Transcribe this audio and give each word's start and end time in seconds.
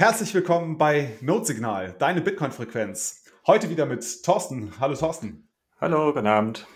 Herzlich 0.00 0.32
willkommen 0.32 0.78
bei 0.78 1.10
Notsignal, 1.20 1.94
deine 1.98 2.22
Bitcoin-Frequenz. 2.22 3.24
Heute 3.46 3.68
wieder 3.68 3.84
mit 3.84 4.22
Thorsten. 4.22 4.72
Hallo 4.80 4.94
Thorsten. 4.94 5.46
Hallo, 5.78 6.14
guten 6.14 6.26
Abend. 6.26 6.66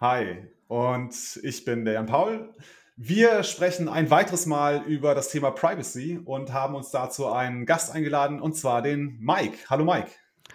Hi, 0.00 0.48
und 0.66 1.14
ich 1.44 1.64
bin 1.64 1.84
der 1.84 1.94
Jan 1.94 2.06
Paul. 2.06 2.52
Wir 2.96 3.44
sprechen 3.44 3.88
ein 3.88 4.10
weiteres 4.10 4.46
Mal 4.46 4.82
über 4.86 5.14
das 5.14 5.28
Thema 5.28 5.52
Privacy 5.52 6.18
und 6.18 6.52
haben 6.52 6.74
uns 6.74 6.90
dazu 6.90 7.28
einen 7.28 7.64
Gast 7.64 7.92
eingeladen, 7.92 8.40
und 8.40 8.56
zwar 8.56 8.82
den 8.82 9.20
Mike. 9.20 9.58
Hallo 9.70 9.84
Mike. 9.84 10.10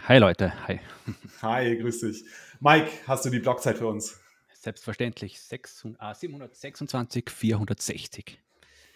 Hi 0.09 0.17
Leute, 0.17 0.67
hi. 0.67 0.81
Hi, 1.41 1.77
grüß 1.77 2.01
dich. 2.01 2.25
Mike, 2.59 2.91
hast 3.07 3.23
du 3.23 3.29
die 3.29 3.39
Blockzeit 3.39 3.77
für 3.77 3.87
uns? 3.87 4.19
Selbstverständlich, 4.55 5.39
600, 5.39 6.17
726, 6.17 7.29
460. 7.29 8.39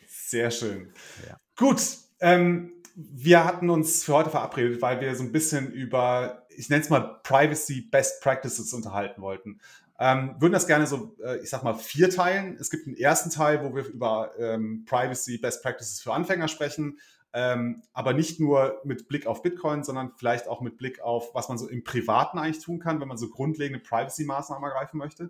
Sehr 0.08 0.52
schön. 0.52 0.94
Ja. 1.26 1.40
Gut, 1.56 1.80
ähm, 2.22 2.72
wir 2.96 3.46
hatten 3.46 3.70
uns 3.70 4.04
für 4.04 4.14
heute 4.14 4.30
verabredet, 4.30 4.82
weil 4.82 5.02
wir 5.02 5.16
so 5.16 5.24
ein 5.24 5.32
bisschen 5.32 5.72
über, 5.72 6.46
ich 6.50 6.70
nenne 6.70 6.82
es 6.82 6.90
mal 6.90 7.20
Privacy 7.24 7.82
Best 7.82 8.22
Practices 8.22 8.74
unterhalten 8.74 9.22
wollten. 9.22 9.60
Ähm, 10.00 10.36
würden 10.40 10.54
das 10.54 10.68
gerne 10.68 10.88
so, 10.88 11.16
äh, 11.24 11.38
ich 11.44 11.50
sag 11.50 11.64
mal, 11.64 11.76
vier 11.76 12.10
teilen. 12.10 12.58
Es 12.60 12.70
gibt 12.70 12.88
einen 12.88 12.98
ersten 12.98 13.30
Teil, 13.30 13.64
wo 13.64 13.76
wir 13.76 13.86
über 13.86 14.32
ähm, 14.40 14.84
Privacy 14.86 15.38
Best 15.38 15.62
Practices 15.62 16.02
für 16.02 16.14
Anfänger 16.14 16.48
sprechen, 16.48 16.98
ähm, 17.34 17.84
aber 17.94 18.14
nicht 18.14 18.40
nur 18.40 18.82
mit 18.84 19.08
Blick 19.08 19.28
auf 19.28 19.42
Bitcoin, 19.42 19.84
sondern 19.84 20.12
vielleicht 20.18 20.48
auch 20.48 20.62
mit 20.62 20.78
Blick 20.78 21.02
auf, 21.02 21.34
was 21.34 21.50
man 21.50 21.58
so 21.58 21.68
im 21.68 21.84
Privaten 21.84 22.40
eigentlich 22.40 22.64
tun 22.64 22.80
kann, 22.80 23.00
wenn 23.00 23.08
man 23.08 23.18
so 23.18 23.30
grundlegende 23.30 23.84
Privacy-Maßnahmen 23.84 24.64
ergreifen 24.64 24.98
möchte. 24.98 25.30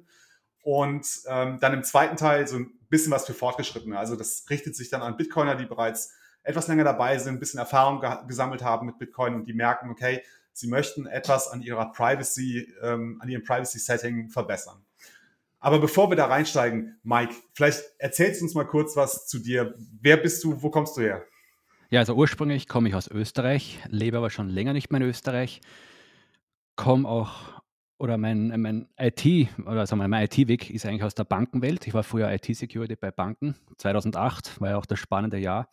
Und 0.63 1.05
ähm, 1.27 1.59
dann 1.59 1.73
im 1.73 1.83
zweiten 1.83 2.15
Teil 2.15 2.47
so 2.47 2.55
ein 2.57 2.71
bisschen 2.89 3.11
was 3.11 3.25
für 3.25 3.33
Fortgeschrittene. 3.33 3.97
Also 3.97 4.15
das 4.15 4.45
richtet 4.49 4.75
sich 4.75 4.89
dann 4.89 5.01
an 5.01 5.17
Bitcoiner, 5.17 5.55
die 5.55 5.65
bereits 5.65 6.13
etwas 6.43 6.67
länger 6.67 6.83
dabei 6.83 7.17
sind, 7.17 7.35
ein 7.35 7.39
bisschen 7.39 7.59
Erfahrung 7.59 8.01
ge 8.01 8.09
gesammelt 8.27 8.63
haben 8.63 8.87
mit 8.87 8.97
Bitcoin 8.97 9.35
und 9.35 9.45
die 9.45 9.53
merken, 9.53 9.89
okay, 9.89 10.21
sie 10.53 10.67
möchten 10.67 11.05
etwas 11.05 11.47
an 11.47 11.61
ihrer 11.61 11.91
Privacy, 11.91 12.73
ähm, 12.81 13.19
an 13.21 13.29
ihrem 13.29 13.43
Privacy-Setting 13.43 14.29
verbessern. 14.29 14.83
Aber 15.59 15.79
bevor 15.79 16.09
wir 16.09 16.17
da 16.17 16.25
reinsteigen, 16.25 16.99
Mike, 17.03 17.35
vielleicht 17.53 17.83
erzählst 17.99 18.41
du 18.41 18.45
uns 18.45 18.55
mal 18.55 18.65
kurz 18.65 18.95
was 18.95 19.27
zu 19.27 19.37
dir. 19.37 19.75
Wer 20.01 20.17
bist 20.17 20.43
du? 20.43 20.61
Wo 20.61 20.71
kommst 20.71 20.97
du 20.97 21.01
her? 21.01 21.23
Ja, 21.91 21.99
also 21.99 22.15
ursprünglich 22.15 22.67
komme 22.67 22.89
ich 22.89 22.95
aus 22.95 23.07
Österreich, 23.07 23.79
lebe 23.87 24.17
aber 24.17 24.31
schon 24.31 24.49
länger 24.49 24.73
nicht 24.73 24.91
mehr 24.91 25.01
in 25.01 25.07
Österreich. 25.07 25.61
Komme 26.75 27.07
auch, 27.07 27.61
oder 27.99 28.17
mein, 28.17 28.47
mein 28.59 28.87
IT, 28.97 29.49
oder 29.59 29.85
sagen 29.85 30.01
wir, 30.01 30.07
mein 30.07 30.23
IT-Weg 30.23 30.71
ist 30.71 30.85
eigentlich 30.85 31.03
aus 31.03 31.13
der 31.13 31.25
Bankenwelt. 31.25 31.85
Ich 31.85 31.93
war 31.93 32.03
früher 32.03 32.31
IT-Security 32.31 32.95
bei 32.95 33.11
Banken. 33.11 33.55
2008 33.77 34.59
war 34.59 34.69
ja 34.71 34.77
auch 34.77 34.85
das 34.87 34.97
spannende 34.99 35.37
Jahr. 35.37 35.69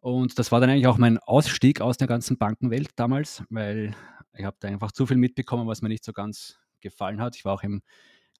Und 0.00 0.38
das 0.38 0.52
war 0.52 0.60
dann 0.60 0.70
eigentlich 0.70 0.86
auch 0.86 0.98
mein 0.98 1.18
Ausstieg 1.18 1.80
aus 1.80 1.96
der 1.96 2.06
ganzen 2.06 2.38
Bankenwelt 2.38 2.90
damals, 2.96 3.42
weil 3.50 3.94
ich 4.34 4.44
habe 4.44 4.56
da 4.60 4.68
einfach 4.68 4.92
zu 4.92 5.06
viel 5.06 5.16
mitbekommen, 5.16 5.66
was 5.66 5.82
mir 5.82 5.88
nicht 5.88 6.04
so 6.04 6.12
ganz 6.12 6.58
gefallen 6.80 7.20
hat. 7.20 7.36
Ich 7.36 7.44
war 7.44 7.54
auch 7.54 7.62
im 7.62 7.82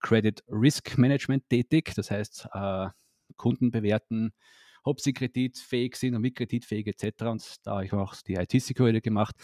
Credit 0.01 0.43
Risk 0.49 0.99
Management 0.99 1.49
tätig, 1.49 1.93
das 1.95 2.11
heißt 2.11 2.49
äh, 2.53 2.89
Kunden 3.37 3.71
bewerten, 3.71 4.33
ob 4.85 5.01
sie 5.01 5.13
kreditfähig 5.13 5.97
sind 5.97 6.15
und 6.15 6.23
wie 6.23 6.33
kreditfähig 6.33 6.87
etc. 6.87 7.23
Und 7.23 7.67
da 7.67 7.73
habe 7.73 7.87
ich 7.87 7.93
auch 7.93 8.15
die 8.23 8.35
IT-Security 8.35 9.01
gemacht, 9.01 9.35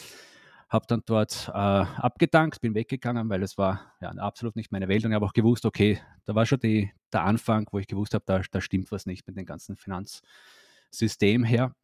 habe 0.68 0.86
dann 0.86 1.02
dort 1.04 1.48
äh, 1.48 1.52
abgedankt, 1.52 2.60
bin 2.60 2.74
weggegangen, 2.74 3.28
weil 3.28 3.42
es 3.42 3.58
war 3.58 3.94
ja, 4.00 4.10
absolut 4.10 4.56
nicht 4.56 4.70
meine 4.70 4.88
Welt 4.88 5.04
und 5.04 5.10
ich 5.10 5.14
habe 5.16 5.26
auch 5.26 5.32
gewusst, 5.32 5.66
okay, 5.66 6.00
da 6.24 6.34
war 6.34 6.46
schon 6.46 6.60
die, 6.60 6.92
der 7.12 7.24
Anfang, 7.24 7.66
wo 7.72 7.78
ich 7.78 7.86
gewusst 7.86 8.14
habe, 8.14 8.24
da, 8.26 8.40
da 8.50 8.60
stimmt 8.60 8.92
was 8.92 9.06
nicht 9.06 9.26
mit 9.26 9.36
dem 9.36 9.46
ganzen 9.46 9.76
Finanzsystem 9.76 11.44
her 11.44 11.74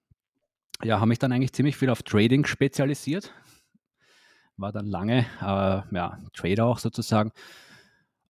ja, 0.82 1.00
habe 1.00 1.08
mich 1.08 1.18
dann 1.18 1.32
eigentlich 1.32 1.52
ziemlich 1.52 1.76
viel 1.76 1.90
auf 1.90 2.02
Trading 2.02 2.44
spezialisiert. 2.46 3.32
War 4.56 4.72
dann 4.72 4.86
lange 4.86 5.26
äh, 5.40 5.94
ja, 5.94 6.18
Trader 6.34 6.66
auch 6.66 6.78
sozusagen. 6.78 7.32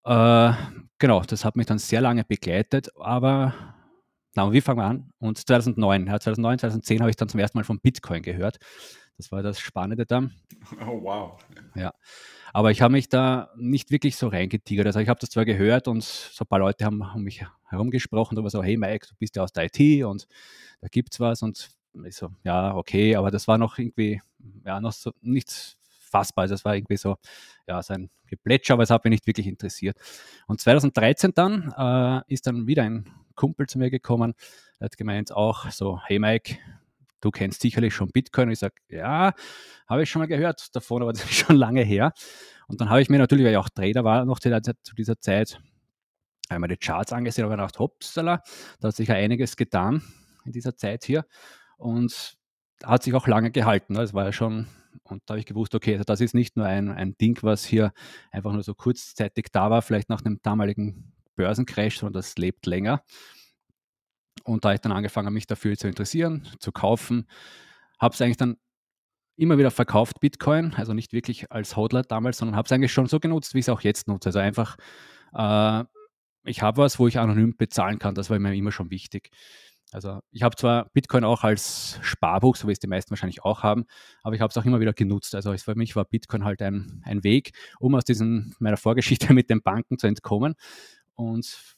Äh, 0.03 0.53
genau, 0.99 1.21
das 1.21 1.45
hat 1.45 1.55
mich 1.55 1.65
dann 1.65 1.79
sehr 1.79 2.01
lange 2.01 2.23
begleitet, 2.23 2.89
aber 2.97 3.53
na, 4.35 4.51
wie 4.51 4.61
fangen 4.61 4.79
wir 4.79 4.85
an? 4.85 5.13
Und 5.19 5.37
2009, 5.37 6.07
ja, 6.07 6.19
2009, 6.19 6.59
2010 6.59 6.99
habe 7.01 7.09
ich 7.09 7.15
dann 7.15 7.27
zum 7.27 7.39
ersten 7.39 7.57
Mal 7.57 7.63
von 7.63 7.79
Bitcoin 7.79 8.21
gehört. 8.21 8.57
Das 9.17 9.31
war 9.31 9.41
das 9.41 9.59
Spannende 9.59 10.05
dann. 10.05 10.31
Oh, 10.81 11.01
wow. 11.01 11.39
Ja. 11.75 11.93
Aber 12.53 12.71
ich 12.71 12.81
habe 12.81 12.91
mich 12.91 13.09
da 13.09 13.49
nicht 13.57 13.89
wirklich 13.89 14.15
so 14.15 14.27
reingetigert. 14.27 14.85
Also 14.85 14.99
ich 14.99 15.09
habe 15.09 15.19
das 15.19 15.29
zwar 15.29 15.45
gehört 15.45 15.87
und 15.87 16.03
so 16.03 16.43
ein 16.43 16.47
paar 16.47 16.59
Leute 16.59 16.85
haben 16.85 17.01
um 17.01 17.23
mich 17.23 17.43
herumgesprochen, 17.65 18.37
aber 18.37 18.49
so, 18.49 18.63
hey 18.63 18.77
Mike, 18.77 19.07
du 19.09 19.15
bist 19.17 19.35
ja 19.35 19.43
aus 19.43 19.51
der 19.51 19.69
IT 19.73 20.03
und 20.03 20.27
da 20.81 20.87
gibt 20.87 21.13
es 21.13 21.19
was 21.19 21.41
und 21.41 21.69
ich 22.05 22.15
so, 22.15 22.29
ja, 22.43 22.75
okay, 22.75 23.15
aber 23.15 23.31
das 23.31 23.47
war 23.47 23.57
noch 23.57 23.77
irgendwie, 23.77 24.21
ja, 24.65 24.79
noch 24.79 24.91
so 24.91 25.11
nichts 25.21 25.77
fassbar. 26.07 26.43
Also 26.43 26.55
das 26.55 26.65
war 26.65 26.75
irgendwie 26.75 26.97
so, 26.97 27.17
ja, 27.67 27.81
so 27.81 27.93
ein 27.93 28.09
Geplätscher, 28.27 28.73
aber 28.73 28.83
es 28.83 28.89
hat 28.89 29.03
mich 29.03 29.11
nicht 29.11 29.27
wirklich 29.27 29.47
interessiert. 29.47 29.97
Und 30.47 30.61
2013 30.61 31.33
dann 31.33 31.73
äh, 31.77 32.33
ist 32.33 32.47
dann 32.47 32.67
wieder 32.67 32.83
ein 32.83 33.09
Kumpel 33.35 33.67
zu 33.67 33.77
mir 33.77 33.89
gekommen, 33.89 34.33
der 34.79 34.85
hat 34.85 34.97
gemeint 34.97 35.31
auch 35.31 35.69
so, 35.71 35.99
hey 36.05 36.19
Mike, 36.19 36.57
du 37.21 37.31
kennst 37.31 37.61
sicherlich 37.61 37.93
schon 37.93 38.09
Bitcoin. 38.09 38.47
Und 38.47 38.53
ich 38.53 38.59
sage, 38.59 38.75
ja, 38.89 39.33
habe 39.87 40.03
ich 40.03 40.09
schon 40.09 40.21
mal 40.21 40.27
gehört 40.27 40.75
davon, 40.75 41.01
aber 41.01 41.13
das 41.13 41.23
ist 41.23 41.35
schon 41.35 41.55
lange 41.55 41.81
her. 41.81 42.13
Und 42.67 42.81
dann 42.81 42.89
habe 42.89 43.01
ich 43.01 43.09
mir 43.09 43.17
natürlich, 43.17 43.45
weil 43.45 43.53
ich 43.53 43.57
auch 43.57 43.69
Trader 43.69 44.03
war, 44.03 44.25
noch 44.25 44.39
zu 44.39 44.95
dieser 44.95 45.19
Zeit 45.19 45.59
einmal 46.49 46.69
die 46.69 46.77
Charts 46.77 47.11
angesehen 47.11 47.45
und 47.45 47.51
gedacht, 47.51 47.79
hoppsala, 47.79 48.41
da 48.79 48.87
hat 48.87 48.95
sich 48.95 49.09
ja 49.09 49.15
einiges 49.15 49.57
getan 49.57 50.01
in 50.45 50.51
dieser 50.51 50.75
Zeit 50.75 51.03
hier. 51.03 51.25
Und 51.77 52.37
hat 52.83 53.03
sich 53.03 53.13
auch 53.13 53.27
lange 53.27 53.51
gehalten. 53.51 53.93
Das 53.93 54.11
ne? 54.11 54.15
war 54.15 54.25
ja 54.25 54.33
schon, 54.33 54.67
und 55.03 55.23
da 55.25 55.33
habe 55.33 55.39
ich 55.39 55.45
gewusst, 55.45 55.73
okay, 55.75 55.93
also 55.93 56.03
das 56.03 56.21
ist 56.21 56.33
nicht 56.33 56.57
nur 56.57 56.65
ein, 56.65 56.89
ein 56.89 57.17
Ding, 57.17 57.37
was 57.41 57.65
hier 57.65 57.93
einfach 58.31 58.51
nur 58.51 58.63
so 58.63 58.73
kurzzeitig 58.73 59.47
da 59.51 59.69
war, 59.69 59.81
vielleicht 59.81 60.09
nach 60.09 60.23
einem 60.23 60.39
damaligen 60.43 61.13
Börsencrash, 61.35 61.99
sondern 61.99 62.13
das 62.13 62.37
lebt 62.37 62.65
länger. 62.65 63.03
Und 64.43 64.65
da 64.65 64.73
ich 64.73 64.81
dann 64.81 64.91
angefangen 64.91 65.33
mich 65.33 65.47
dafür 65.47 65.77
zu 65.77 65.87
interessieren, 65.87 66.47
zu 66.59 66.71
kaufen, 66.71 67.27
habe 67.99 68.13
es 68.13 68.21
eigentlich 68.21 68.37
dann 68.37 68.57
immer 69.35 69.57
wieder 69.57 69.71
verkauft, 69.71 70.19
Bitcoin, 70.19 70.73
also 70.75 70.93
nicht 70.93 71.13
wirklich 71.13 71.51
als 71.51 71.75
Hodler 71.75 72.01
damals, 72.03 72.37
sondern 72.39 72.55
habe 72.55 72.65
es 72.65 72.71
eigentlich 72.71 72.91
schon 72.91 73.07
so 73.07 73.19
genutzt, 73.19 73.53
wie 73.53 73.59
ich 73.59 73.65
es 73.65 73.69
auch 73.69 73.81
jetzt 73.81 74.07
nutze. 74.07 74.29
Also 74.29 74.39
einfach, 74.39 74.77
äh, 75.33 75.83
ich 76.43 76.61
habe 76.61 76.81
was, 76.81 76.97
wo 76.97 77.07
ich 77.07 77.19
anonym 77.19 77.55
bezahlen 77.55 77.99
kann, 77.99 78.15
das 78.15 78.29
war 78.29 78.39
mir 78.39 78.55
immer 78.55 78.71
schon 78.71 78.89
wichtig. 78.89 79.29
Also 79.91 80.19
ich 80.31 80.43
habe 80.43 80.55
zwar 80.55 80.89
Bitcoin 80.89 81.23
auch 81.23 81.43
als 81.43 81.99
Sparbuch, 82.01 82.57
so 82.57 82.67
wie 82.67 82.73
es 82.73 82.79
die 82.79 82.87
meisten 82.87 83.11
wahrscheinlich 83.11 83.43
auch 83.43 83.63
haben, 83.63 83.85
aber 84.21 84.35
ich 84.35 84.41
habe 84.41 84.51
es 84.51 84.57
auch 84.57 84.65
immer 84.65 84.81
wieder 84.81 84.93
genutzt. 84.93 85.33
Also 85.33 85.55
für 85.57 85.75
mich 85.75 85.95
war 85.95 86.03
Bitcoin 86.03 86.43
halt 86.43 86.61
ein, 86.61 87.01
ein 87.05 87.23
Weg, 87.23 87.51
um 87.79 87.95
aus 87.95 88.03
diesen, 88.03 88.53
meiner 88.59 88.77
Vorgeschichte 88.77 89.31
mit 89.33 89.49
den 89.49 89.61
Banken 89.61 89.97
zu 89.97 90.07
entkommen 90.07 90.55
und 91.15 91.75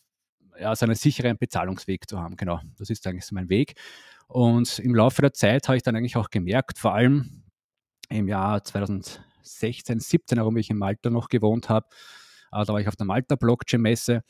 ja, 0.60 0.76
so 0.76 0.86
einen 0.86 0.96
sicheren 0.96 1.38
Bezahlungsweg 1.38 2.10
zu 2.10 2.20
haben. 2.20 2.36
Genau, 2.36 2.60
das 2.78 2.90
ist 2.90 3.06
eigentlich 3.08 3.26
so 3.26 3.36
mein 3.36 3.50
Weg. 3.50 3.76
Und 4.28 4.80
im 4.80 4.94
Laufe 4.94 5.22
der 5.22 5.34
Zeit 5.34 5.68
habe 5.68 5.78
ich 5.78 5.84
dann 5.84 5.96
eigentlich 5.96 6.18
auch 6.18 6.30
gemerkt, 6.30 6.80
vor 6.80 6.94
allem 6.94 7.44
im 8.10 8.28
Jahr 8.28 8.64
2016, 8.64 10.00
17, 10.00 10.38
warum 10.40 10.58
ich 10.58 10.70
in 10.70 10.78
Malta 10.78 11.10
noch 11.10 11.30
gewohnt 11.30 11.70
habe, 11.70 11.88
äh, 12.52 12.66
da 12.66 12.74
war 12.74 12.82
ich 12.82 12.88
auf 12.88 12.96
der 12.96 13.06
Malta 13.06 13.36
Blockchain-Messe 13.36 14.24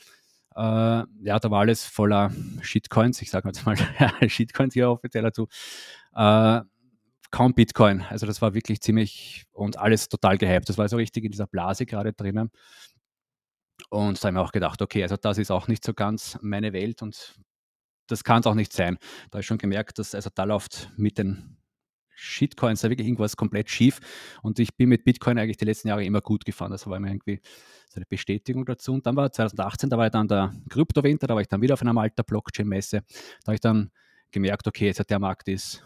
äh, 0.60 1.06
ja, 1.22 1.40
da 1.40 1.50
war 1.52 1.62
alles 1.62 1.86
voller 1.86 2.32
Shitcoins. 2.62 3.22
Ich 3.22 3.32
sage 3.32 3.48
jetzt 3.48 3.66
mal 3.66 3.78
Shitcoins 4.30 4.74
hier 4.74 4.90
offiziell 4.90 5.24
dazu. 5.24 5.48
Äh, 6.14 6.62
kaum 7.32 7.54
Bitcoin. 7.54 8.02
Also 8.10 8.26
das 8.26 8.42
war 8.42 8.54
wirklich 8.54 8.82
ziemlich 8.82 9.46
und 9.54 9.78
alles 9.78 10.10
total 10.10 10.38
gehypt. 10.38 10.68
Das 10.68 10.78
war 10.78 10.90
so 10.90 10.98
richtig 10.98 11.24
in 11.24 11.32
dieser 11.32 11.48
Blase 11.48 11.86
gerade 11.86 12.12
drinnen. 12.12 12.52
Und 13.90 14.22
da 14.22 14.28
haben 14.28 14.36
wir 14.36 14.42
auch 14.42 14.52
gedacht, 14.52 14.82
okay, 14.82 15.02
also 15.02 15.16
das 15.16 15.38
ist 15.38 15.50
auch 15.50 15.70
nicht 15.70 15.86
so 15.86 15.94
ganz 15.94 16.38
meine 16.42 16.74
Welt 16.74 17.02
und 17.02 17.40
das 18.08 18.26
kann 18.26 18.42
es 18.42 18.48
auch 18.48 18.56
nicht 18.56 18.74
sein. 18.74 18.98
Da 19.30 19.36
habe 19.36 19.42
ich 19.42 19.46
schon 19.46 19.60
gemerkt, 19.60 19.98
dass 20.00 20.14
also 20.14 20.30
da 20.34 20.44
läuft 20.44 20.90
mit 20.98 21.18
den 21.18 21.58
Shitcoins 22.20 22.82
da 22.82 22.90
wirklich 22.90 23.08
irgendwas 23.08 23.38
komplett 23.38 23.70
schief. 23.70 24.00
Und 24.42 24.60
ich 24.60 24.76
bin 24.76 24.90
mit 24.90 25.04
Bitcoin 25.04 25.40
eigentlich 25.40 25.58
die 25.58 25.66
letzten 25.66 25.88
Jahre 25.88 26.04
immer 26.04 26.22
gut 26.22 26.46
gefahren. 26.46 26.72
Das 26.72 26.86
war 26.88 27.00
mir 27.00 27.10
irgendwie 27.10 27.40
so 27.88 27.96
eine 27.96 28.06
Bestätigung 28.06 28.66
dazu. 28.66 28.94
Und 28.94 29.06
dann 29.06 29.16
war 29.16 29.32
2018, 29.32 29.90
da 29.90 29.98
war 29.98 30.10
dann 30.10 30.28
der 30.28 30.54
Kryptowinter, 30.70 31.28
da 31.28 31.36
war 31.36 31.42
ich 31.42 31.48
dann 31.48 31.62
wieder 31.62 31.74
auf 31.74 31.82
einer 31.82 31.94
Malta 31.94 32.24
Blockchain-Messe. 32.24 33.02
Da 33.08 33.48
habe 33.48 33.56
ich 33.56 33.62
dann 33.62 33.92
gemerkt, 34.32 34.68
okay, 34.68 34.86
jetzt 34.86 35.10
der 35.10 35.20
Markt 35.20 35.48
ist, 35.48 35.84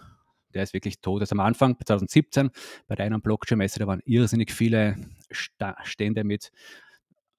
der 0.53 0.63
ist 0.63 0.73
wirklich 0.73 1.01
tot. 1.01 1.21
Also 1.21 1.33
am 1.33 1.39
Anfang, 1.39 1.75
2017, 1.77 2.49
bei 2.87 2.95
der 2.95 3.05
einen 3.05 3.21
Blockchain-Messe, 3.21 3.79
da 3.79 3.87
waren 3.87 4.01
irrsinnig 4.05 4.51
viele 4.51 4.95
Stände 5.31 6.23
mit 6.23 6.51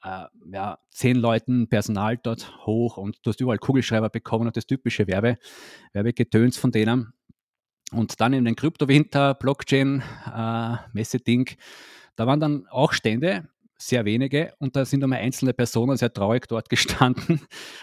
äh, 0.05 0.25
ja, 0.53 0.79
zehn 0.91 1.17
Leuten 1.17 1.69
Personal 1.69 2.19
dort 2.19 2.67
hoch 2.67 2.99
und 2.99 3.19
du 3.23 3.31
hast 3.31 3.41
überall 3.41 3.59
Kugelschreiber 3.59 4.11
bekommen 4.11 4.47
und 4.47 4.57
das 4.57 4.67
typische 4.67 5.07
Werbe, 5.07 5.37
Werbegetöns 5.93 6.57
von 6.57 6.71
denen. 6.71 7.13
Und 7.93 8.21
dann 8.21 8.33
in 8.33 8.45
den 8.45 8.57
Kryptowinter, 8.57 9.35
Blockchain, 9.35 10.03
äh, 10.35 10.77
Messe-Ding, 10.93 11.57
da 12.17 12.27
waren 12.27 12.41
dann 12.41 12.67
auch 12.69 12.93
Stände 12.93 13.49
sehr 13.79 14.05
wenige. 14.05 14.55
Und 14.59 14.77
da 14.77 14.85
sind 14.85 15.03
einmal 15.03 15.21
einzelne 15.21 15.53
Personen 15.53 15.97
sehr 15.97 16.13
traurig 16.13 16.47
dort 16.49 16.69
gestanden. 16.71 17.41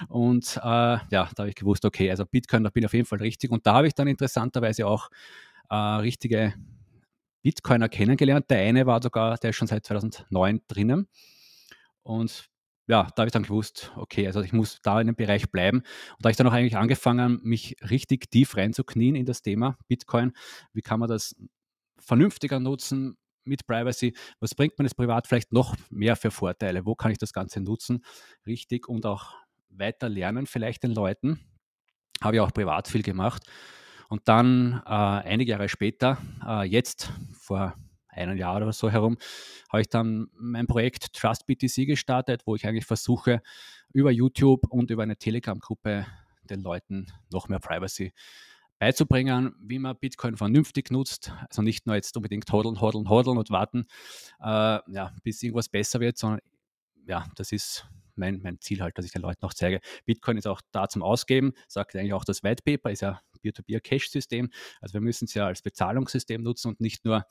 Und 0.09 0.57
äh, 0.57 0.59
ja, 0.61 0.99
da 1.09 1.31
habe 1.37 1.49
ich 1.49 1.55
gewusst, 1.55 1.85
okay, 1.85 2.09
also 2.09 2.25
Bitcoin, 2.25 2.63
da 2.63 2.69
bin 2.69 2.83
ich 2.83 2.85
auf 2.87 2.93
jeden 2.93 3.05
Fall 3.05 3.19
richtig. 3.19 3.51
Und 3.51 3.65
da 3.67 3.73
habe 3.75 3.87
ich 3.87 3.93
dann 3.93 4.07
interessanterweise 4.07 4.87
auch 4.87 5.09
äh, 5.69 5.75
richtige 5.75 6.53
Bitcoiner 7.41 7.89
kennengelernt. 7.89 8.49
Der 8.49 8.59
eine 8.59 8.85
war 8.85 9.01
sogar, 9.01 9.37
der 9.37 9.51
ist 9.51 9.55
schon 9.55 9.67
seit 9.67 9.85
2009 9.85 10.61
drinnen. 10.67 11.07
Und 12.03 12.50
ja, 12.91 13.03
da 13.15 13.21
habe 13.21 13.27
ich 13.27 13.31
dann 13.31 13.43
gewusst, 13.43 13.89
okay, 13.95 14.27
also 14.27 14.41
ich 14.41 14.51
muss 14.51 14.81
da 14.81 14.99
in 14.99 15.07
dem 15.07 15.15
Bereich 15.15 15.49
bleiben. 15.49 15.77
Und 15.77 15.85
da 16.19 16.27
habe 16.27 16.31
ich 16.31 16.37
dann 16.37 16.47
auch 16.47 16.51
eigentlich 16.51 16.75
angefangen, 16.75 17.39
mich 17.41 17.77
richtig 17.89 18.29
tief 18.29 18.57
reinzuknien 18.57 19.15
in 19.15 19.25
das 19.25 19.41
Thema 19.41 19.77
Bitcoin. 19.87 20.33
Wie 20.73 20.81
kann 20.81 20.99
man 20.99 21.07
das 21.07 21.33
vernünftiger 21.97 22.59
nutzen 22.59 23.17
mit 23.45 23.65
Privacy? 23.65 24.13
Was 24.41 24.55
bringt 24.55 24.77
man 24.77 24.85
jetzt 24.85 24.95
privat 24.95 25.25
vielleicht 25.25 25.53
noch 25.53 25.73
mehr 25.89 26.17
für 26.17 26.31
Vorteile? 26.31 26.85
Wo 26.85 26.93
kann 26.93 27.11
ich 27.11 27.17
das 27.17 27.31
Ganze 27.31 27.61
nutzen? 27.61 28.03
Richtig 28.45 28.89
und 28.89 29.05
auch 29.05 29.35
weiter 29.69 30.09
lernen 30.09 30.45
vielleicht 30.45 30.83
den 30.83 30.91
Leuten. 30.91 31.39
Habe 32.21 32.35
ich 32.35 32.41
auch 32.41 32.51
privat 32.51 32.89
viel 32.89 33.03
gemacht. 33.03 33.43
Und 34.09 34.27
dann 34.27 34.81
äh, 34.85 34.89
einige 34.89 35.51
Jahre 35.51 35.69
später, 35.69 36.17
äh, 36.45 36.65
jetzt 36.65 37.09
vor 37.31 37.73
einem 38.11 38.37
Jahr 38.37 38.57
oder 38.57 38.71
so 38.73 38.89
herum, 38.89 39.17
habe 39.69 39.81
ich 39.81 39.89
dann 39.89 40.27
mein 40.33 40.67
Projekt 40.67 41.13
Trust 41.13 41.45
BTC 41.47 41.87
gestartet, 41.87 42.43
wo 42.45 42.55
ich 42.55 42.67
eigentlich 42.67 42.85
versuche, 42.85 43.41
über 43.93 44.11
YouTube 44.11 44.67
und 44.69 44.91
über 44.91 45.03
eine 45.03 45.17
Telegram-Gruppe 45.17 46.05
den 46.49 46.61
Leuten 46.61 47.07
noch 47.31 47.47
mehr 47.47 47.59
Privacy 47.59 48.13
beizubringen, 48.79 49.53
wie 49.61 49.77
man 49.77 49.95
Bitcoin 49.95 50.37
vernünftig 50.37 50.89
nutzt. 50.89 51.31
Also 51.49 51.61
nicht 51.61 51.85
nur 51.85 51.95
jetzt 51.95 52.17
unbedingt 52.17 52.51
hodeln, 52.51 52.81
hodeln, 52.81 53.09
hodeln 53.09 53.37
und 53.37 53.51
warten, 53.51 53.85
äh, 54.39 54.79
ja, 54.91 55.13
bis 55.23 55.43
irgendwas 55.43 55.69
besser 55.69 55.99
wird, 55.99 56.17
sondern 56.17 56.41
ja, 57.05 57.25
das 57.35 57.51
ist 57.51 57.87
mein, 58.15 58.41
mein 58.41 58.59
Ziel 58.59 58.81
halt, 58.81 58.97
dass 58.97 59.05
ich 59.05 59.11
den 59.11 59.21
Leuten 59.21 59.45
auch 59.45 59.53
zeige. 59.53 59.79
Bitcoin 60.05 60.37
ist 60.37 60.47
auch 60.47 60.61
da 60.71 60.87
zum 60.87 61.03
Ausgeben, 61.03 61.53
sagt 61.67 61.95
eigentlich 61.95 62.13
auch 62.13 62.25
das 62.25 62.43
White 62.43 62.63
Paper, 62.63 62.91
ist 62.91 63.01
ja 63.01 63.21
Peer-to-Peer-Cash-System. 63.41 64.49
Also 64.79 64.93
wir 64.93 65.01
müssen 65.01 65.25
es 65.25 65.33
ja 65.33 65.47
als 65.47 65.61
Bezahlungssystem 65.61 66.41
nutzen 66.41 66.69
und 66.69 66.79
nicht 66.79 67.05
nur, 67.05 67.25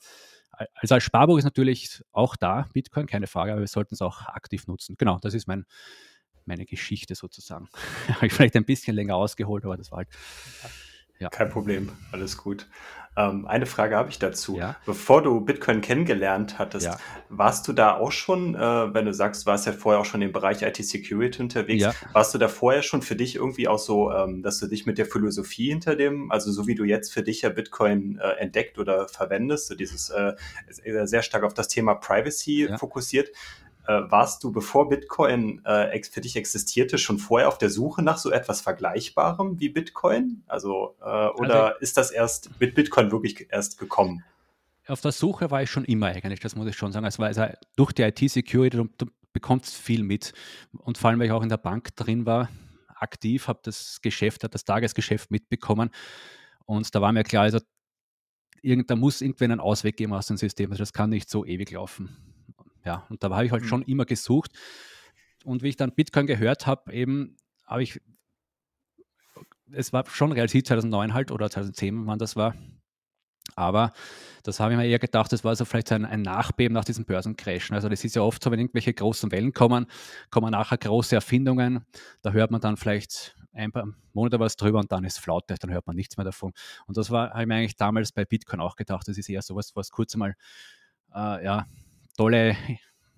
also 0.75 0.95
als 0.95 1.03
Sparbuch 1.03 1.37
ist 1.37 1.45
natürlich 1.45 2.01
auch 2.11 2.35
da, 2.35 2.67
Bitcoin, 2.73 3.07
keine 3.07 3.27
Frage, 3.27 3.53
aber 3.53 3.61
wir 3.61 3.67
sollten 3.67 3.95
es 3.95 4.01
auch 4.01 4.21
aktiv 4.27 4.67
nutzen. 4.67 4.95
Genau, 4.97 5.19
das 5.19 5.33
ist 5.33 5.47
mein, 5.47 5.65
meine 6.45 6.65
Geschichte 6.65 7.15
sozusagen. 7.15 7.69
Habe 8.07 8.27
ich 8.27 8.33
vielleicht 8.33 8.55
ein 8.55 8.65
bisschen 8.65 8.95
länger 8.95 9.15
ausgeholt, 9.15 9.65
aber 9.65 9.77
das 9.77 9.91
war 9.91 9.99
halt. 9.99 10.09
Ja. 11.21 11.29
Kein 11.29 11.49
Problem, 11.49 11.89
alles 12.11 12.35
gut. 12.35 12.67
Ähm, 13.15 13.45
eine 13.45 13.67
Frage 13.67 13.95
habe 13.95 14.09
ich 14.09 14.17
dazu. 14.17 14.57
Ja? 14.57 14.75
Bevor 14.87 15.21
du 15.21 15.41
Bitcoin 15.41 15.81
kennengelernt 15.81 16.57
hattest, 16.57 16.87
ja. 16.87 16.97
warst 17.29 17.67
du 17.67 17.73
da 17.73 17.95
auch 17.95 18.11
schon, 18.11 18.55
äh, 18.55 18.59
wenn 18.93 19.05
du 19.05 19.13
sagst, 19.13 19.43
du 19.43 19.51
warst 19.51 19.67
ja 19.67 19.73
vorher 19.73 20.01
auch 20.01 20.05
schon 20.05 20.23
im 20.23 20.31
Bereich 20.31 20.63
IT-Security 20.63 21.43
unterwegs, 21.43 21.85
warst 22.11 22.33
du 22.33 22.39
da 22.39 22.47
vorher 22.47 22.81
schon 22.81 23.03
für 23.03 23.15
dich 23.15 23.35
irgendwie 23.35 23.67
auch 23.67 23.77
so, 23.77 24.11
ähm, 24.11 24.41
dass 24.41 24.59
du 24.59 24.65
dich 24.65 24.87
mit 24.87 24.97
der 24.97 25.05
Philosophie 25.05 25.69
hinter 25.69 25.95
dem, 25.95 26.31
also 26.31 26.51
so 26.51 26.65
wie 26.65 26.73
du 26.73 26.85
jetzt 26.85 27.13
für 27.13 27.21
dich 27.21 27.43
ja 27.43 27.49
Bitcoin 27.49 28.17
äh, 28.17 28.39
entdeckt 28.39 28.79
oder 28.79 29.07
verwendest, 29.07 29.67
so 29.67 29.75
dieses 29.75 30.09
äh, 30.09 30.33
sehr 31.03 31.21
stark 31.21 31.43
auf 31.43 31.53
das 31.53 31.67
Thema 31.67 31.93
Privacy 31.93 32.67
fokussiert, 32.79 33.29
äh, 33.87 34.01
warst 34.09 34.43
du, 34.43 34.51
bevor 34.51 34.89
Bitcoin 34.89 35.63
äh, 35.65 36.01
für 36.03 36.21
dich 36.21 36.35
existierte, 36.35 36.97
schon 36.97 37.17
vorher 37.17 37.47
auf 37.47 37.57
der 37.57 37.69
Suche 37.69 38.03
nach 38.03 38.17
so 38.17 38.31
etwas 38.31 38.61
Vergleichbarem 38.61 39.59
wie 39.59 39.69
Bitcoin? 39.69 40.43
Also, 40.47 40.95
äh, 41.01 41.03
oder 41.03 41.65
also, 41.65 41.79
ist 41.79 41.97
das 41.97 42.11
erst 42.11 42.51
mit 42.59 42.75
Bitcoin 42.75 43.11
wirklich 43.11 43.47
erst 43.49 43.77
gekommen? 43.77 44.23
Auf 44.87 45.01
der 45.01 45.11
Suche 45.11 45.51
war 45.51 45.61
ich 45.63 45.69
schon 45.69 45.85
immer 45.85 46.07
eigentlich, 46.07 46.39
das 46.39 46.55
muss 46.55 46.67
ich 46.67 46.75
schon 46.75 46.91
sagen. 46.91 47.05
Also, 47.05 47.23
also 47.23 47.45
durch 47.75 47.93
die 47.93 48.03
IT-Security, 48.03 48.89
bekommst 49.33 49.75
viel 49.75 50.03
mit. 50.03 50.33
Und 50.71 50.97
vor 50.97 51.09
allem, 51.09 51.19
weil 51.19 51.27
ich 51.27 51.31
auch 51.31 51.43
in 51.43 51.49
der 51.49 51.57
Bank 51.57 51.95
drin 51.95 52.25
war, 52.25 52.49
aktiv, 52.95 53.47
habe 53.47 53.59
das 53.63 54.01
Geschäft, 54.01 54.43
das 54.49 54.65
Tagesgeschäft 54.65 55.31
mitbekommen. 55.31 55.89
Und 56.65 56.93
da 56.93 57.01
war 57.01 57.11
mir 57.11 57.23
klar, 57.23 57.43
also 57.43 57.59
irgend, 58.61 58.89
da 58.89 58.95
muss 58.95 59.21
irgendwann 59.21 59.51
einen 59.51 59.59
Ausweg 59.59 59.97
geben 59.97 60.13
aus 60.13 60.27
dem 60.27 60.37
System. 60.37 60.71
Also 60.71 60.81
das 60.81 60.93
kann 60.93 61.09
nicht 61.09 61.29
so 61.29 61.45
ewig 61.45 61.71
laufen. 61.71 62.30
Ja, 62.83 63.05
und 63.09 63.23
da 63.23 63.29
habe 63.29 63.45
ich 63.45 63.51
halt 63.51 63.63
mhm. 63.63 63.67
schon 63.67 63.81
immer 63.83 64.05
gesucht. 64.05 64.51
Und 65.43 65.63
wie 65.63 65.69
ich 65.69 65.75
dann 65.75 65.93
Bitcoin 65.93 66.27
gehört 66.27 66.67
habe, 66.67 66.93
eben 66.93 67.37
habe 67.65 67.83
ich, 67.83 67.99
es 69.71 69.93
war 69.93 70.05
schon 70.07 70.31
Realität 70.31 70.67
2009 70.67 71.13
halt 71.13 71.31
oder 71.31 71.49
2010, 71.49 72.05
wann 72.05 72.19
das 72.19 72.35
war. 72.35 72.55
Aber 73.55 73.91
das 74.43 74.59
habe 74.59 74.73
ich 74.73 74.77
mir 74.77 74.87
eher 74.87 74.99
gedacht, 74.99 75.31
das 75.31 75.43
war 75.43 75.55
so 75.55 75.65
vielleicht 75.65 75.91
ein, 75.91 76.05
ein 76.05 76.21
Nachbeben 76.21 76.73
nach 76.73 76.85
diesem 76.85 77.05
Börsencrashen. 77.05 77.75
Also 77.75 77.89
das 77.89 78.03
ist 78.03 78.15
ja 78.15 78.21
oft 78.21 78.43
so, 78.43 78.51
wenn 78.51 78.59
irgendwelche 78.59 78.93
großen 78.93 79.31
Wellen 79.31 79.53
kommen, 79.53 79.87
kommen 80.29 80.51
nachher 80.51 80.77
große 80.77 81.15
Erfindungen. 81.15 81.85
Da 82.21 82.31
hört 82.31 82.51
man 82.51 82.61
dann 82.61 82.77
vielleicht 82.77 83.35
ein 83.53 83.71
paar 83.71 83.87
Monate 84.13 84.39
was 84.39 84.55
drüber 84.55 84.79
und 84.79 84.91
dann 84.91 85.03
ist 85.03 85.19
Flaute, 85.19 85.55
dann 85.59 85.71
hört 85.71 85.85
man 85.87 85.95
nichts 85.95 86.17
mehr 86.17 86.23
davon. 86.23 86.53
Und 86.87 86.97
das 86.97 87.11
war, 87.11 87.31
habe 87.31 87.41
ich 87.41 87.47
mir 87.47 87.55
eigentlich 87.55 87.75
damals 87.75 88.11
bei 88.11 88.25
Bitcoin 88.25 88.61
auch 88.61 88.75
gedacht, 88.75 89.07
das 89.07 89.17
ist 89.17 89.29
eher 89.29 89.41
sowas, 89.41 89.75
was 89.75 89.91
kurz 89.91 90.15
mal 90.15 90.35
äh, 91.13 91.43
ja, 91.43 91.67
tolle 92.21 92.55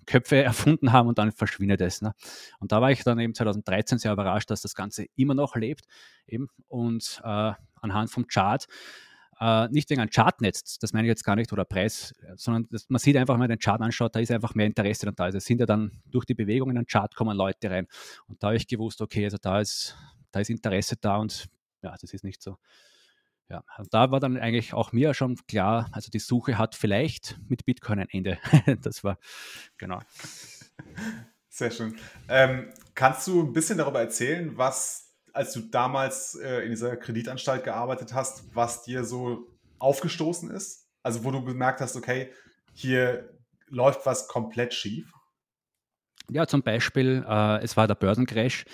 Köpfe 0.06 0.42
erfunden 0.42 0.92
haben 0.92 1.08
und 1.08 1.18
dann 1.18 1.30
verschwindet 1.30 1.80
es. 1.80 2.00
Ne? 2.00 2.14
Und 2.58 2.72
da 2.72 2.80
war 2.80 2.90
ich 2.90 3.04
dann 3.04 3.18
eben 3.18 3.34
2013 3.34 3.98
sehr 3.98 4.12
überrascht, 4.12 4.50
dass 4.50 4.62
das 4.62 4.74
Ganze 4.74 5.06
immer 5.14 5.34
noch 5.34 5.56
lebt 5.56 5.84
eben 6.26 6.48
und 6.68 7.20
äh, 7.22 7.52
anhand 7.80 8.10
vom 8.10 8.26
Chart, 8.26 8.66
äh, 9.40 9.68
nicht 9.68 9.90
wegen 9.90 10.00
einem 10.00 10.10
Chartnetz, 10.10 10.78
das 10.78 10.94
meine 10.94 11.06
ich 11.06 11.10
jetzt 11.10 11.24
gar 11.24 11.36
nicht, 11.36 11.52
oder 11.52 11.66
Preis, 11.66 12.14
sondern 12.36 12.66
das, 12.70 12.88
man 12.88 12.98
sieht 12.98 13.16
einfach, 13.16 13.34
wenn 13.34 13.40
man 13.40 13.48
den 13.50 13.58
Chart 13.58 13.80
anschaut, 13.82 14.14
da 14.14 14.20
ist 14.20 14.30
einfach 14.30 14.54
mehr 14.54 14.66
Interesse 14.66 15.04
dann 15.06 15.16
da. 15.16 15.24
Also 15.24 15.38
sind 15.38 15.60
ja 15.60 15.66
dann 15.66 15.90
durch 16.06 16.24
die 16.24 16.34
Bewegung 16.34 16.70
in 16.70 16.76
den 16.76 16.86
Chart 16.86 17.14
kommen 17.14 17.36
Leute 17.36 17.70
rein. 17.70 17.86
Und 18.26 18.42
da 18.42 18.48
habe 18.48 18.56
ich 18.56 18.66
gewusst, 18.66 19.02
okay, 19.02 19.24
also 19.24 19.36
da 19.36 19.60
ist, 19.60 19.96
da 20.30 20.40
ist 20.40 20.48
Interesse 20.48 20.96
da 20.98 21.16
und 21.16 21.46
ja, 21.82 21.94
das 22.00 22.14
ist 22.14 22.24
nicht 22.24 22.42
so 22.42 22.56
ja, 23.50 23.62
und 23.78 23.92
da 23.92 24.10
war 24.10 24.20
dann 24.20 24.36
eigentlich 24.38 24.72
auch 24.72 24.92
mir 24.92 25.12
schon 25.14 25.36
klar, 25.46 25.88
also 25.92 26.10
die 26.10 26.18
Suche 26.18 26.56
hat 26.56 26.74
vielleicht 26.74 27.38
mit 27.48 27.64
Bitcoin 27.66 28.00
ein 28.00 28.08
Ende. 28.10 28.38
das 28.82 29.04
war, 29.04 29.18
genau. 29.76 30.00
Sehr 31.48 31.70
schön. 31.70 31.96
Ähm, 32.28 32.72
kannst 32.94 33.26
du 33.26 33.42
ein 33.42 33.52
bisschen 33.52 33.78
darüber 33.78 34.00
erzählen, 34.00 34.56
was, 34.56 35.14
als 35.32 35.52
du 35.52 35.60
damals 35.60 36.34
äh, 36.36 36.60
in 36.60 36.70
dieser 36.70 36.96
Kreditanstalt 36.96 37.64
gearbeitet 37.64 38.14
hast, 38.14 38.54
was 38.54 38.82
dir 38.82 39.04
so 39.04 39.46
aufgestoßen 39.78 40.50
ist? 40.50 40.88
Also 41.02 41.22
wo 41.22 41.30
du 41.30 41.44
gemerkt 41.44 41.80
hast, 41.80 41.96
okay, 41.96 42.32
hier 42.72 43.30
läuft 43.68 44.06
was 44.06 44.26
komplett 44.26 44.72
schief? 44.72 45.12
Ja, 46.30 46.46
zum 46.46 46.62
Beispiel, 46.62 47.24
äh, 47.28 47.62
es 47.62 47.76
war 47.76 47.86
der 47.86 47.94
Börsencrash 47.94 48.64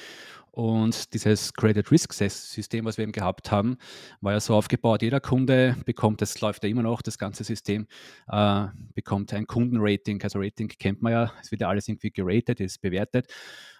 und 0.52 1.14
dieses 1.14 1.52
Credit 1.54 1.90
Risk 1.90 2.12
System, 2.12 2.84
was 2.84 2.98
wir 2.98 3.04
eben 3.04 3.12
gehabt 3.12 3.52
haben, 3.52 3.76
war 4.20 4.32
ja 4.32 4.40
so 4.40 4.54
aufgebaut, 4.54 5.02
jeder 5.02 5.20
Kunde 5.20 5.76
bekommt, 5.84 6.20
das 6.20 6.40
läuft 6.40 6.64
ja 6.64 6.70
immer 6.70 6.82
noch, 6.82 7.02
das 7.02 7.18
ganze 7.18 7.44
System, 7.44 7.86
äh, 8.28 8.66
bekommt 8.94 9.32
ein 9.32 9.46
Kundenrating. 9.46 10.20
Also 10.22 10.40
Rating 10.40 10.68
kennt 10.68 11.02
man 11.02 11.12
ja, 11.12 11.32
es 11.40 11.50
wird 11.52 11.60
ja 11.60 11.68
alles 11.68 11.86
irgendwie 11.86 12.10
geratet, 12.10 12.60
ist 12.60 12.80
bewertet. 12.80 13.32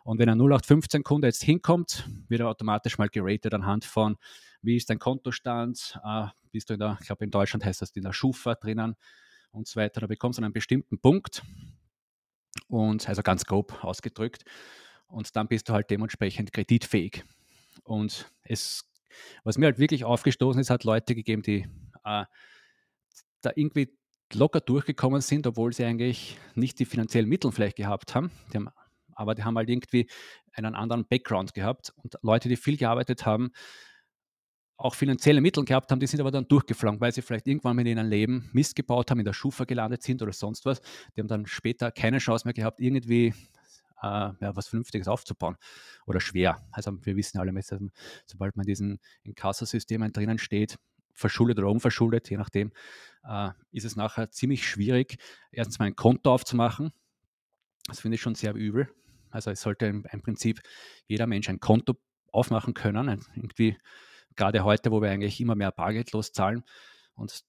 Und 0.04 0.18
wenn 0.18 0.28
ein 0.28 0.38
0815 0.38 1.02
Kunde 1.02 1.26
jetzt 1.26 1.42
hinkommt, 1.42 2.09
wird 2.28 2.40
er 2.40 2.49
automatisch 2.49 2.99
mal 2.99 3.09
geratet 3.09 3.52
anhand 3.52 3.85
von, 3.85 4.16
wie 4.62 4.76
ist 4.76 4.90
dein 4.90 4.99
Kontostand, 4.99 5.99
äh, 6.04 6.26
bist 6.52 6.71
du 6.71 6.75
in 6.75 6.80
der, 6.80 6.99
ich 7.00 7.06
glaube 7.06 7.25
in 7.25 7.30
Deutschland 7.30 7.64
heißt 7.64 7.83
das 7.83 7.90
in 7.97 8.02
der 8.02 8.12
Schufa 8.12 8.54
drinnen 8.54 8.94
und 9.50 9.66
so 9.66 9.80
weiter. 9.80 10.00
Da 10.00 10.06
bekommst 10.06 10.38
du 10.38 10.44
einen 10.44 10.52
bestimmten 10.52 11.00
Punkt 11.00 11.42
und 12.68 13.09
also 13.09 13.23
ganz 13.23 13.44
grob 13.44 13.83
ausgedrückt 13.83 14.44
und 15.11 15.35
dann 15.37 15.49
bist 15.49 15.69
du 15.69 15.73
halt 15.73 15.90
dementsprechend 15.90 16.52
kreditfähig. 16.52 17.25
Und 17.85 18.31
es, 18.43 18.88
was 19.45 19.59
mir 19.59 19.67
halt 19.67 19.79
wirklich 19.79 20.05
aufgestoßen 20.05 20.61
ist, 20.61 20.71
hat 20.71 20.85
Leute 20.85 21.14
gegeben, 21.14 21.43
die 21.43 21.67
äh, 22.05 22.25
da 23.40 23.50
irgendwie 23.55 23.97
locker 24.33 24.61
durchgekommen 24.61 25.21
sind, 25.21 25.47
obwohl 25.47 25.73
sie 25.73 25.85
eigentlich 25.85 26.38
nicht 26.55 26.79
die 26.79 26.85
finanziellen 26.85 27.29
Mittel 27.29 27.50
vielleicht 27.52 27.76
gehabt 27.76 28.14
haben. 28.14 28.31
Die 28.52 28.59
haben 28.59 28.71
aber 29.21 29.35
die 29.35 29.45
haben 29.45 29.57
halt 29.57 29.69
irgendwie 29.69 30.09
einen 30.52 30.75
anderen 30.75 31.07
Background 31.07 31.52
gehabt. 31.52 31.93
Und 31.97 32.17
Leute, 32.23 32.49
die 32.49 32.57
viel 32.57 32.79
gearbeitet 32.79 33.26
haben, 33.26 33.50
auch 34.79 34.95
finanzielle 34.95 35.43
Mittel 35.43 35.64
gehabt 35.64 35.90
haben, 35.90 36.00
die 36.00 36.07
sind 36.07 36.21
aber 36.21 36.31
dann 36.31 36.49
durchgeflogen, 36.49 37.00
weil 37.02 37.12
sie 37.12 37.21
vielleicht 37.21 37.47
irgendwann 37.47 37.76
mit 37.76 37.87
ihrem 37.87 38.09
Leben 38.09 38.49
Mist 38.55 38.75
gebaut 38.75 39.11
haben, 39.11 39.19
in 39.19 39.26
der 39.26 39.35
Schufa 39.35 39.64
gelandet 39.64 40.02
sind 40.02 40.23
oder 40.23 40.33
sonst 40.33 40.64
was. 40.64 40.81
Die 41.14 41.21
haben 41.21 41.29
dann 41.29 41.45
später 41.45 41.93
keine 41.93 42.17
Chance 42.17 42.47
mehr 42.47 42.55
gehabt, 42.55 42.81
irgendwie 42.81 43.35
äh, 44.02 44.07
ja, 44.07 44.57
was 44.57 44.69
Vernünftiges 44.69 45.09
aufzubauen 45.09 45.57
oder 46.07 46.21
schwer. 46.21 46.66
Also 46.73 46.92
wir 47.04 47.16
wissen 47.16 47.38
alle, 47.38 47.52
sobald 48.26 48.57
man 48.57 48.64
in 48.64 48.69
diesen 48.69 49.00
Inkassosystemen 49.23 50.12
drinnen 50.12 50.38
steht, 50.38 50.78
verschuldet 51.14 51.59
oder 51.59 51.69
unverschuldet, 51.69 52.30
je 52.30 52.37
nachdem, 52.37 52.73
äh, 53.25 53.50
ist 53.73 53.85
es 53.85 53.97
nachher 53.97 54.30
ziemlich 54.30 54.66
schwierig, 54.66 55.19
erstens 55.52 55.78
mal 55.78 55.87
ein 55.87 55.97
Konto 55.97 56.33
aufzumachen. 56.33 56.92
Das 57.87 58.00
finde 58.00 58.14
ich 58.16 58.21
schon 58.21 58.35
sehr 58.35 58.54
übel. 58.54 58.88
Also 59.30 59.50
es 59.50 59.61
sollte 59.61 59.87
im, 59.87 60.07
im 60.11 60.23
Prinzip 60.23 60.61
jeder 61.07 61.26
Mensch 61.26 61.49
ein 61.49 61.61
Konto 61.61 61.95
aufmachen 62.33 62.75
können. 62.75 63.25
Irgendwie, 63.35 63.76
gerade 64.37 64.64
heute, 64.64 64.90
wo 64.90 65.02
wir 65.02 65.11
eigentlich 65.11 65.40
immer 65.40 65.54
mehr 65.54 65.73
bargeldlos 65.73 66.33
zahlen 66.33 66.64
und 67.14 67.45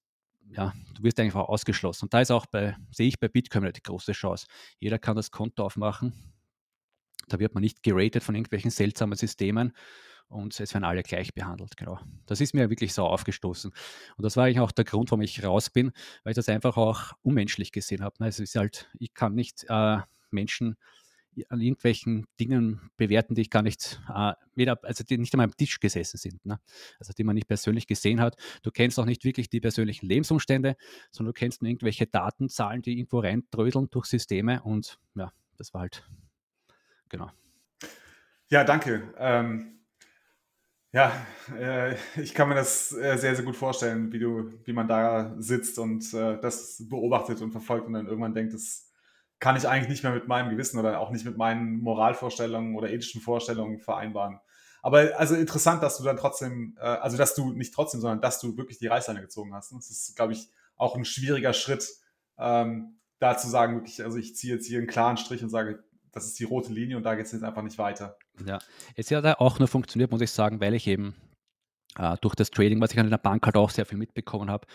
ja, 0.50 0.74
du 0.94 1.02
wirst 1.02 1.18
einfach 1.20 1.48
ausgeschlossen. 1.48 2.06
Und 2.06 2.14
da 2.14 2.20
ist 2.20 2.30
auch 2.30 2.46
bei, 2.46 2.76
sehe 2.90 3.08
ich 3.08 3.18
bei 3.18 3.28
Bitcoin 3.28 3.72
die 3.72 3.82
große 3.82 4.12
Chance. 4.12 4.46
Jeder 4.78 4.98
kann 4.98 5.16
das 5.16 5.30
Konto 5.30 5.64
aufmachen. 5.64 6.12
Da 7.32 7.38
wird 7.38 7.54
man 7.54 7.62
nicht 7.62 7.82
geratet 7.82 8.22
von 8.22 8.34
irgendwelchen 8.34 8.70
seltsamen 8.70 9.16
Systemen 9.16 9.72
und 10.28 10.58
es 10.58 10.74
werden 10.74 10.84
alle 10.84 11.02
gleich 11.02 11.34
behandelt. 11.34 11.76
Genau. 11.76 11.98
Das 12.26 12.40
ist 12.40 12.54
mir 12.54 12.70
wirklich 12.70 12.94
so 12.94 13.04
aufgestoßen. 13.04 13.70
Und 14.16 14.22
das 14.22 14.36
war 14.36 14.44
eigentlich 14.44 14.60
auch 14.60 14.72
der 14.72 14.84
Grund, 14.84 15.10
warum 15.10 15.22
ich 15.22 15.44
raus 15.44 15.70
bin, 15.70 15.92
weil 16.24 16.32
ich 16.32 16.36
das 16.36 16.48
einfach 16.48 16.76
auch 16.76 17.12
unmenschlich 17.22 17.72
gesehen 17.72 18.02
habe. 18.02 18.16
Also 18.18 18.42
es 18.42 18.50
ist 18.50 18.56
halt, 18.56 18.90
ich 18.98 19.14
kann 19.14 19.34
nicht 19.34 19.64
äh, 19.68 19.98
Menschen 20.30 20.76
an 21.48 21.60
irgendwelchen 21.60 22.26
Dingen 22.38 22.90
bewerten, 22.96 23.34
die 23.34 23.42
ich 23.42 23.50
gar 23.50 23.62
nicht, 23.62 24.00
äh, 24.14 24.34
weder, 24.54 24.78
also 24.82 25.02
die 25.02 25.16
nicht 25.16 25.32
an 25.34 25.38
meinem 25.38 25.56
Tisch 25.56 25.80
gesessen 25.80 26.18
sind, 26.18 26.44
ne? 26.44 26.60
also 26.98 27.12
die 27.16 27.24
man 27.24 27.34
nicht 27.34 27.48
persönlich 27.48 27.86
gesehen 27.86 28.20
hat. 28.20 28.36
Du 28.62 28.70
kennst 28.70 28.98
auch 28.98 29.06
nicht 29.06 29.24
wirklich 29.24 29.48
die 29.48 29.60
persönlichen 29.60 30.06
Lebensumstände, 30.06 30.76
sondern 31.10 31.32
du 31.32 31.38
kennst 31.38 31.62
nur 31.62 31.70
irgendwelche 31.70 32.06
Datenzahlen, 32.06 32.82
die 32.82 32.98
irgendwo 32.98 33.20
reindrödeln 33.20 33.88
durch 33.90 34.06
Systeme 34.06 34.62
und 34.62 34.98
ja, 35.14 35.32
das 35.56 35.72
war 35.72 35.82
halt, 35.82 36.04
genau. 37.12 37.30
Ja, 38.48 38.64
danke. 38.64 39.14
Ähm, 39.16 39.78
ja, 40.92 41.12
äh, 41.56 41.94
ich 42.20 42.34
kann 42.34 42.48
mir 42.48 42.54
das 42.54 42.92
äh, 42.92 43.16
sehr, 43.16 43.36
sehr 43.36 43.44
gut 43.44 43.56
vorstellen, 43.56 44.12
wie 44.12 44.18
du, 44.18 44.52
wie 44.64 44.72
man 44.72 44.88
da 44.88 45.34
sitzt 45.38 45.78
und 45.78 46.12
äh, 46.12 46.38
das 46.40 46.86
beobachtet 46.88 47.40
und 47.40 47.52
verfolgt 47.52 47.86
und 47.86 47.92
dann 47.94 48.06
irgendwann 48.06 48.34
denkt, 48.34 48.52
das 48.52 48.90
kann 49.38 49.56
ich 49.56 49.66
eigentlich 49.66 49.88
nicht 49.88 50.02
mehr 50.02 50.12
mit 50.12 50.28
meinem 50.28 50.50
Gewissen 50.50 50.78
oder 50.78 51.00
auch 51.00 51.10
nicht 51.10 51.24
mit 51.24 51.36
meinen 51.36 51.80
Moralvorstellungen 51.80 52.76
oder 52.76 52.90
ethischen 52.90 53.20
Vorstellungen 53.20 53.78
vereinbaren. 53.78 54.40
Aber 54.82 55.12
also 55.16 55.34
interessant, 55.34 55.82
dass 55.82 55.96
du 55.96 56.04
dann 56.04 56.16
trotzdem, 56.16 56.76
äh, 56.78 56.84
also 56.84 57.16
dass 57.16 57.34
du 57.34 57.52
nicht 57.52 57.72
trotzdem, 57.72 58.00
sondern 58.00 58.20
dass 58.20 58.40
du 58.40 58.56
wirklich 58.56 58.78
die 58.78 58.88
Reißleine 58.88 59.20
gezogen 59.20 59.54
hast. 59.54 59.72
Das 59.72 59.90
ist, 59.90 60.16
glaube 60.16 60.32
ich, 60.32 60.50
auch 60.76 60.96
ein 60.96 61.04
schwieriger 61.04 61.52
Schritt, 61.52 61.88
ähm, 62.38 62.98
da 63.18 63.38
zu 63.38 63.48
sagen, 63.48 63.76
wirklich, 63.76 64.02
also 64.04 64.18
ich 64.18 64.36
ziehe 64.36 64.54
jetzt 64.54 64.66
hier 64.66 64.78
einen 64.78 64.88
klaren 64.88 65.16
Strich 65.16 65.42
und 65.42 65.48
sage, 65.48 65.82
das 66.12 66.26
ist 66.26 66.38
die 66.38 66.44
rote 66.44 66.72
Linie 66.72 66.96
und 66.96 67.02
da 67.02 67.14
geht 67.14 67.26
es 67.26 67.32
jetzt 67.32 67.42
einfach 67.42 67.62
nicht 67.62 67.78
weiter. 67.78 68.16
Ja, 68.46 68.58
es 68.94 69.10
hat 69.10 69.24
auch 69.40 69.58
nur 69.58 69.68
funktioniert, 69.68 70.10
muss 70.10 70.20
ich 70.20 70.30
sagen, 70.30 70.60
weil 70.60 70.74
ich 70.74 70.86
eben 70.86 71.14
äh, 71.96 72.16
durch 72.20 72.34
das 72.34 72.50
Trading, 72.50 72.80
was 72.80 72.92
ich 72.92 72.98
an 72.98 73.10
der 73.10 73.18
Bank 73.18 73.44
halt 73.44 73.56
auch 73.56 73.70
sehr 73.70 73.86
viel 73.86 73.98
mitbekommen 73.98 74.50
habe, 74.50 74.66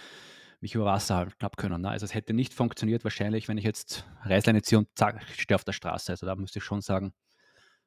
mich 0.60 0.76
über 0.76 0.86
Wasser 0.86 1.16
halten 1.16 1.48
können. 1.56 1.82
Ne? 1.82 1.90
Also 1.90 2.06
es 2.06 2.14
hätte 2.14 2.34
nicht 2.34 2.54
funktioniert 2.54 3.04
wahrscheinlich, 3.04 3.48
wenn 3.48 3.58
ich 3.58 3.64
jetzt 3.64 4.06
Reißleine 4.24 4.64
ziehe 4.64 4.80
und 4.80 4.90
zack, 4.96 5.24
stehe 5.38 5.56
auf 5.56 5.64
der 5.64 5.74
Straße. 5.74 6.12
Also 6.12 6.26
da 6.26 6.36
müsste 6.36 6.60
ich 6.60 6.66
schon 6.66 6.82
sagen, 6.82 7.14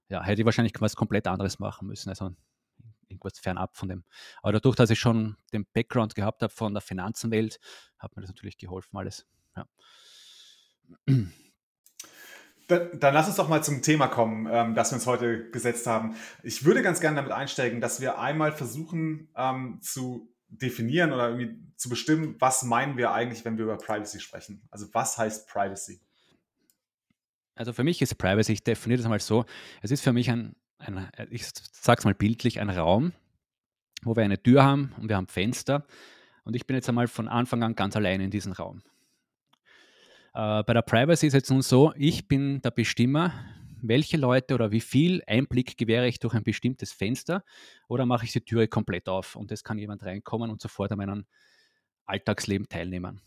ja, 0.09 0.23
hätte 0.23 0.43
ich 0.43 0.47
wahrscheinlich 0.47 0.75
was 0.81 0.97
komplett 0.97 1.27
anderes 1.27 1.59
machen 1.59 1.89
müssen. 1.89 2.09
Also 2.09 2.31
irgendwas 3.09 3.39
fernab 3.39 3.77
von 3.77 3.89
dem. 3.89 4.05
Aber 4.43 4.53
dadurch, 4.53 4.77
dass 4.77 4.91
ich 4.91 4.99
schon 4.99 5.37
den 5.53 5.67
Background 5.73 6.15
gehabt 6.15 6.43
habe 6.43 6.53
von 6.53 6.73
der 6.73 6.81
Finanzenwelt, 6.81 7.59
hat 7.99 8.15
mir 8.15 8.23
das 8.23 8.31
natürlich 8.31 8.57
geholfen 8.57 8.97
alles. 8.97 9.27
Ja. 9.57 9.67
Dann, 12.71 13.15
lass 13.15 13.27
uns 13.27 13.37
doch 13.37 13.49
mal 13.49 13.63
zum 13.63 13.83
Thema 13.83 14.07
kommen, 14.07 14.49
ähm, 14.51 14.75
das 14.75 14.91
wir 14.91 14.97
uns 14.97 15.07
heute 15.07 15.51
gesetzt 15.51 15.87
haben. 15.87 16.15
Ich 16.43 16.65
würde 16.65 16.83
ganz 16.83 17.01
gerne 17.01 17.17
damit 17.17 17.33
einsteigen, 17.33 17.81
dass 17.81 18.01
wir 18.01 18.19
einmal 18.19 18.53
versuchen 18.53 19.29
ähm, 19.37 19.79
zu 19.83 20.33
definieren 20.49 21.13
oder 21.13 21.31
irgendwie 21.31 21.59
zu 21.77 21.89
bestimmen, 21.89 22.37
was 22.39 22.63
meinen 22.63 22.97
wir 22.97 23.13
eigentlich, 23.13 23.45
wenn 23.45 23.57
wir 23.57 23.65
über 23.65 23.77
Privacy 23.77 24.21
sprechen. 24.21 24.63
Also 24.71 24.87
was 24.93 25.17
heißt 25.17 25.49
Privacy? 25.49 26.01
Also 27.55 27.73
für 27.73 27.85
mich 27.85 28.01
ist 28.03 28.15
Privacy, 28.17 28.53
ich 28.53 28.65
definiere 28.65 29.03
das 29.03 29.09
mal 29.09 29.21
so, 29.21 29.45
es 29.83 29.91
ist 29.91 30.03
für 30.03 30.13
mich 30.13 30.31
ein, 30.31 30.57
ein 30.79 31.11
ich 31.31 31.47
sage 31.73 31.99
es 31.99 32.05
mal 32.05 32.15
bildlich, 32.15 32.61
ein 32.61 32.71
Raum, 32.71 33.13
wo 34.03 34.17
wir 34.17 34.25
eine 34.25 34.43
Tür 34.43 34.65
haben 34.65 34.93
und 34.99 35.09
wir 35.09 35.17
haben 35.17 35.27
Fenster 35.27 35.87
und 36.45 36.57
ich 36.57 36.67
bin 36.67 36.75
jetzt 36.75 36.89
einmal 36.89 37.07
von 37.07 37.29
Anfang 37.29 37.63
an 37.63 37.75
ganz 37.75 37.97
allein 37.97 38.21
in 38.21 38.31
diesem 38.31 38.53
Raum. 38.53 38.83
Äh, 40.33 40.63
bei 40.63 40.75
der 40.75 40.83
Privacy 40.83 41.27
ist 41.27 41.35
es 41.35 41.51
nun 41.51 41.63
so, 41.63 41.93
ich 41.97 42.29
bin 42.29 42.61
der 42.63 42.71
Bestimmer, 42.71 43.33
welche 43.83 44.17
Leute 44.17 44.55
oder 44.55 44.71
wie 44.71 44.81
viel 44.81 45.23
Einblick 45.27 45.77
gewähre 45.77 46.07
ich 46.07 46.19
durch 46.19 46.35
ein 46.35 46.45
bestimmtes 46.45 46.93
Fenster 46.93 47.43
oder 47.89 48.07
mache 48.07 48.25
ich 48.25 48.33
die 48.33 48.43
Türe 48.43 48.69
komplett 48.69 49.09
auf 49.09 49.37
und 49.37 49.51
es 49.53 49.65
kann 49.65 49.79
jemand 49.79 50.05
reinkommen 50.05 50.51
und 50.51 50.61
sofort 50.61 50.93
an 50.93 50.99
meinem 50.99 51.27
Alltagsleben 52.05 52.69
teilnehmen. 52.69 53.21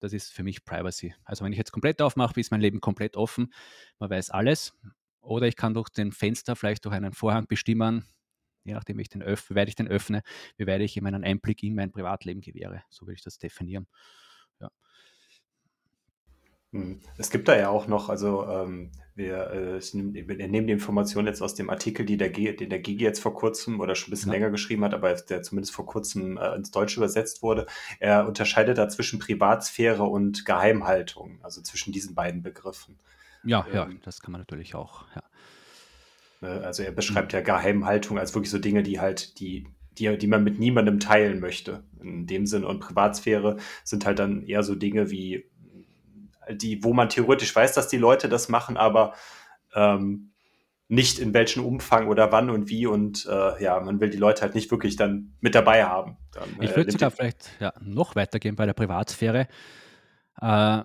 Das 0.00 0.12
ist 0.12 0.32
für 0.32 0.42
mich 0.42 0.64
Privacy. 0.64 1.14
Also 1.24 1.44
wenn 1.44 1.52
ich 1.52 1.58
jetzt 1.58 1.72
komplett 1.72 2.02
aufmache, 2.02 2.38
ist 2.38 2.50
mein 2.50 2.60
Leben 2.60 2.80
komplett 2.80 3.16
offen, 3.16 3.52
man 3.98 4.10
weiß 4.10 4.30
alles. 4.30 4.74
Oder 5.22 5.48
ich 5.48 5.56
kann 5.56 5.74
durch 5.74 5.88
den 5.88 6.12
Fenster, 6.12 6.54
vielleicht 6.54 6.84
durch 6.84 6.94
einen 6.94 7.12
Vorhang 7.12 7.48
bestimmen, 7.48 8.04
je 8.64 8.74
nachdem, 8.74 8.98
ich 9.00 9.08
den 9.08 9.22
öffne, 9.22 9.56
wie 9.56 9.60
weit 9.60 9.68
ich 9.68 9.74
den 9.74 9.88
öffne, 9.88 10.22
wie 10.56 10.66
weit 10.66 10.82
ich 10.82 11.00
meinen 11.00 11.24
Einblick 11.24 11.62
in 11.62 11.74
mein 11.74 11.90
Privatleben 11.90 12.40
gewähre. 12.42 12.84
So 12.90 13.06
würde 13.06 13.14
ich 13.14 13.22
das 13.22 13.38
definieren. 13.38 13.86
Hm. 16.72 17.00
Es 17.16 17.30
gibt 17.30 17.48
da 17.48 17.56
ja 17.56 17.68
auch 17.68 17.86
noch, 17.86 18.08
also 18.08 18.46
ähm, 18.46 18.90
wir, 19.14 19.50
äh, 19.50 19.80
wir 19.80 20.48
nehmen 20.48 20.66
die 20.66 20.72
Information 20.72 21.26
jetzt 21.26 21.40
aus 21.40 21.54
dem 21.54 21.70
Artikel, 21.70 22.04
die 22.04 22.16
der 22.16 22.28
G, 22.28 22.52
den 22.52 22.70
der 22.70 22.80
Gigi 22.80 23.04
jetzt 23.04 23.20
vor 23.20 23.34
kurzem 23.34 23.80
oder 23.80 23.94
schon 23.94 24.08
ein 24.08 24.10
bisschen 24.10 24.28
ja. 24.28 24.34
länger 24.34 24.50
geschrieben 24.50 24.84
hat, 24.84 24.92
aber 24.92 25.14
der 25.14 25.42
zumindest 25.42 25.74
vor 25.74 25.86
kurzem 25.86 26.36
äh, 26.36 26.54
ins 26.54 26.70
Deutsche 26.70 26.98
übersetzt 26.98 27.42
wurde. 27.42 27.66
Er 27.98 28.26
unterscheidet 28.26 28.78
da 28.78 28.88
zwischen 28.88 29.18
Privatsphäre 29.18 30.04
und 30.04 30.44
Geheimhaltung, 30.44 31.38
also 31.42 31.62
zwischen 31.62 31.92
diesen 31.92 32.14
beiden 32.14 32.42
Begriffen. 32.42 32.98
Ja, 33.42 33.64
ähm, 33.68 33.74
ja, 33.74 33.88
das 34.02 34.20
kann 34.20 34.32
man 34.32 34.40
natürlich 34.40 34.74
auch, 34.74 35.04
ja. 35.14 35.22
Ne, 36.40 36.60
also 36.62 36.82
er 36.82 36.92
beschreibt 36.92 37.32
mhm. 37.32 37.38
ja 37.38 37.44
Geheimhaltung 37.44 38.18
als 38.18 38.34
wirklich 38.34 38.50
so 38.50 38.58
Dinge, 38.58 38.82
die 38.82 39.00
halt, 39.00 39.40
die, 39.40 39.66
die, 39.92 40.18
die 40.18 40.26
man 40.26 40.44
mit 40.44 40.58
niemandem 40.58 41.00
teilen 41.00 41.40
möchte. 41.40 41.84
In 42.00 42.26
dem 42.26 42.46
Sinne. 42.46 42.68
Und 42.68 42.80
Privatsphäre 42.80 43.56
sind 43.84 44.04
halt 44.04 44.18
dann 44.18 44.42
eher 44.42 44.62
so 44.62 44.74
Dinge 44.74 45.10
wie 45.10 45.46
die, 46.52 46.82
wo 46.84 46.92
man 46.92 47.08
theoretisch 47.08 47.54
weiß, 47.54 47.74
dass 47.74 47.88
die 47.88 47.98
Leute 47.98 48.28
das 48.28 48.48
machen, 48.48 48.76
aber 48.76 49.14
ähm, 49.74 50.32
nicht 50.88 51.18
in 51.18 51.34
welchem 51.34 51.64
Umfang 51.64 52.08
oder 52.08 52.30
wann 52.30 52.48
und 52.48 52.68
wie 52.68 52.86
und 52.86 53.26
äh, 53.26 53.62
ja, 53.62 53.80
man 53.80 54.00
will 54.00 54.10
die 54.10 54.18
Leute 54.18 54.42
halt 54.42 54.54
nicht 54.54 54.70
wirklich 54.70 54.96
dann 54.96 55.34
mit 55.40 55.54
dabei 55.54 55.84
haben. 55.84 56.16
Dann, 56.32 56.48
ich 56.60 56.76
würde 56.76 56.88
äh, 56.88 56.92
sogar 56.92 57.10
vielleicht 57.10 57.50
ja, 57.58 57.72
noch 57.80 58.14
weitergehen 58.14 58.54
bei 58.54 58.66
der 58.66 58.72
Privatsphäre. 58.72 59.48
Äh, 60.40 60.82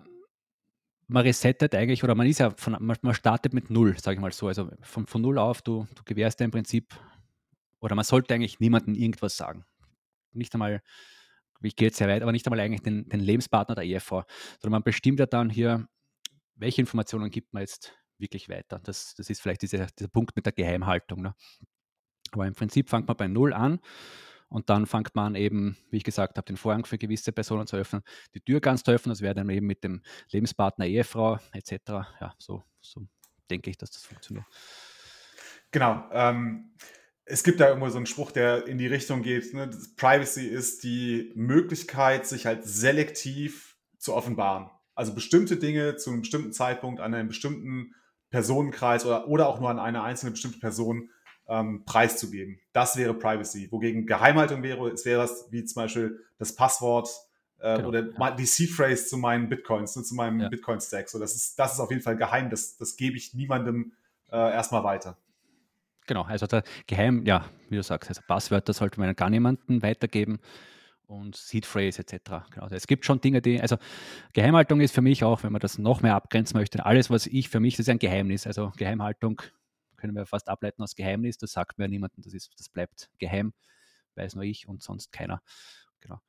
man 1.07 1.23
resettet 1.23 1.75
eigentlich, 1.75 2.03
oder 2.03 2.15
man 2.15 2.25
ist 2.25 2.39
ja 2.39 2.51
von, 2.51 2.77
man, 2.79 2.97
man 3.01 3.13
startet 3.13 3.53
mit 3.53 3.69
null, 3.69 3.95
sage 3.99 4.15
ich 4.15 4.21
mal 4.21 4.31
so. 4.31 4.47
Also 4.47 4.69
von, 4.81 5.05
von 5.05 5.21
null 5.21 5.37
auf, 5.37 5.61
du, 5.61 5.85
du 5.93 6.03
gewährst 6.03 6.39
ja 6.39 6.45
im 6.45 6.51
Prinzip, 6.51 6.95
oder 7.79 7.95
man 7.95 8.05
sollte 8.05 8.33
eigentlich 8.33 8.59
niemandem 8.59 8.95
irgendwas 8.95 9.37
sagen. 9.37 9.65
Nicht 10.33 10.53
einmal 10.53 10.81
ich 11.61 11.75
gehe 11.75 11.87
jetzt 11.87 11.97
sehr 11.97 12.07
weit, 12.07 12.21
aber 12.21 12.31
nicht 12.31 12.45
einmal 12.47 12.59
eigentlich 12.59 12.81
den, 12.81 13.07
den 13.09 13.19
Lebenspartner 13.19 13.75
der 13.75 13.83
Ehefrau, 13.83 14.23
sondern 14.59 14.79
man 14.79 14.83
bestimmt 14.83 15.19
ja 15.19 15.25
dann 15.25 15.49
hier, 15.49 15.87
welche 16.55 16.81
Informationen 16.81 17.29
gibt 17.29 17.53
man 17.53 17.61
jetzt 17.61 17.93
wirklich 18.17 18.49
weiter. 18.49 18.79
Das, 18.79 19.15
das 19.15 19.29
ist 19.29 19.41
vielleicht 19.41 19.61
dieser, 19.61 19.87
dieser 19.87 20.09
Punkt 20.09 20.35
mit 20.35 20.45
der 20.45 20.53
Geheimhaltung. 20.53 21.21
Ne? 21.21 21.35
Aber 22.31 22.47
im 22.47 22.53
Prinzip 22.53 22.89
fängt 22.89 23.07
man 23.07 23.17
bei 23.17 23.27
Null 23.27 23.53
an 23.53 23.79
und 24.47 24.69
dann 24.69 24.85
fängt 24.85 25.15
man 25.15 25.35
eben, 25.35 25.77
wie 25.89 25.97
ich 25.97 26.03
gesagt 26.03 26.37
habe, 26.37 26.45
den 26.45 26.57
Vorhang 26.57 26.85
für 26.85 26.97
gewisse 26.97 27.31
Personen 27.31 27.67
zu 27.67 27.77
öffnen, 27.77 28.03
die 28.35 28.41
Tür 28.41 28.59
ganz 28.59 28.83
zu 28.83 28.91
öffnen, 28.91 29.11
das 29.11 29.21
wäre 29.21 29.33
dann 29.33 29.49
eben 29.49 29.65
mit 29.65 29.83
dem 29.83 30.01
Lebenspartner, 30.31 30.85
Ehefrau 30.85 31.39
etc. 31.53 31.71
Ja, 32.19 32.35
so, 32.37 32.63
so 32.79 33.07
denke 33.49 33.69
ich, 33.69 33.77
dass 33.77 33.91
das 33.91 34.03
funktioniert. 34.03 34.45
Genau. 35.71 36.03
Ähm, 36.11 36.73
es 37.31 37.43
gibt 37.43 37.59
da 37.59 37.67
irgendwo 37.67 37.89
so 37.89 37.97
einen 37.97 38.05
Spruch, 38.05 38.31
der 38.31 38.67
in 38.67 38.77
die 38.77 38.87
Richtung 38.87 39.21
geht, 39.21 39.53
ne? 39.53 39.69
Privacy 39.95 40.45
ist 40.45 40.83
die 40.83 41.31
Möglichkeit, 41.35 42.27
sich 42.27 42.45
halt 42.45 42.65
selektiv 42.65 43.77
zu 43.97 44.13
offenbaren. 44.13 44.69
Also 44.95 45.13
bestimmte 45.13 45.57
Dinge 45.57 45.95
zu 45.95 46.09
einem 46.09 46.21
bestimmten 46.21 46.51
Zeitpunkt 46.51 46.99
an 46.99 47.13
einem 47.13 47.29
bestimmten 47.29 47.95
Personenkreis 48.29 49.05
oder, 49.05 49.27
oder 49.27 49.47
auch 49.47 49.59
nur 49.59 49.69
an 49.69 49.79
eine 49.79 50.03
einzelne 50.03 50.31
bestimmte 50.31 50.59
Person 50.59 51.09
ähm, 51.47 51.83
preiszugeben. 51.85 52.59
Das 52.73 52.97
wäre 52.97 53.13
Privacy. 53.13 53.71
Wogegen 53.71 54.05
Geheimhaltung 54.05 54.63
wäre, 54.63 54.89
es 54.89 55.05
wäre 55.05 55.21
das 55.21 55.47
wie 55.51 55.63
zum 55.63 55.83
Beispiel 55.83 56.19
das 56.37 56.55
Passwort 56.55 57.09
äh, 57.59 57.77
genau, 57.77 57.89
oder 57.89 58.09
ja. 58.09 58.31
die 58.31 58.45
Seed 58.45 58.71
Phrase 58.71 59.05
zu 59.05 59.17
meinen 59.17 59.47
Bitcoins, 59.49 59.95
ne, 59.95 60.03
zu 60.03 60.15
meinem 60.15 60.41
ja. 60.41 60.49
Bitcoin-Stack. 60.49 61.09
So, 61.09 61.19
das, 61.19 61.35
ist, 61.35 61.57
das 61.57 61.73
ist 61.73 61.79
auf 61.79 61.91
jeden 61.91 62.03
Fall 62.03 62.17
geheim. 62.17 62.49
Das, 62.49 62.77
das 62.77 62.95
gebe 62.95 63.17
ich 63.17 63.33
niemandem 63.33 63.93
äh, 64.31 64.37
erstmal 64.37 64.83
weiter. 64.83 65.17
Genau, 66.11 66.23
also 66.23 66.45
der 66.45 66.63
Geheim, 66.87 67.25
ja, 67.25 67.49
wie 67.69 67.77
du 67.77 67.83
sagst, 67.83 68.09
also 68.09 68.21
Passwörter 68.27 68.73
sollte 68.73 68.99
man 68.99 69.15
gar 69.15 69.29
niemandem 69.29 69.81
weitergeben 69.81 70.41
und 71.07 71.37
Seed 71.37 71.65
Phrase 71.65 72.01
etc. 72.01 72.49
Genau. 72.51 72.63
Also 72.63 72.75
es 72.75 72.85
gibt 72.85 73.05
schon 73.05 73.21
Dinge, 73.21 73.41
die, 73.41 73.61
also 73.61 73.77
Geheimhaltung 74.33 74.81
ist 74.81 74.93
für 74.93 75.01
mich 75.01 75.23
auch, 75.23 75.43
wenn 75.43 75.53
man 75.53 75.61
das 75.61 75.77
noch 75.77 76.01
mehr 76.01 76.15
abgrenzen 76.15 76.57
möchte, 76.57 76.85
alles, 76.85 77.09
was 77.09 77.27
ich 77.27 77.47
für 77.47 77.61
mich, 77.61 77.77
das 77.77 77.85
ist 77.85 77.89
ein 77.89 77.97
Geheimnis. 77.97 78.45
Also 78.45 78.73
Geheimhaltung 78.75 79.41
können 79.95 80.13
wir 80.13 80.25
fast 80.25 80.49
ableiten 80.49 80.83
aus 80.83 80.95
Geheimnis, 80.95 81.37
das 81.37 81.53
sagt 81.53 81.79
mir 81.79 81.87
niemandem, 81.87 82.21
das, 82.25 82.33
ist, 82.33 82.51
das 82.59 82.67
bleibt 82.67 83.09
geheim, 83.17 83.53
weiß 84.15 84.35
nur 84.35 84.43
ich 84.43 84.67
und 84.67 84.83
sonst 84.83 85.13
keiner. 85.13 85.41
Genau. 86.01 86.19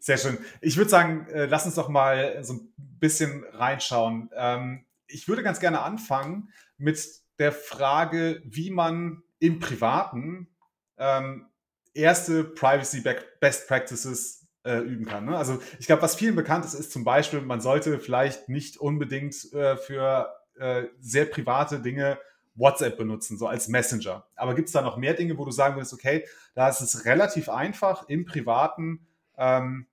Sehr 0.00 0.18
schön. 0.18 0.38
Ich 0.60 0.76
würde 0.76 0.90
sagen, 0.90 1.28
äh, 1.28 1.46
lass 1.46 1.66
uns 1.66 1.76
doch 1.76 1.88
mal 1.88 2.42
so 2.42 2.54
ein 2.54 2.74
bisschen 2.76 3.44
reinschauen. 3.52 4.30
Ähm, 4.34 4.86
ich 5.06 5.28
würde 5.28 5.44
ganz 5.44 5.60
gerne 5.60 5.82
anfangen 5.82 6.52
mit 6.78 7.27
der 7.38 7.52
Frage, 7.52 8.42
wie 8.44 8.70
man 8.70 9.22
im 9.38 9.60
Privaten 9.60 10.48
ähm, 10.96 11.46
erste 11.94 12.44
Privacy 12.44 13.02
Best 13.40 13.68
Practices 13.68 14.46
äh, 14.64 14.78
üben 14.78 15.06
kann. 15.06 15.24
Ne? 15.26 15.36
Also 15.36 15.60
ich 15.78 15.86
glaube, 15.86 16.02
was 16.02 16.16
vielen 16.16 16.36
bekannt 16.36 16.64
ist, 16.64 16.74
ist 16.74 16.92
zum 16.92 17.04
Beispiel, 17.04 17.40
man 17.40 17.60
sollte 17.60 17.98
vielleicht 17.98 18.48
nicht 18.48 18.76
unbedingt 18.76 19.52
äh, 19.52 19.76
für 19.76 20.34
äh, 20.58 20.84
sehr 21.00 21.26
private 21.26 21.80
Dinge 21.80 22.18
WhatsApp 22.54 22.96
benutzen, 22.96 23.38
so 23.38 23.46
als 23.46 23.68
Messenger. 23.68 24.26
Aber 24.34 24.54
gibt 24.54 24.68
es 24.68 24.72
da 24.72 24.82
noch 24.82 24.96
mehr 24.96 25.14
Dinge, 25.14 25.38
wo 25.38 25.44
du 25.44 25.52
sagen 25.52 25.76
würdest, 25.76 25.94
okay, 25.94 26.26
da 26.54 26.68
ist 26.68 26.80
es 26.80 27.04
relativ 27.04 27.48
einfach, 27.48 28.08
im 28.08 28.24
Privaten 28.24 29.06
ähm, 29.36 29.86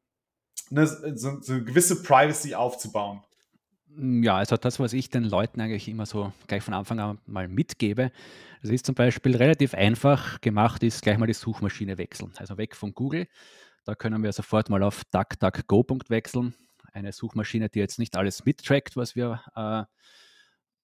eine, 0.71 0.87
so, 0.87 1.41
so 1.41 1.53
eine 1.53 1.63
gewisse 1.63 2.01
Privacy 2.01 2.55
aufzubauen? 2.55 3.21
Ja, 3.97 4.35
also 4.37 4.57
das, 4.57 4.79
was 4.79 4.93
ich 4.93 5.09
den 5.09 5.23
Leuten 5.23 5.61
eigentlich 5.61 5.87
immer 5.87 6.05
so 6.05 6.33
gleich 6.47 6.63
von 6.63 6.73
Anfang 6.73 6.99
an 6.99 7.19
mal 7.25 7.47
mitgebe, 7.47 8.11
das 8.61 8.71
ist 8.71 8.85
zum 8.85 8.95
Beispiel 8.95 9.35
relativ 9.35 9.73
einfach 9.73 10.41
gemacht, 10.41 10.83
ist 10.83 11.01
gleich 11.01 11.17
mal 11.17 11.27
die 11.27 11.33
Suchmaschine 11.33 11.97
wechseln. 11.97 12.33
Also 12.37 12.57
weg 12.57 12.75
von 12.75 12.93
Google. 12.93 13.27
Da 13.85 13.95
können 13.95 14.23
wir 14.23 14.33
sofort 14.33 14.69
mal 14.69 14.83
auf 14.83 15.03
DuckDuckGo 15.11 15.85
wechseln. 16.09 16.55
Eine 16.91 17.11
Suchmaschine, 17.11 17.69
die 17.69 17.79
jetzt 17.79 17.99
nicht 17.99 18.17
alles 18.17 18.43
mittrackt, 18.43 18.97
was 18.97 19.15
wir 19.15 19.41
äh, 19.55 19.83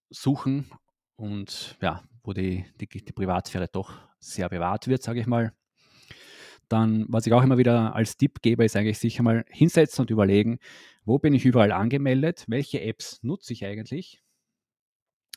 suchen 0.10 0.70
und 1.15 1.77
ja, 1.82 2.03
wo 2.24 2.34
die, 2.34 2.65
die, 2.80 2.88
die 2.88 3.12
Privatsphäre 3.12 3.68
doch 3.68 3.94
sehr 4.20 4.48
bewahrt 4.48 4.88
wird, 4.88 5.03
sage 5.03 5.20
ich 5.20 5.27
mal. 5.27 5.53
Dann, 6.72 7.06
was 7.10 7.28
ich 7.28 7.34
auch 7.34 7.44
immer 7.44 7.58
wieder 7.58 7.96
als 7.96 8.16
Tipp 8.16 8.42
gebe, 8.42 8.63
ist 8.63 8.78
eigentlich 8.78 8.98
sich 8.98 9.20
einmal 9.20 9.44
hinsetzen 9.50 10.04
und 10.04 10.10
überlegen, 10.10 10.60
wo 11.04 11.20
bin 11.20 11.34
ich 11.34 11.44
überall 11.46 11.74
angemeldet, 11.74 12.46
welche 12.48 12.80
Apps 12.82 13.22
nutze 13.24 13.51
ich 13.51 13.66
eigentlich 13.66 14.22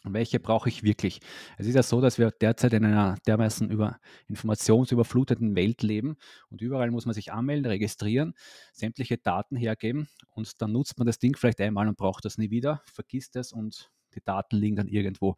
und 0.04 0.14
welche 0.14 0.38
brauche 0.38 0.68
ich 0.68 0.84
wirklich. 0.84 1.18
Es 1.58 1.66
ist 1.66 1.74
ja 1.74 1.82
so, 1.82 2.00
dass 2.00 2.18
wir 2.18 2.30
derzeit 2.30 2.72
in 2.74 2.84
einer 2.84 3.16
dermaßen 3.26 3.68
über 3.68 3.98
informationsüberfluteten 4.28 5.56
Welt 5.56 5.82
leben 5.82 6.16
und 6.50 6.62
überall 6.62 6.92
muss 6.92 7.04
man 7.04 7.14
sich 7.14 7.32
anmelden, 7.32 7.66
registrieren, 7.66 8.34
sämtliche 8.72 9.18
Daten 9.18 9.56
hergeben 9.56 10.06
und 10.28 10.62
dann 10.62 10.70
nutzt 10.70 10.98
man 10.98 11.06
das 11.06 11.18
Ding 11.18 11.36
vielleicht 11.36 11.60
einmal 11.60 11.88
und 11.88 11.96
braucht 11.96 12.24
das 12.24 12.38
nie 12.38 12.50
wieder, 12.50 12.80
vergisst 12.84 13.34
es 13.34 13.52
und 13.52 13.90
die 14.14 14.22
Daten 14.24 14.56
liegen 14.56 14.76
dann 14.76 14.86
irgendwo. 14.86 15.34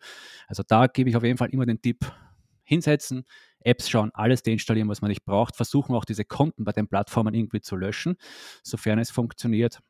Also 0.46 0.62
da 0.62 0.88
gebe 0.88 1.08
ich 1.08 1.16
auf 1.16 1.24
jeden 1.24 1.38
Fall 1.38 1.48
immer 1.48 1.64
den 1.64 1.80
Tipp, 1.80 2.12
hinsetzen, 2.66 3.24
Apps 3.66 3.88
schauen, 3.88 4.10
alles 4.14 4.42
deinstallieren, 4.42 4.88
was 4.88 5.00
man 5.02 5.08
nicht 5.08 5.24
braucht, 5.24 5.56
versuchen 5.56 5.94
auch 5.94 6.04
diese 6.04 6.24
Konten 6.24 6.64
bei 6.64 6.72
den 6.72 6.88
Plattformen 6.88 7.34
irgendwie 7.34 7.60
zu 7.60 7.76
löschen, 7.76 8.16
sofern 8.62 8.98
es 8.98 9.10
funktioniert. 9.10 9.80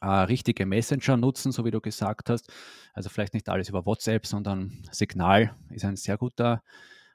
Äh, 0.00 0.06
richtige 0.06 0.64
Messenger 0.64 1.16
nutzen, 1.16 1.50
so 1.50 1.64
wie 1.64 1.72
du 1.72 1.80
gesagt 1.80 2.30
hast. 2.30 2.52
Also 2.92 3.08
vielleicht 3.08 3.34
nicht 3.34 3.48
alles 3.48 3.68
über 3.68 3.84
WhatsApp, 3.84 4.26
sondern 4.26 4.84
Signal 4.92 5.56
ist 5.70 5.84
ein 5.84 5.96
sehr 5.96 6.16
guter 6.16 6.62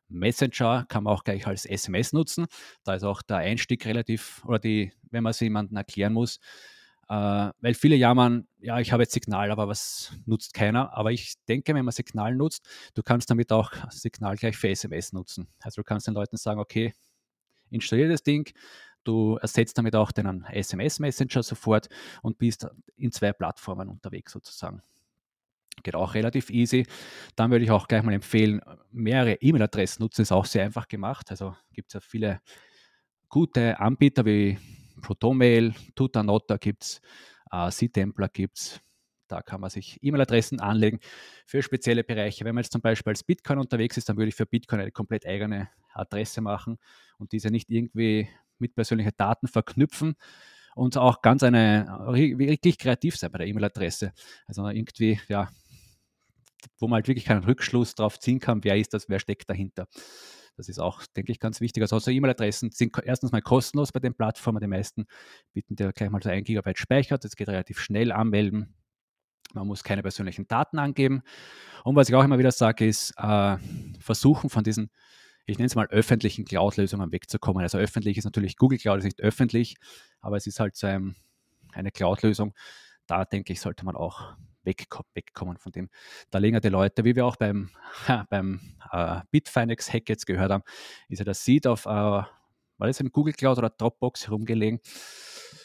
Messenger, 0.10 0.86
kann 0.90 1.04
man 1.06 1.14
auch 1.14 1.24
gleich 1.24 1.48
als 1.48 1.66
SMS 1.66 2.14
nutzen. 2.14 2.46
Da 2.84 2.96
ist 2.96 3.04
auch 3.04 3.22
der 3.22 3.38
Einstieg 3.38 3.86
relativ, 3.86 4.44
oder 4.46 4.60
die, 4.60 4.92
wenn 5.12 5.24
man 5.24 5.32
es 5.32 5.40
jemandem 5.40 5.78
erklären 5.78 6.14
muss, 6.14 6.40
äh, 7.10 7.52
weil 7.60 7.74
viele 7.74 7.96
jammern, 7.96 8.48
ja, 8.60 8.80
ich 8.80 8.92
habe 8.92 9.04
jetzt 9.04 9.14
Signal, 9.14 9.52
aber 9.52 9.68
was 9.68 10.14
nutzt 10.26 10.54
keiner. 10.54 10.96
Aber 10.96 11.12
ich 11.12 11.36
denke, 11.48 11.74
wenn 11.74 11.86
man 11.86 11.92
Signal 11.92 12.36
nutzt, 12.36 12.68
du 12.94 13.04
kannst 13.04 13.30
damit 13.30 13.52
auch 13.52 13.72
Signal 13.90 14.36
gleich 14.38 14.58
für 14.58 14.70
SMS 14.70 15.14
nutzen. 15.14 15.48
Also 15.62 15.82
du 15.82 15.86
kannst 15.86 16.08
den 16.08 16.14
Leuten 16.14 16.38
sagen, 16.38 16.60
okay, 16.60 16.94
installiere 17.70 18.10
das 18.10 18.24
Ding, 18.24 18.54
du 19.04 19.38
ersetzt 19.38 19.78
damit 19.78 19.96
auch 19.96 20.12
deinen 20.12 20.46
SMS-Messenger 20.46 21.44
sofort 21.44 21.90
und 22.22 22.38
bist 22.38 22.68
in 22.96 23.12
zwei 23.12 23.34
Plattformen 23.34 23.90
unterwegs 23.90 24.32
sozusagen. 24.32 24.82
Geht 25.82 25.96
auch 25.96 26.14
relativ 26.14 26.52
easy. 26.52 26.86
Dann 27.36 27.50
würde 27.50 27.66
ich 27.66 27.72
auch 27.72 27.88
gleich 27.88 28.04
mal 28.04 28.14
empfehlen, 28.14 28.62
mehrere 28.92 29.34
E-Mail-Adressen 29.36 30.04
nutzen, 30.04 30.22
ist 30.22 30.32
auch 30.32 30.46
sehr 30.46 30.64
einfach 30.64 30.88
gemacht. 30.88 31.32
Also 31.32 31.56
gibt 31.74 31.90
es 31.90 31.94
ja 31.96 32.00
viele 32.00 32.42
gute 33.28 33.80
Anbieter 33.80 34.26
wie 34.26 34.60
Protonmail, 35.04 35.76
Tutanota 35.94 36.58
gibt 36.58 36.84
es, 36.84 37.02
äh, 37.52 37.70
C-Templar 37.70 38.30
gibt 38.30 38.58
es. 38.58 38.82
Da 39.28 39.42
kann 39.42 39.62
man 39.62 39.70
sich 39.70 40.00
E-Mail-Adressen 40.02 40.60
anlegen 40.60 41.00
für 41.46 41.62
spezielle 41.62 42.04
Bereiche. 42.04 42.44
Wenn 42.46 42.56
man 42.56 42.64
jetzt 42.64 42.72
zum 42.72 42.82
Beispiel 42.82 43.12
als 43.12 43.24
Bitcoin 43.24 43.60
unterwegs 43.60 43.98
ist, 43.98 44.10
dann 44.10 44.18
würde 44.18 44.30
ich 44.30 44.36
für 44.36 44.46
Bitcoin 44.46 44.82
eine 44.82 44.92
komplett 44.92 45.26
eigene 45.26 45.70
Adresse 45.94 46.42
machen 46.42 46.78
und 47.18 47.32
diese 47.32 47.50
nicht 47.50 47.70
irgendwie 47.70 48.28
mit 48.60 48.76
persönlichen 48.76 49.14
Daten 49.18 49.48
verknüpfen 49.48 50.16
und 50.76 50.98
auch 50.98 51.22
ganz 51.22 51.44
eine, 51.44 51.86
wirklich 52.10 52.78
kreativ 52.78 53.16
sein 53.16 53.32
bei 53.32 53.40
der 53.40 53.48
E-Mail-Adresse. 53.48 54.14
Also 54.48 54.68
irgendwie, 54.68 55.20
ja, 55.28 55.50
wo 56.80 56.88
man 56.88 56.98
halt 56.98 57.08
wirklich 57.08 57.26
keinen 57.26 57.44
Rückschluss 57.44 57.96
darauf 57.96 58.20
ziehen 58.20 58.40
kann, 58.40 58.64
wer 58.64 58.78
ist 58.78 58.94
das, 58.94 59.10
wer 59.10 59.20
steckt 59.20 59.50
dahinter. 59.50 59.88
Das 60.56 60.70
ist 60.70 60.80
auch, 60.80 61.04
denke 61.16 61.32
ich, 61.32 61.40
ganz 61.40 61.62
wichtig. 61.62 61.82
Also, 61.82 61.96
also 61.96 62.12
E-Mail-Adressen 62.12 62.72
sind 62.72 62.96
erstens 63.04 63.32
mal 63.32 63.42
kostenlos 63.42 63.92
bei 63.92 64.00
den 64.00 64.14
Plattformen. 64.14 64.62
Die 64.62 64.68
meisten 64.68 65.06
bieten 65.52 65.76
dir 65.76 65.92
gleich 65.94 66.10
mal 66.10 66.22
so 66.22 66.30
ein 66.30 66.44
Gigabyte 66.44 66.78
Speicher. 66.78 67.18
Das 67.18 67.36
geht 67.36 67.50
relativ 67.50 67.80
schnell 67.80 68.12
anmelden. 68.12 68.76
Man 69.54 69.68
muss 69.68 69.84
keine 69.84 70.02
persönlichen 70.02 70.48
Daten 70.48 70.80
angeben. 70.80 71.22
Und 71.84 71.96
was 71.96 72.10
ich 72.10 72.16
auch 72.16 72.24
immer 72.24 72.40
wieder 72.40 72.52
sage, 72.52 72.88
ist, 72.88 73.14
äh, 73.18 73.58
versuchen 74.00 74.50
von 74.50 74.64
diesen, 74.64 74.90
ich 75.46 75.58
nenne 75.58 75.68
es 75.68 75.76
mal 75.76 75.88
öffentlichen 75.88 76.46
Cloud-Lösungen 76.46 77.12
wegzukommen. 77.12 77.62
Also 77.62 77.78
öffentlich 77.78 78.18
ist 78.18 78.26
natürlich 78.26 78.58
Google 78.58 78.78
Cloud, 78.78 79.00
ist 79.00 79.06
nicht 79.06 79.22
öffentlich, 79.22 79.76
aber 80.22 80.38
es 80.38 80.48
ist 80.48 80.60
halt 80.60 80.76
so 80.76 80.88
ein, 80.88 81.16
eine 81.74 81.92
Cloud-Lösung. 81.92 82.54
Da 83.06 83.26
denke 83.26 83.54
ich, 83.54 83.62
sollte 83.62 83.86
man 83.86 83.96
auch 83.96 84.36
wegkommen 84.66 85.58
von 85.58 85.72
dem. 85.72 85.90
Da 86.30 86.40
legen 86.40 86.56
ja 86.56 86.60
die 86.60 86.70
Leute, 86.70 87.04
wie 87.04 87.16
wir 87.16 87.26
auch 87.26 87.36
beim, 87.36 87.70
beim 88.30 88.60
äh, 88.92 89.22
Bitfinex-Hack 89.32 90.10
jetzt 90.10 90.26
gehört 90.26 90.52
haben, 90.52 90.64
ist 91.10 91.20
ja 91.20 91.26
das 91.26 91.44
Seed 91.44 91.68
auf, 91.68 91.86
äh, 91.86 91.90
war 91.90 92.88
das 92.88 93.00
im 93.00 93.12
Google 93.12 93.34
Cloud 93.34 93.58
oder 93.58 93.70
Dropbox 93.70 94.28
herumgelegen. 94.28 94.80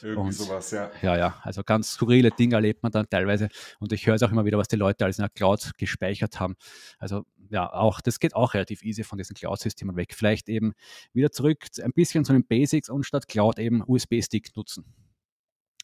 Irgendwie 0.03 0.29
und, 0.29 0.33
sowas, 0.33 0.71
ja. 0.71 0.91
Ja, 1.03 1.17
ja, 1.17 1.41
also 1.43 1.65
ganz 1.65 1.93
skurrile 1.93 2.31
Dinge 2.31 2.55
erlebt 2.55 2.83
man 2.83 2.93
dann 2.93 3.09
teilweise. 3.09 3.49
Und 3.81 3.93
ich 3.93 4.07
höre 4.07 4.15
es 4.15 4.23
auch 4.23 4.31
immer 4.31 4.45
wieder, 4.45 4.59
was 4.59 4.69
die 4.69 4.77
Leute 4.77 5.05
alles 5.05 5.19
in 5.19 5.23
der 5.23 5.31
Cloud 5.31 5.73
gespeichert 5.77 6.39
haben. 6.39 6.55
Also 6.99 7.25
ja, 7.51 7.73
auch, 7.73 8.01
das 8.01 8.21
geht 8.21 8.35
auch 8.37 8.55
relativ 8.55 8.85
easy 8.85 9.03
von 9.03 9.19
diesen 9.19 9.35
Cloud-Systemen 9.35 9.97
weg. 9.97 10.15
Vielleicht 10.15 10.49
eben 10.49 10.75
wieder 11.13 11.33
zurück 11.33 11.65
ein 11.83 11.93
bisschen 11.93 12.25
zu 12.25 12.33
den 12.33 12.47
Basics 12.47 12.89
und 12.89 13.05
statt 13.05 13.27
Cloud 13.27 13.59
eben 13.59 13.83
USB-Stick 13.87 14.55
nutzen 14.55 14.85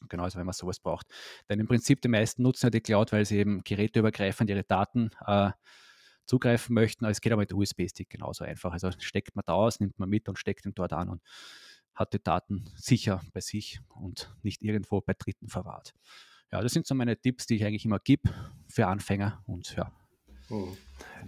genauso 0.09 0.39
wenn 0.39 0.47
man 0.47 0.53
sowas 0.53 0.81
braucht. 0.81 1.07
Denn 1.49 1.61
im 1.61 1.67
Prinzip 1.67 2.03
die 2.03 2.09
meisten 2.09 2.43
nutzen 2.43 2.67
ja 2.67 2.71
die 2.71 2.81
Cloud, 2.81 3.13
weil 3.13 3.25
sie 3.25 3.39
eben 3.39 3.63
geräteübergreifend 3.65 4.51
ihre 4.51 4.65
Daten 4.65 5.11
äh, 5.27 5.51
zugreifen 6.27 6.75
möchten. 6.75 7.05
Es 7.05 7.21
geht 7.21 7.33
aber 7.33 7.43
mit 7.43 7.53
USB-Stick 7.53 8.11
genauso 8.11 8.45
einfach. 8.45 8.73
Also 8.73 8.91
steckt 8.99 9.37
man 9.37 9.45
da 9.47 9.55
aus, 9.55 9.81
nimmt 9.81 9.99
man 9.99 10.09
mit 10.09 10.29
und 10.29 10.39
steckt 10.39 10.67
ihn 10.67 10.75
dort 10.75 10.93
an 10.93 11.09
und 11.09 11.23
hat 11.95 12.13
die 12.13 12.23
Daten 12.23 12.65
sicher 12.77 13.23
bei 13.33 13.41
sich 13.41 13.81
und 13.89 14.35
nicht 14.43 14.63
irgendwo 14.63 15.01
bei 15.01 15.15
Dritten 15.15 15.49
verwahrt. 15.49 15.95
Ja, 16.51 16.61
das 16.61 16.73
sind 16.73 16.87
so 16.87 16.95
meine 16.95 17.17
Tipps, 17.17 17.47
die 17.47 17.57
ich 17.57 17.65
eigentlich 17.65 17.85
immer 17.85 17.99
gebe 17.99 18.31
für 18.69 18.87
Anfänger 18.87 19.43
und 19.47 19.75
ja, 19.77 19.93
hm. 20.49 20.77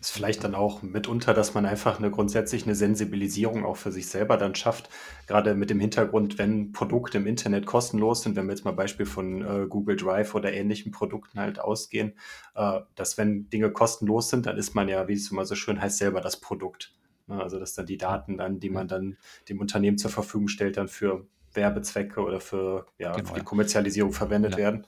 Ist 0.00 0.12
vielleicht 0.12 0.44
dann 0.44 0.55
auch 0.55 0.83
mitunter, 0.83 1.33
dass 1.33 1.55
man 1.55 1.64
einfach 1.64 1.98
eine 1.98 2.11
grundsätzlich 2.11 2.64
eine 2.64 2.74
Sensibilisierung 2.74 3.64
auch 3.64 3.76
für 3.76 3.90
sich 3.90 4.09
selber 4.09 4.37
dann 4.37 4.55
schafft, 4.55 4.90
gerade 5.26 5.55
mit 5.55 5.70
dem 5.70 5.81
Hintergrund, 5.81 6.37
wenn 6.38 6.72
Produkte 6.72 7.16
im 7.16 7.26
Internet 7.26 7.64
kostenlos 7.64 8.22
sind, 8.22 8.37
wenn 8.37 8.46
wir 8.46 8.52
jetzt 8.52 8.64
mal 8.64 8.72
Beispiel 8.72 9.07
von 9.07 9.42
äh, 9.42 9.66
Google 9.66 9.96
Drive 9.96 10.35
oder 10.35 10.52
ähnlichen 10.52 10.92
Produkten 10.92 11.40
halt 11.40 11.59
ausgehen, 11.59 12.12
äh, 12.55 12.81
dass 12.94 13.16
wenn 13.16 13.48
Dinge 13.48 13.70
kostenlos 13.70 14.29
sind, 14.29 14.44
dann 14.44 14.59
ist 14.59 14.74
man 14.74 14.88
ja, 14.88 15.09
wie 15.09 15.14
es 15.14 15.31
immer 15.31 15.46
so 15.46 15.55
schön 15.55 15.81
heißt, 15.81 15.96
selber 15.96 16.20
das 16.20 16.40
Produkt. 16.40 16.92
Ne? 17.26 17.42
Also 17.42 17.59
dass 17.59 17.74
dann 17.74 17.87
die 17.87 17.96
Daten 17.98 18.37
dann, 18.37 18.61
die 18.61 18.70
man 18.70 18.88
dann 18.88 19.16
dem 19.48 19.61
Unternehmen 19.61 19.96
zur 19.96 20.11
Verfügung 20.11 20.48
stellt, 20.48 20.76
dann 20.76 20.88
für 20.88 21.26
Werbezwecke 21.55 22.20
oder 22.20 22.40
für, 22.40 22.87
ja, 22.98 23.12
genau, 23.12 23.29
für 23.29 23.40
die 23.40 23.44
Kommerzialisierung 23.44 24.12
verwendet 24.12 24.52
ja. 24.52 24.59
werden. 24.59 24.87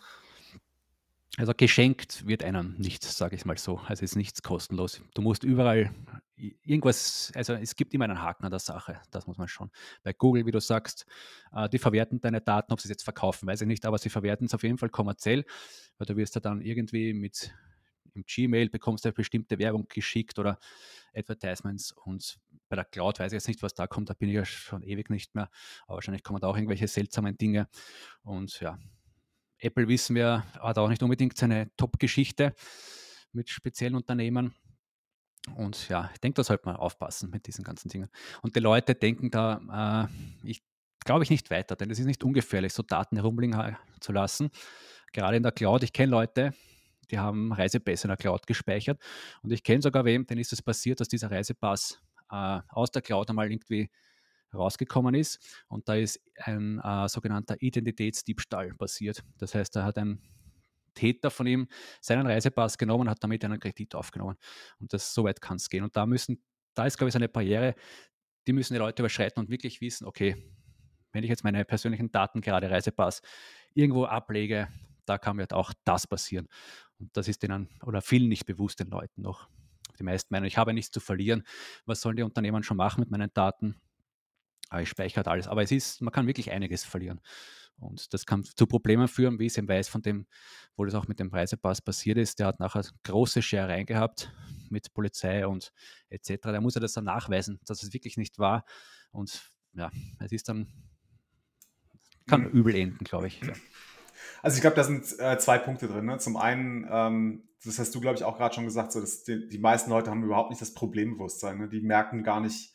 Also 1.38 1.52
geschenkt 1.56 2.26
wird 2.26 2.42
einem 2.42 2.74
nichts, 2.78 3.16
sage 3.16 3.36
ich 3.36 3.44
mal 3.44 3.56
so. 3.56 3.78
Also 3.86 4.04
ist 4.04 4.16
nichts 4.16 4.42
kostenlos. 4.42 5.00
Du 5.14 5.22
musst 5.22 5.44
überall 5.44 5.94
irgendwas, 6.36 7.30
also 7.36 7.54
es 7.54 7.76
gibt 7.76 7.94
immer 7.94 8.06
einen 8.06 8.20
Haken 8.20 8.44
an 8.44 8.50
der 8.50 8.58
Sache, 8.58 9.00
das 9.12 9.28
muss 9.28 9.38
man 9.38 9.46
schon. 9.46 9.70
Bei 10.02 10.12
Google, 10.12 10.46
wie 10.46 10.50
du 10.50 10.60
sagst, 10.60 11.06
äh, 11.52 11.68
die 11.68 11.78
verwerten 11.78 12.20
deine 12.20 12.40
Daten, 12.40 12.72
ob 12.72 12.80
sie 12.80 12.86
es 12.86 12.90
jetzt 12.90 13.04
verkaufen, 13.04 13.46
weiß 13.46 13.60
ich 13.60 13.68
nicht, 13.68 13.86
aber 13.86 13.98
sie 13.98 14.10
verwerten 14.10 14.46
es 14.46 14.54
auf 14.54 14.64
jeden 14.64 14.78
Fall 14.78 14.88
kommerziell, 14.88 15.44
weil 15.96 16.06
du 16.06 16.16
wirst 16.16 16.34
ja 16.34 16.40
dann 16.40 16.60
irgendwie 16.60 17.12
mit 17.12 17.54
im 18.14 18.24
Gmail 18.24 18.68
bekommst 18.68 19.04
du 19.04 19.12
bestimmte 19.12 19.60
Werbung 19.60 19.86
geschickt 19.88 20.40
oder 20.40 20.58
Advertisements 21.14 21.92
und 21.92 22.40
bei 22.68 22.74
der 22.74 22.84
Cloud 22.84 23.20
weiß 23.20 23.32
ich 23.32 23.36
jetzt 23.36 23.48
nicht, 23.48 23.62
was 23.62 23.74
da 23.74 23.86
kommt, 23.86 24.10
da 24.10 24.14
bin 24.14 24.28
ich 24.28 24.34
ja 24.34 24.44
schon 24.44 24.82
ewig 24.82 25.08
nicht 25.08 25.36
mehr, 25.36 25.50
aber 25.86 25.96
wahrscheinlich 25.96 26.24
kommen 26.24 26.40
da 26.40 26.48
auch 26.48 26.56
irgendwelche 26.56 26.88
seltsamen 26.88 27.38
Dinge 27.38 27.68
und 28.22 28.58
ja, 28.60 28.78
Apple 29.58 29.88
wissen 29.88 30.14
wir, 30.14 30.44
hat 30.60 30.78
auch 30.78 30.88
nicht 30.88 31.02
unbedingt 31.02 31.36
seine 31.36 31.70
Top-Geschichte 31.76 32.54
mit 33.32 33.50
speziellen 33.50 33.94
Unternehmen. 33.94 34.54
Und 35.56 35.88
ja, 35.88 36.10
ich 36.12 36.20
denke, 36.20 36.36
da 36.36 36.44
sollte 36.44 36.66
man 36.66 36.76
aufpassen 36.76 37.30
mit 37.30 37.46
diesen 37.46 37.64
ganzen 37.64 37.88
Dingen. 37.88 38.08
Und 38.42 38.54
die 38.54 38.60
Leute 38.60 38.94
denken 38.94 39.30
da, 39.30 40.08
äh, 40.44 40.48
ich 40.48 40.62
glaube 41.04 41.24
ich 41.24 41.30
nicht 41.30 41.50
weiter, 41.50 41.76
denn 41.76 41.90
es 41.90 41.98
ist 41.98 42.06
nicht 42.06 42.22
ungefährlich, 42.24 42.72
so 42.72 42.82
Daten 42.82 43.16
herumliegen 43.16 43.76
zu 44.00 44.12
lassen. 44.12 44.50
Gerade 45.12 45.36
in 45.38 45.42
der 45.42 45.52
Cloud, 45.52 45.82
ich 45.82 45.92
kenne 45.92 46.10
Leute, 46.10 46.52
die 47.10 47.18
haben 47.18 47.52
Reisepässe 47.52 48.04
in 48.04 48.08
der 48.08 48.18
Cloud 48.18 48.46
gespeichert. 48.46 49.00
Und 49.42 49.52
ich 49.52 49.62
kenne 49.62 49.80
sogar 49.80 50.04
wem, 50.04 50.26
denen 50.26 50.40
ist 50.40 50.52
es 50.52 50.60
passiert, 50.60 51.00
dass 51.00 51.08
dieser 51.08 51.30
Reisepass 51.30 52.00
äh, 52.30 52.60
aus 52.68 52.90
der 52.90 53.02
Cloud 53.02 53.30
einmal 53.30 53.50
irgendwie 53.50 53.90
rausgekommen 54.54 55.14
ist. 55.14 55.38
Und 55.68 55.88
da 55.88 55.94
ist 55.94 56.20
ein 56.36 56.80
äh, 56.80 57.08
sogenannter 57.08 57.56
Identitätsdiebstahl 57.60 58.74
passiert. 58.74 59.22
Das 59.38 59.54
heißt, 59.54 59.74
da 59.76 59.84
hat 59.84 59.98
ein 59.98 60.20
Täter 60.94 61.30
von 61.30 61.46
ihm 61.46 61.68
seinen 62.00 62.26
Reisepass 62.26 62.76
genommen 62.76 63.02
und 63.02 63.10
hat 63.10 63.22
damit 63.22 63.44
einen 63.44 63.60
Kredit 63.60 63.94
aufgenommen. 63.94 64.36
Und 64.78 64.92
das 64.92 65.14
so 65.14 65.24
weit 65.24 65.40
kann 65.40 65.56
es 65.56 65.68
gehen. 65.68 65.84
Und 65.84 65.96
da 65.96 66.06
müssen, 66.06 66.42
da 66.74 66.86
ist, 66.86 66.98
glaube 66.98 67.08
ich, 67.08 67.12
so 67.12 67.18
eine 67.18 67.28
Barriere, 67.28 67.74
die 68.46 68.52
müssen 68.52 68.74
die 68.74 68.78
Leute 68.78 69.02
überschreiten 69.02 69.42
und 69.42 69.50
wirklich 69.50 69.80
wissen, 69.80 70.06
okay, 70.06 70.36
wenn 71.12 71.22
ich 71.22 71.30
jetzt 71.30 71.44
meine 71.44 71.64
persönlichen 71.64 72.10
Daten, 72.10 72.40
gerade 72.40 72.70
Reisepass, 72.70 73.22
irgendwo 73.74 74.06
ablege, 74.06 74.68
da 75.04 75.18
kann 75.18 75.36
mir 75.36 75.46
auch 75.52 75.72
das 75.84 76.06
passieren. 76.06 76.48
Und 76.98 77.16
das 77.16 77.28
ist 77.28 77.42
denen 77.42 77.68
oder 77.82 78.02
vielen 78.02 78.28
nicht 78.28 78.46
bewusst, 78.46 78.80
den 78.80 78.88
Leuten 78.88 79.22
noch. 79.22 79.48
Die 79.98 80.04
meisten 80.04 80.32
meinen, 80.32 80.44
ich 80.44 80.58
habe 80.58 80.72
nichts 80.72 80.90
zu 80.90 81.00
verlieren. 81.00 81.44
Was 81.86 82.00
sollen 82.00 82.16
die 82.16 82.22
Unternehmen 82.22 82.62
schon 82.62 82.76
machen 82.76 83.00
mit 83.00 83.10
meinen 83.10 83.32
Daten? 83.34 83.80
Aber 84.68 84.82
ich 84.82 84.88
speichere 84.88 85.16
halt 85.16 85.28
alles. 85.28 85.48
Aber 85.48 85.62
es 85.62 85.72
ist, 85.72 86.00
man 86.00 86.12
kann 86.12 86.26
wirklich 86.26 86.50
einiges 86.50 86.84
verlieren. 86.84 87.20
Und 87.80 88.12
das 88.12 88.26
kann 88.26 88.42
zu 88.42 88.66
Problemen 88.66 89.08
führen, 89.08 89.38
wie 89.38 89.46
ich 89.46 89.52
es 89.52 89.58
eben 89.58 89.68
weiß, 89.68 89.88
von 89.88 90.02
dem, 90.02 90.26
wo 90.76 90.84
das 90.84 90.94
auch 90.94 91.06
mit 91.06 91.20
dem 91.20 91.28
Reisepass 91.28 91.80
passiert 91.80 92.18
ist. 92.18 92.38
Der 92.38 92.48
hat 92.48 92.60
nachher 92.60 92.84
große 93.04 93.40
Scherereien 93.40 93.86
gehabt 93.86 94.32
mit 94.68 94.92
Polizei 94.92 95.46
und 95.46 95.72
etc. 96.10 96.42
Der 96.44 96.60
muss 96.60 96.74
ja 96.74 96.80
das 96.80 96.92
dann 96.92 97.04
nachweisen, 97.04 97.60
dass 97.66 97.82
es 97.82 97.92
wirklich 97.92 98.16
nicht 98.16 98.38
war. 98.38 98.64
Und 99.12 99.52
ja, 99.74 99.90
es 100.18 100.32
ist 100.32 100.48
dann, 100.48 100.66
kann 102.26 102.42
mhm. 102.42 102.50
übel 102.50 102.74
enden, 102.74 103.04
glaube 103.04 103.28
ich. 103.28 103.40
Ja. 103.40 103.52
Also 104.42 104.56
ich 104.56 104.60
glaube, 104.60 104.76
da 104.76 104.84
sind 104.84 105.18
äh, 105.18 105.38
zwei 105.38 105.58
Punkte 105.58 105.88
drin. 105.88 106.06
Ne? 106.06 106.18
Zum 106.18 106.36
einen, 106.36 106.86
ähm, 106.90 107.48
das 107.64 107.78
hast 107.78 107.94
du, 107.94 108.00
glaube 108.00 108.16
ich, 108.16 108.24
auch 108.24 108.36
gerade 108.36 108.54
schon 108.54 108.64
gesagt, 108.64 108.92
so, 108.92 109.00
dass 109.00 109.24
die, 109.24 109.48
die, 109.48 109.58
meisten 109.58 109.90
Leute 109.90 110.10
haben 110.10 110.22
überhaupt 110.22 110.50
nicht 110.50 110.62
das 110.62 110.74
Problembewusstsein. 110.74 111.58
Ne? 111.58 111.68
Die 111.68 111.80
merken 111.80 112.22
gar 112.22 112.40
nicht, 112.40 112.72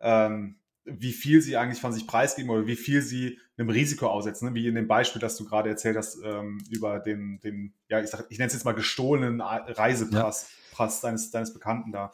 ähm, 0.00 0.60
wie 0.86 1.12
viel 1.12 1.42
sie 1.42 1.56
eigentlich 1.56 1.80
von 1.80 1.92
sich 1.92 2.06
preisgeben 2.06 2.50
oder 2.50 2.66
wie 2.66 2.76
viel 2.76 3.02
sie 3.02 3.38
einem 3.58 3.70
Risiko 3.70 4.08
aussetzen. 4.08 4.46
Ne? 4.48 4.54
Wie 4.54 4.66
in 4.66 4.74
dem 4.74 4.88
Beispiel, 4.88 5.20
das 5.20 5.36
du 5.36 5.44
gerade 5.44 5.68
erzählt 5.68 5.96
hast, 5.96 6.18
ähm, 6.24 6.62
über 6.70 7.00
den, 7.00 7.40
den, 7.40 7.74
ja, 7.88 8.00
ich, 8.00 8.08
sag, 8.08 8.26
ich 8.30 8.38
nenne 8.38 8.48
es 8.48 8.52
jetzt 8.52 8.64
mal 8.64 8.72
gestohlenen 8.72 9.40
Reisepass 9.40 10.50
ja. 10.78 10.90
deines, 11.02 11.30
deines 11.30 11.52
Bekannten 11.52 11.92
da. 11.92 12.12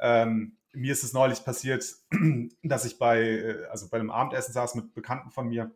Ähm, 0.00 0.56
mir 0.72 0.92
ist 0.92 1.04
es 1.04 1.12
neulich 1.12 1.44
passiert, 1.44 1.84
dass 2.62 2.84
ich 2.84 2.98
bei, 2.98 3.22
äh, 3.22 3.64
also 3.70 3.88
bei 3.88 3.98
einem 3.98 4.10
Abendessen 4.10 4.52
saß 4.52 4.74
mit 4.74 4.94
Bekannten 4.94 5.30
von 5.30 5.48
mir, 5.48 5.72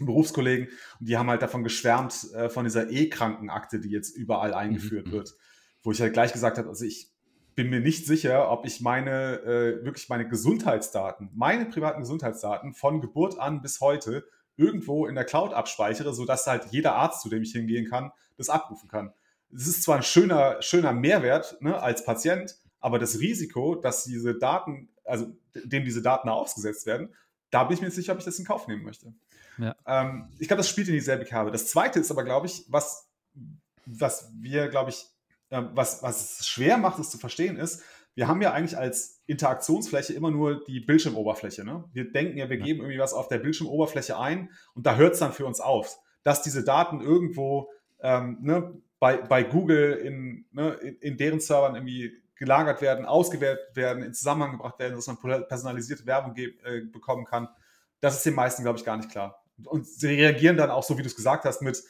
Berufskollegen, 0.00 0.68
und 0.98 1.08
die 1.08 1.16
haben 1.16 1.30
halt 1.30 1.42
davon 1.42 1.62
geschwärmt, 1.62 2.32
äh, 2.34 2.48
von 2.48 2.64
dieser 2.64 2.90
E-Krankenakte, 2.90 3.78
die 3.78 3.90
jetzt 3.90 4.16
überall 4.16 4.50
mhm, 4.50 4.56
eingeführt 4.56 5.06
mhm. 5.08 5.12
wird. 5.12 5.34
Wo 5.82 5.92
ich 5.92 6.00
halt 6.00 6.14
gleich 6.14 6.32
gesagt 6.32 6.58
habe, 6.58 6.68
also 6.68 6.84
ich 6.84 7.13
bin 7.54 7.70
mir 7.70 7.80
nicht 7.80 8.06
sicher, 8.06 8.50
ob 8.50 8.66
ich 8.66 8.80
meine, 8.80 9.40
äh, 9.40 9.84
wirklich 9.84 10.08
meine 10.08 10.28
Gesundheitsdaten, 10.28 11.30
meine 11.34 11.66
privaten 11.66 12.00
Gesundheitsdaten 12.00 12.74
von 12.74 13.00
Geburt 13.00 13.38
an 13.38 13.62
bis 13.62 13.80
heute 13.80 14.24
irgendwo 14.56 15.06
in 15.06 15.14
der 15.14 15.24
Cloud 15.24 15.52
abspeichere, 15.52 16.14
sodass 16.14 16.46
halt 16.46 16.66
jeder 16.70 16.94
Arzt, 16.94 17.22
zu 17.22 17.28
dem 17.28 17.42
ich 17.42 17.52
hingehen 17.52 17.88
kann, 17.88 18.12
das 18.36 18.48
abrufen 18.48 18.88
kann. 18.88 19.12
Es 19.54 19.66
ist 19.66 19.82
zwar 19.82 19.96
ein 19.96 20.02
schöner, 20.02 20.60
schöner 20.62 20.92
Mehrwert 20.92 21.56
ne, 21.60 21.80
als 21.80 22.04
Patient, 22.04 22.56
aber 22.80 22.98
das 22.98 23.20
Risiko, 23.20 23.76
dass 23.76 24.04
diese 24.04 24.34
Daten, 24.34 24.88
also 25.04 25.26
dem 25.54 25.84
diese 25.84 26.02
Daten 26.02 26.28
ausgesetzt 26.28 26.86
werden, 26.86 27.14
da 27.50 27.64
bin 27.64 27.74
ich 27.74 27.80
mir 27.80 27.86
nicht 27.86 27.94
sicher, 27.94 28.12
ob 28.12 28.18
ich 28.18 28.24
das 28.24 28.38
in 28.38 28.44
Kauf 28.44 28.66
nehmen 28.66 28.82
möchte. 28.82 29.14
Ja. 29.58 29.76
Ähm, 29.86 30.28
ich 30.38 30.48
glaube, 30.48 30.58
das 30.58 30.68
spielt 30.68 30.88
in 30.88 30.94
dieselbe 30.94 31.24
Kerbe. 31.24 31.52
Das 31.52 31.68
zweite 31.68 32.00
ist 32.00 32.10
aber, 32.10 32.24
glaube 32.24 32.46
ich, 32.46 32.64
was, 32.68 33.08
was 33.86 34.30
wir, 34.40 34.68
glaube 34.68 34.90
ich, 34.90 35.06
was, 35.74 36.02
was 36.02 36.40
es 36.40 36.46
schwer 36.46 36.78
macht, 36.78 36.98
es 36.98 37.10
zu 37.10 37.18
verstehen, 37.18 37.56
ist, 37.56 37.82
wir 38.14 38.28
haben 38.28 38.42
ja 38.42 38.52
eigentlich 38.52 38.78
als 38.78 39.22
Interaktionsfläche 39.26 40.12
immer 40.12 40.30
nur 40.30 40.64
die 40.64 40.80
Bildschirmoberfläche. 40.80 41.64
Ne? 41.64 41.84
Wir 41.92 42.12
denken 42.12 42.38
ja, 42.38 42.48
wir 42.48 42.58
geben 42.58 42.80
irgendwie 42.80 42.98
was 42.98 43.12
auf 43.12 43.28
der 43.28 43.38
Bildschirmoberfläche 43.38 44.18
ein 44.18 44.50
und 44.74 44.86
da 44.86 44.96
hört 44.96 45.14
es 45.14 45.18
dann 45.18 45.32
für 45.32 45.46
uns 45.46 45.60
auf. 45.60 45.98
Dass 46.22 46.42
diese 46.42 46.64
Daten 46.64 47.00
irgendwo 47.00 47.70
ähm, 48.00 48.38
ne, 48.40 48.80
bei, 49.00 49.16
bei 49.16 49.42
Google 49.42 49.94
in, 49.94 50.46
ne, 50.52 50.74
in, 50.74 50.96
in, 50.98 51.16
deren 51.16 51.40
Servern 51.40 51.74
irgendwie 51.74 52.22
gelagert 52.36 52.80
werden, 52.80 53.04
ausgewertet 53.04 53.76
werden, 53.76 54.02
in 54.02 54.14
Zusammenhang 54.14 54.52
gebracht 54.52 54.78
werden, 54.78 54.94
dass 54.94 55.06
man 55.06 55.18
personalisierte 55.46 56.06
Werbung 56.06 56.36
äh, 56.36 56.80
bekommen 56.92 57.24
kann, 57.24 57.48
das 58.00 58.16
ist 58.16 58.26
den 58.26 58.34
meisten, 58.34 58.62
glaube 58.62 58.78
ich, 58.78 58.84
gar 58.84 58.96
nicht 58.96 59.10
klar. 59.10 59.42
Und 59.64 59.86
sie 59.86 60.08
reagieren 60.08 60.56
dann 60.56 60.70
auch 60.70 60.82
so, 60.82 60.98
wie 60.98 61.02
du 61.02 61.08
es 61.08 61.16
gesagt 61.16 61.44
hast, 61.44 61.62
mit, 61.62 61.82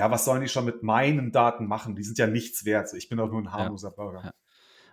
ja, 0.00 0.10
was 0.10 0.24
sollen 0.24 0.40
die 0.40 0.48
schon 0.48 0.64
mit 0.64 0.82
meinen 0.82 1.30
Daten 1.30 1.66
machen? 1.66 1.94
Die 1.94 2.02
sind 2.02 2.16
ja 2.16 2.26
nichts 2.26 2.64
wert. 2.64 2.90
Ich 2.94 3.10
bin 3.10 3.18
doch 3.18 3.30
nur 3.30 3.42
ein 3.42 3.52
harmloser 3.52 3.90
ja. 3.90 3.94
Bürger. 3.94 4.24
Ja. 4.24 4.32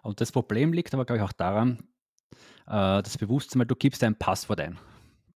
Und 0.04 0.20
das 0.20 0.34
Problem 0.34 0.74
liegt 0.74 0.94
aber, 0.94 1.06
glaube 1.06 1.20
ich, 1.20 1.24
auch 1.24 1.32
daran, 1.32 1.78
äh, 2.68 3.02
das 3.02 3.18
Bewusstsein, 3.18 3.60
weil 3.60 3.68
du 3.68 3.76
gibst 3.76 4.04
ein 4.04 4.20
Passwort 4.20 4.60
ein. 4.60 4.78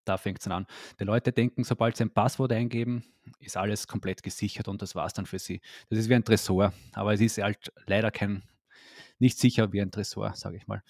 Da 0.04 0.18
fängt 0.18 0.42
es 0.42 0.48
an. 0.48 0.68
Die 1.00 1.06
Leute 1.06 1.32
denken, 1.32 1.64
sobald 1.64 1.96
sie 1.96 2.04
ein 2.04 2.14
Passwort 2.14 2.52
eingeben, 2.52 3.06
ist 3.40 3.56
alles 3.56 3.88
komplett 3.88 4.24
gesichert 4.24 4.68
und 4.68 4.82
das 4.82 4.94
war 4.94 5.06
es 5.06 5.14
dann 5.14 5.26
für 5.26 5.40
sie. 5.40 5.62
Das 5.90 5.98
ist 5.98 6.10
wie 6.10 6.16
ein 6.16 6.26
Tresor, 6.26 6.74
aber 6.92 7.14
es 7.14 7.22
ist 7.22 7.38
halt 7.38 7.72
leider 7.86 8.12
kein, 8.12 8.44
nicht 9.20 9.40
sicher 9.40 9.72
wie 9.72 9.82
ein 9.82 9.92
Tresor, 9.92 10.34
sage 10.36 10.58
ich 10.58 10.68
mal. 10.68 10.84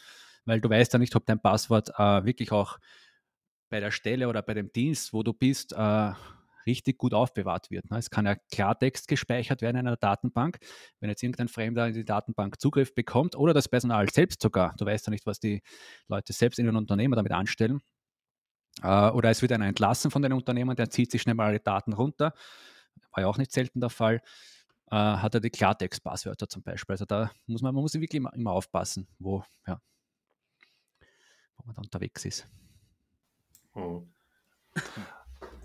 Weil 0.46 0.60
du 0.60 0.72
weißt 0.72 0.92
ja 0.94 0.98
nicht, 0.98 1.16
ob 1.16 1.28
dein 1.28 1.40
Passwort 1.40 1.92
äh, 2.00 2.26
wirklich 2.26 2.52
auch 2.52 2.80
bei 3.70 3.80
der 3.80 3.92
Stelle 3.92 4.28
oder 4.28 4.42
bei 4.42 4.56
dem 4.56 4.72
Dienst, 4.72 5.14
wo 5.14 5.22
du 5.22 5.34
bist, 5.34 5.74
äh, 5.74 6.14
richtig 6.66 6.98
gut 6.98 7.14
aufbewahrt 7.14 7.72
wird. 7.72 7.90
Ne? 7.90 7.98
Es 7.98 8.10
kann 8.10 8.26
ja 8.26 8.36
Klartext 8.52 9.08
gespeichert 9.08 9.62
werden 9.62 9.78
in 9.78 9.88
einer 9.88 9.98
Datenbank. 9.98 10.60
Wenn 11.00 11.10
jetzt 11.10 11.24
irgendein 11.24 11.48
Fremder 11.48 11.88
in 11.88 11.94
die 11.94 12.06
Datenbank 12.06 12.60
Zugriff 12.60 12.94
bekommt 12.94 13.36
oder 13.36 13.54
das 13.54 13.68
Personal 13.68 14.10
selbst 14.10 14.42
sogar, 14.42 14.74
du 14.78 14.86
weißt 14.86 15.08
ja 15.08 15.12
nicht, 15.12 15.26
was 15.26 15.40
die 15.40 15.62
Leute 16.08 16.34
selbst 16.34 16.60
in 16.60 16.66
ihren 16.66 16.78
Unternehmen 16.78 17.16
damit 17.16 17.32
anstellen, 17.32 17.82
äh, 18.82 19.10
oder 19.10 19.30
es 19.30 19.42
wird 19.42 19.52
einer 19.52 19.68
entlassen 19.68 20.12
von 20.12 20.22
den 20.22 20.34
Unternehmen, 20.34 20.76
der 20.76 20.90
zieht 20.90 21.12
sich 21.12 21.22
schnell 21.22 21.36
mal 21.36 21.48
alle 21.48 21.60
Daten 21.60 21.94
runter, 21.94 22.34
war 23.12 23.24
ja 23.24 23.28
auch 23.28 23.38
nicht 23.38 23.52
selten 23.52 23.82
der 23.82 23.90
Fall, 23.90 24.22
äh, 24.92 24.96
hat 24.96 25.34
er 25.34 25.42
die 25.42 25.50
Klartext-Passwörter 25.50 26.48
zum 26.48 26.64
Beispiel. 26.64 26.94
Also 26.94 27.06
da 27.06 27.32
muss 27.48 27.62
man, 27.62 27.74
man 27.74 27.82
muss 27.82 27.94
wirklich 27.94 28.18
immer, 28.18 28.34
immer 28.34 28.52
aufpassen, 28.52 29.08
wo, 29.20 29.44
ja, 29.68 29.82
wo 31.58 31.66
man 31.66 31.76
da 31.76 31.82
unterwegs 31.82 32.26
ist. 32.26 32.48
Oh. 33.74 34.06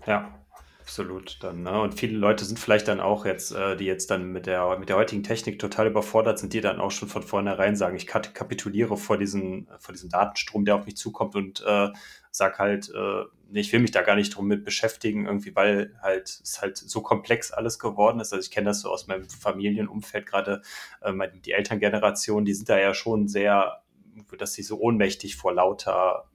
Ja, 0.05 0.45
absolut 0.87 1.43
dann. 1.43 1.63
Ne? 1.63 1.81
Und 1.81 1.99
viele 1.99 2.17
Leute 2.17 2.45
sind 2.45 2.59
vielleicht 2.59 2.87
dann 2.87 3.01
auch 3.01 3.25
jetzt, 3.25 3.51
äh, 3.51 3.75
die 3.75 3.83
jetzt 3.83 4.09
dann 4.09 4.31
mit 4.31 4.45
der, 4.45 4.79
mit 4.79 4.87
der 4.87 4.95
heutigen 4.95 5.21
Technik 5.21 5.59
total 5.59 5.87
überfordert 5.87 6.39
sind, 6.39 6.53
die 6.53 6.61
dann 6.61 6.79
auch 6.79 6.91
schon 6.91 7.09
von 7.09 7.23
vornherein 7.23 7.75
sagen, 7.75 7.97
ich 7.97 8.07
kapituliere 8.07 8.95
vor 8.95 9.17
diesem, 9.17 9.67
vor 9.79 9.91
diesem 9.91 10.09
Datenstrom, 10.09 10.63
der 10.63 10.75
auf 10.75 10.85
mich 10.85 10.95
zukommt 10.95 11.35
und 11.35 11.61
äh, 11.67 11.89
sag 12.31 12.57
halt, 12.57 12.89
äh, 12.95 13.23
ich 13.51 13.73
will 13.73 13.81
mich 13.81 13.91
da 13.91 14.01
gar 14.01 14.15
nicht 14.15 14.33
drum 14.33 14.47
mit 14.47 14.63
beschäftigen, 14.63 15.25
irgendwie, 15.25 15.53
weil 15.57 15.93
halt 16.01 16.29
es 16.41 16.61
halt 16.61 16.77
so 16.77 17.01
komplex 17.01 17.51
alles 17.51 17.79
geworden 17.79 18.21
ist. 18.21 18.31
Also 18.31 18.41
ich 18.41 18.51
kenne 18.51 18.67
das 18.67 18.79
so 18.79 18.89
aus 18.89 19.07
meinem 19.07 19.27
Familienumfeld, 19.29 20.25
gerade 20.25 20.61
äh, 21.01 21.11
die 21.43 21.51
Elterngeneration, 21.51 22.45
die 22.45 22.53
sind 22.53 22.69
da 22.69 22.79
ja 22.79 22.93
schon 22.93 23.27
sehr, 23.27 23.81
dass 24.37 24.53
sie 24.53 24.63
so 24.63 24.79
ohnmächtig 24.79 25.35
vor 25.35 25.53
lauter 25.53 26.29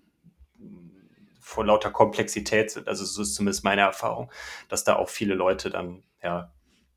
vor 1.52 1.66
lauter 1.66 1.90
Komplexität 1.90 2.70
sind. 2.70 2.88
Also 2.88 3.04
so 3.04 3.22
ist 3.22 3.34
zumindest 3.34 3.64
meine 3.64 3.82
Erfahrung, 3.82 4.30
dass 4.68 4.84
da 4.84 4.96
auch 4.96 5.08
viele 5.08 5.34
Leute 5.34 5.70
dann 5.70 6.02
ja 6.22 6.50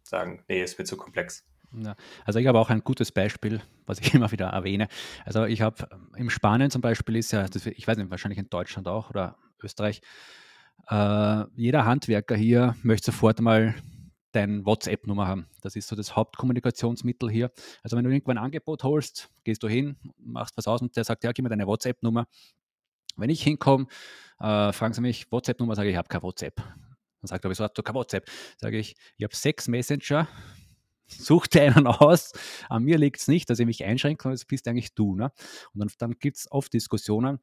sagen, 0.03 0.43
nee, 0.47 0.63
ist 0.63 0.79
mir 0.79 0.85
zu 0.85 0.97
komplex. 0.97 1.45
Ja, 1.73 1.95
also 2.23 2.39
ich 2.39 2.47
habe 2.47 2.59
auch 2.59 2.69
ein 2.69 2.83
gutes 2.83 3.11
Beispiel, 3.11 3.61
was 3.85 3.99
ich 3.99 4.13
immer 4.13 4.31
wieder 4.31 4.47
erwähne. 4.47 4.87
Also 5.25 5.45
ich 5.45 5.61
habe 5.61 5.89
im 6.15 6.29
Spanien 6.29 6.71
zum 6.71 6.81
Beispiel 6.81 7.17
ist 7.17 7.31
ja, 7.31 7.47
das, 7.47 7.65
ich 7.65 7.87
weiß 7.87 7.97
nicht, 7.97 8.09
wahrscheinlich 8.09 8.39
in 8.39 8.49
Deutschland 8.49 8.87
auch 8.87 9.09
oder 9.09 9.35
Österreich, 9.61 10.01
äh, 10.89 11.43
jeder 11.55 11.85
Handwerker 11.85 12.35
hier 12.35 12.75
möchte 12.83 13.11
sofort 13.11 13.41
mal 13.41 13.75
deine 14.31 14.65
WhatsApp-Nummer 14.65 15.27
haben. 15.27 15.47
Das 15.61 15.75
ist 15.75 15.87
so 15.87 15.95
das 15.95 16.15
Hauptkommunikationsmittel 16.15 17.29
hier. 17.29 17.51
Also 17.83 17.97
wenn 17.97 18.03
du 18.03 18.11
irgendwann 18.11 18.37
ein 18.37 18.45
Angebot 18.45 18.83
holst, 18.83 19.29
gehst 19.43 19.63
du 19.63 19.67
hin, 19.67 19.95
machst 20.17 20.57
was 20.57 20.67
aus 20.67 20.81
und 20.81 20.95
der 20.95 21.03
sagt, 21.03 21.23
ja, 21.23 21.31
gib 21.31 21.43
mir 21.43 21.49
deine 21.49 21.67
WhatsApp-Nummer. 21.67 22.27
Wenn 23.17 23.29
ich 23.29 23.43
hinkomme, 23.43 23.87
äh, 24.39 24.71
fragen 24.73 24.93
sie 24.93 25.01
mich, 25.01 25.31
WhatsApp-Nummer, 25.31 25.75
sage 25.75 25.89
ich, 25.89 25.93
ich 25.93 25.97
habe 25.97 26.07
kein 26.07 26.23
WhatsApp. 26.23 26.55
Dann 26.57 27.27
sagt 27.27 27.43
er, 27.43 27.49
wieso 27.49 27.63
hast 27.63 27.73
du 27.73 27.83
kein 27.83 27.95
WhatsApp? 27.95 28.29
Sage 28.57 28.77
ich, 28.77 28.95
ich 29.17 29.23
habe 29.23 29.35
sechs 29.35 29.67
Messenger, 29.67 30.27
such 31.07 31.47
dir 31.47 31.63
einen 31.63 31.87
aus. 31.87 32.33
An 32.69 32.83
mir 32.83 32.97
liegt 32.97 33.19
es 33.19 33.27
nicht, 33.27 33.49
dass 33.49 33.59
ich 33.59 33.65
mich 33.65 33.83
einschränke, 33.83 34.23
sondern 34.23 34.35
das 34.35 34.45
bist 34.45 34.67
eigentlich 34.67 34.93
du. 34.93 35.15
Ne? 35.15 35.31
Und 35.73 35.79
dann, 35.79 35.89
dann 35.97 36.19
gibt 36.19 36.37
es 36.37 36.51
oft 36.51 36.73
Diskussionen 36.73 37.39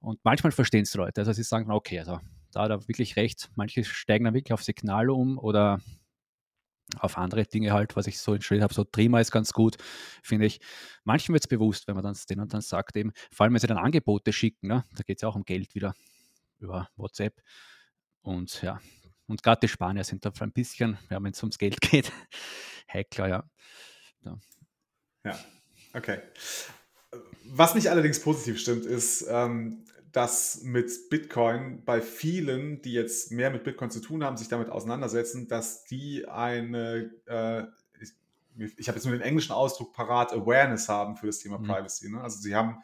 und 0.00 0.20
manchmal 0.24 0.52
verstehen 0.52 0.82
es 0.82 0.94
Leute. 0.94 1.20
Also 1.20 1.32
sie 1.32 1.42
sagen, 1.42 1.70
okay, 1.70 1.98
also 1.98 2.20
da 2.52 2.62
hat 2.62 2.70
er 2.70 2.88
wirklich 2.88 3.16
recht. 3.16 3.50
Manche 3.56 3.84
steigen 3.84 4.24
dann 4.24 4.34
wirklich 4.34 4.52
auf 4.52 4.62
Signal 4.62 5.10
um 5.10 5.38
oder 5.38 5.80
auf 6.98 7.18
andere 7.18 7.44
Dinge 7.44 7.72
halt, 7.72 7.96
was 7.96 8.06
ich 8.06 8.18
so 8.18 8.34
entschuldigt 8.34 8.62
habe, 8.62 8.74
so 8.74 8.84
Trima 8.84 9.20
ist 9.20 9.30
ganz 9.30 9.52
gut, 9.52 9.76
finde 10.22 10.46
ich. 10.46 10.60
Manchen 11.04 11.32
wird 11.32 11.44
es 11.44 11.48
bewusst, 11.48 11.88
wenn 11.88 11.94
man 11.94 12.04
dann 12.04 12.16
denen 12.28 12.48
dann 12.48 12.60
sagt, 12.60 12.96
eben, 12.96 13.12
vor 13.32 13.44
allem 13.44 13.54
wenn 13.54 13.60
sie 13.60 13.66
dann 13.66 13.78
Angebote 13.78 14.32
schicken, 14.32 14.68
ne? 14.68 14.84
da 14.94 15.02
geht 15.02 15.18
es 15.18 15.22
ja 15.22 15.28
auch 15.28 15.36
um 15.36 15.44
Geld 15.44 15.74
wieder 15.74 15.94
über 16.58 16.88
WhatsApp. 16.96 17.40
Und 18.22 18.62
ja, 18.62 18.80
und 19.26 19.42
gerade 19.42 19.60
die 19.60 19.68
Spanier 19.68 20.04
sind 20.04 20.24
da 20.24 20.32
ein 20.40 20.52
bisschen, 20.52 20.98
ja, 21.10 21.22
wenn 21.22 21.32
es 21.32 21.42
ums 21.42 21.58
Geld 21.58 21.80
geht, 21.80 22.12
Heckler, 22.86 23.28
ja. 23.28 23.50
ja. 24.24 24.38
Ja, 25.24 25.38
okay. 25.94 26.20
Was 27.46 27.74
mich 27.74 27.90
allerdings 27.90 28.20
positiv 28.20 28.60
stimmt, 28.60 28.84
ist, 28.84 29.26
ähm, 29.28 29.84
dass 30.14 30.62
mit 30.62 31.10
Bitcoin 31.10 31.82
bei 31.84 32.00
vielen, 32.00 32.80
die 32.82 32.92
jetzt 32.92 33.32
mehr 33.32 33.50
mit 33.50 33.64
Bitcoin 33.64 33.90
zu 33.90 33.98
tun 33.98 34.22
haben, 34.22 34.36
sich 34.36 34.46
damit 34.46 34.70
auseinandersetzen, 34.70 35.48
dass 35.48 35.84
die 35.86 36.28
eine, 36.28 37.10
äh, 37.26 37.64
ich, 38.00 38.78
ich 38.78 38.88
habe 38.88 38.96
jetzt 38.96 39.04
nur 39.06 39.12
den 39.12 39.22
englischen 39.22 39.50
Ausdruck 39.50 39.92
parat, 39.92 40.32
Awareness 40.32 40.88
haben 40.88 41.16
für 41.16 41.26
das 41.26 41.40
Thema 41.40 41.58
mhm. 41.58 41.64
Privacy. 41.64 42.10
Ne? 42.10 42.20
Also 42.20 42.38
sie 42.38 42.54
haben 42.54 42.78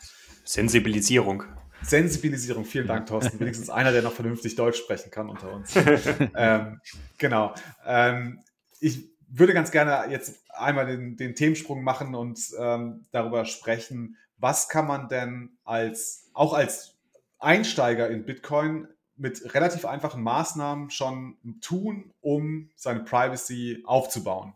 Sensibilisierung. 0.44 1.44
Sensibilisierung, 1.82 2.64
vielen 2.64 2.88
Dank, 2.88 3.06
Thorsten. 3.06 3.38
Wenigstens 3.38 3.70
einer, 3.70 3.92
der 3.92 4.02
noch 4.02 4.12
vernünftig 4.12 4.56
Deutsch 4.56 4.78
sprechen 4.78 5.12
kann 5.12 5.30
unter 5.30 5.52
uns. 5.52 5.72
ähm, 6.34 6.80
genau. 7.16 7.54
Ähm, 7.86 8.40
ich 8.80 9.08
würde 9.28 9.54
ganz 9.54 9.70
gerne 9.70 10.10
jetzt 10.10 10.42
einmal 10.48 10.86
den, 10.86 11.16
den 11.16 11.36
Themensprung 11.36 11.84
machen 11.84 12.16
und 12.16 12.40
ähm, 12.58 13.06
darüber 13.12 13.44
sprechen, 13.44 14.16
was 14.36 14.68
kann 14.68 14.88
man 14.88 15.06
denn 15.06 15.58
als, 15.62 16.28
auch 16.32 16.54
als 16.54 16.96
Einsteiger 17.40 18.08
in 18.08 18.24
Bitcoin 18.24 18.88
mit 19.16 19.54
relativ 19.54 19.84
einfachen 19.84 20.22
Maßnahmen 20.22 20.90
schon 20.90 21.36
tun, 21.60 22.12
um 22.20 22.70
seine 22.76 23.00
Privacy 23.00 23.82
aufzubauen. 23.84 24.54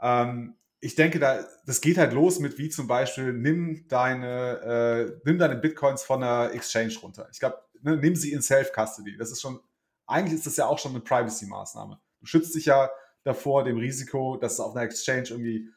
Ähm, 0.00 0.54
ich 0.80 0.94
denke, 0.94 1.18
da, 1.18 1.44
das 1.66 1.80
geht 1.80 1.98
halt 1.98 2.12
los 2.12 2.38
mit 2.38 2.56
wie 2.58 2.68
zum 2.68 2.86
Beispiel, 2.86 3.32
nimm 3.32 3.86
deine, 3.88 5.10
äh, 5.12 5.20
nimm 5.24 5.38
deine 5.38 5.56
Bitcoins 5.56 6.04
von 6.04 6.20
der 6.20 6.52
Exchange 6.54 6.94
runter. 7.02 7.28
Ich 7.32 7.40
glaube, 7.40 7.58
ne, 7.82 7.96
nimm 7.96 8.14
sie 8.14 8.32
in 8.32 8.42
Self-Custody. 8.42 9.16
Das 9.16 9.30
ist 9.30 9.40
schon, 9.40 9.60
eigentlich 10.06 10.34
ist 10.34 10.46
das 10.46 10.56
ja 10.56 10.66
auch 10.66 10.78
schon 10.78 10.92
eine 10.92 11.00
Privacy-Maßnahme. 11.00 11.98
Du 12.20 12.26
schützt 12.26 12.54
dich 12.54 12.66
ja 12.66 12.90
davor, 13.24 13.64
dem 13.64 13.76
Risiko, 13.76 14.36
dass 14.36 14.60
auf 14.60 14.74
einer 14.74 14.84
Exchange 14.84 15.28
irgendwie, 15.30 15.68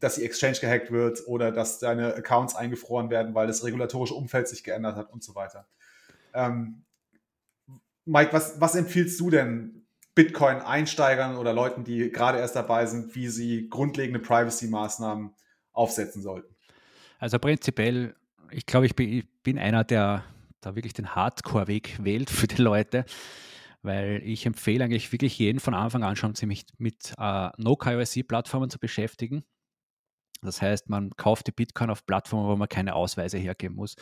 dass 0.00 0.16
die 0.16 0.24
Exchange 0.24 0.58
gehackt 0.60 0.90
wird 0.90 1.26
oder 1.26 1.52
dass 1.52 1.78
deine 1.78 2.14
Accounts 2.14 2.54
eingefroren 2.54 3.10
werden, 3.10 3.34
weil 3.34 3.46
das 3.46 3.64
regulatorische 3.64 4.14
Umfeld 4.14 4.48
sich 4.48 4.64
geändert 4.64 4.96
hat 4.96 5.12
und 5.12 5.22
so 5.22 5.34
weiter. 5.34 5.66
Ähm, 6.34 6.84
Mike, 8.04 8.32
was, 8.32 8.60
was 8.60 8.74
empfiehlst 8.74 9.20
du 9.20 9.30
denn 9.30 9.86
Bitcoin-Einsteigern 10.14 11.36
oder 11.36 11.52
Leuten, 11.52 11.84
die 11.84 12.10
gerade 12.10 12.38
erst 12.38 12.56
dabei 12.56 12.86
sind, 12.86 13.14
wie 13.14 13.28
sie 13.28 13.68
grundlegende 13.68 14.18
Privacy-Maßnahmen 14.18 15.30
aufsetzen 15.72 16.22
sollten? 16.22 16.56
Also 17.18 17.38
prinzipiell, 17.38 18.16
ich 18.50 18.66
glaube, 18.66 18.86
ich 18.86 18.96
bin, 18.96 19.58
einer, 19.58 19.84
der 19.84 20.24
da 20.60 20.74
wirklich 20.74 20.94
den 20.94 21.14
Hardcore-Weg 21.14 21.98
wählt 22.02 22.30
für 22.30 22.48
die 22.48 22.60
Leute, 22.60 23.04
weil 23.82 24.20
ich 24.24 24.44
empfehle 24.46 24.84
eigentlich 24.84 25.12
wirklich 25.12 25.38
jeden 25.38 25.60
von 25.60 25.74
Anfang 25.74 26.02
an 26.02 26.16
schon 26.16 26.34
ziemlich 26.34 26.66
mit 26.78 27.12
äh, 27.18 27.50
No-KYC-Plattformen 27.56 28.70
zu 28.70 28.78
beschäftigen. 28.78 29.44
Das 30.42 30.62
heißt, 30.62 30.88
man 30.88 31.10
kauft 31.16 31.46
die 31.48 31.52
Bitcoin 31.52 31.90
auf 31.90 32.06
Plattformen, 32.06 32.48
wo 32.48 32.56
man 32.56 32.68
keine 32.68 32.94
Ausweise 32.94 33.38
hergeben 33.38 33.76
muss. 33.76 33.96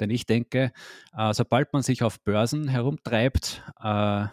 Denn 0.00 0.10
ich 0.10 0.26
denke, 0.26 0.72
äh, 1.16 1.32
sobald 1.32 1.72
man 1.72 1.82
sich 1.82 2.02
auf 2.02 2.20
Börsen 2.20 2.68
herumtreibt, 2.68 3.62
äh, 3.80 4.26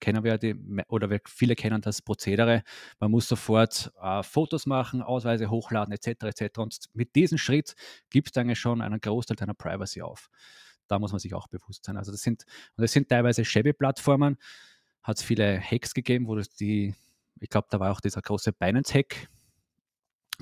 kennen 0.00 0.24
wir 0.24 0.38
die, 0.38 0.56
oder 0.88 1.10
wir, 1.10 1.20
viele 1.26 1.54
kennen 1.54 1.80
das 1.80 2.02
Prozedere. 2.02 2.62
Man 2.98 3.10
muss 3.10 3.28
sofort 3.28 3.92
äh, 4.00 4.22
Fotos 4.22 4.66
machen, 4.66 5.02
Ausweise 5.02 5.50
hochladen, 5.50 5.92
etc. 5.92 6.24
etc. 6.24 6.58
Und 6.58 6.76
mit 6.94 7.14
diesem 7.14 7.38
Schritt 7.38 7.74
gibt 8.10 8.30
es 8.30 8.36
eigentlich 8.36 8.60
schon 8.60 8.80
einen 8.80 9.00
Großteil 9.00 9.36
deiner 9.36 9.54
Privacy 9.54 10.02
auf. 10.02 10.30
Da 10.88 10.98
muss 10.98 11.12
man 11.12 11.18
sich 11.18 11.34
auch 11.34 11.48
bewusst 11.48 11.84
sein. 11.84 11.96
Also 11.96 12.12
das 12.12 12.22
sind, 12.22 12.44
und 12.76 12.82
das 12.82 12.92
sind 12.92 13.08
teilweise 13.08 13.44
Shabby-Plattformen. 13.44 14.36
Hat 15.02 15.18
es 15.18 15.22
viele 15.22 15.60
Hacks 15.60 15.94
gegeben, 15.94 16.26
wo 16.26 16.36
die, 16.36 16.94
ich 17.40 17.50
glaube, 17.50 17.68
da 17.70 17.78
war 17.78 17.92
auch 17.92 18.00
dieser 18.00 18.22
große 18.22 18.52
Binance-Hack 18.52 19.28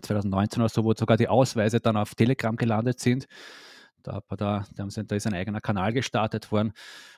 2019 0.02 0.62
oder 0.62 0.68
so, 0.68 0.84
wo 0.84 0.94
sogar 0.94 1.16
die 1.16 1.28
Ausweise 1.28 1.80
dann 1.80 1.96
auf 1.96 2.14
Telegram 2.14 2.56
gelandet 2.56 3.00
sind. 3.00 3.26
Da, 4.02 4.20
da, 4.28 4.64
da, 4.74 4.86
ist 4.86 5.26
ein 5.26 5.34
eigener 5.34 5.60
Kanal 5.60 5.92
gestartet 5.92 6.52
worden. 6.52 6.72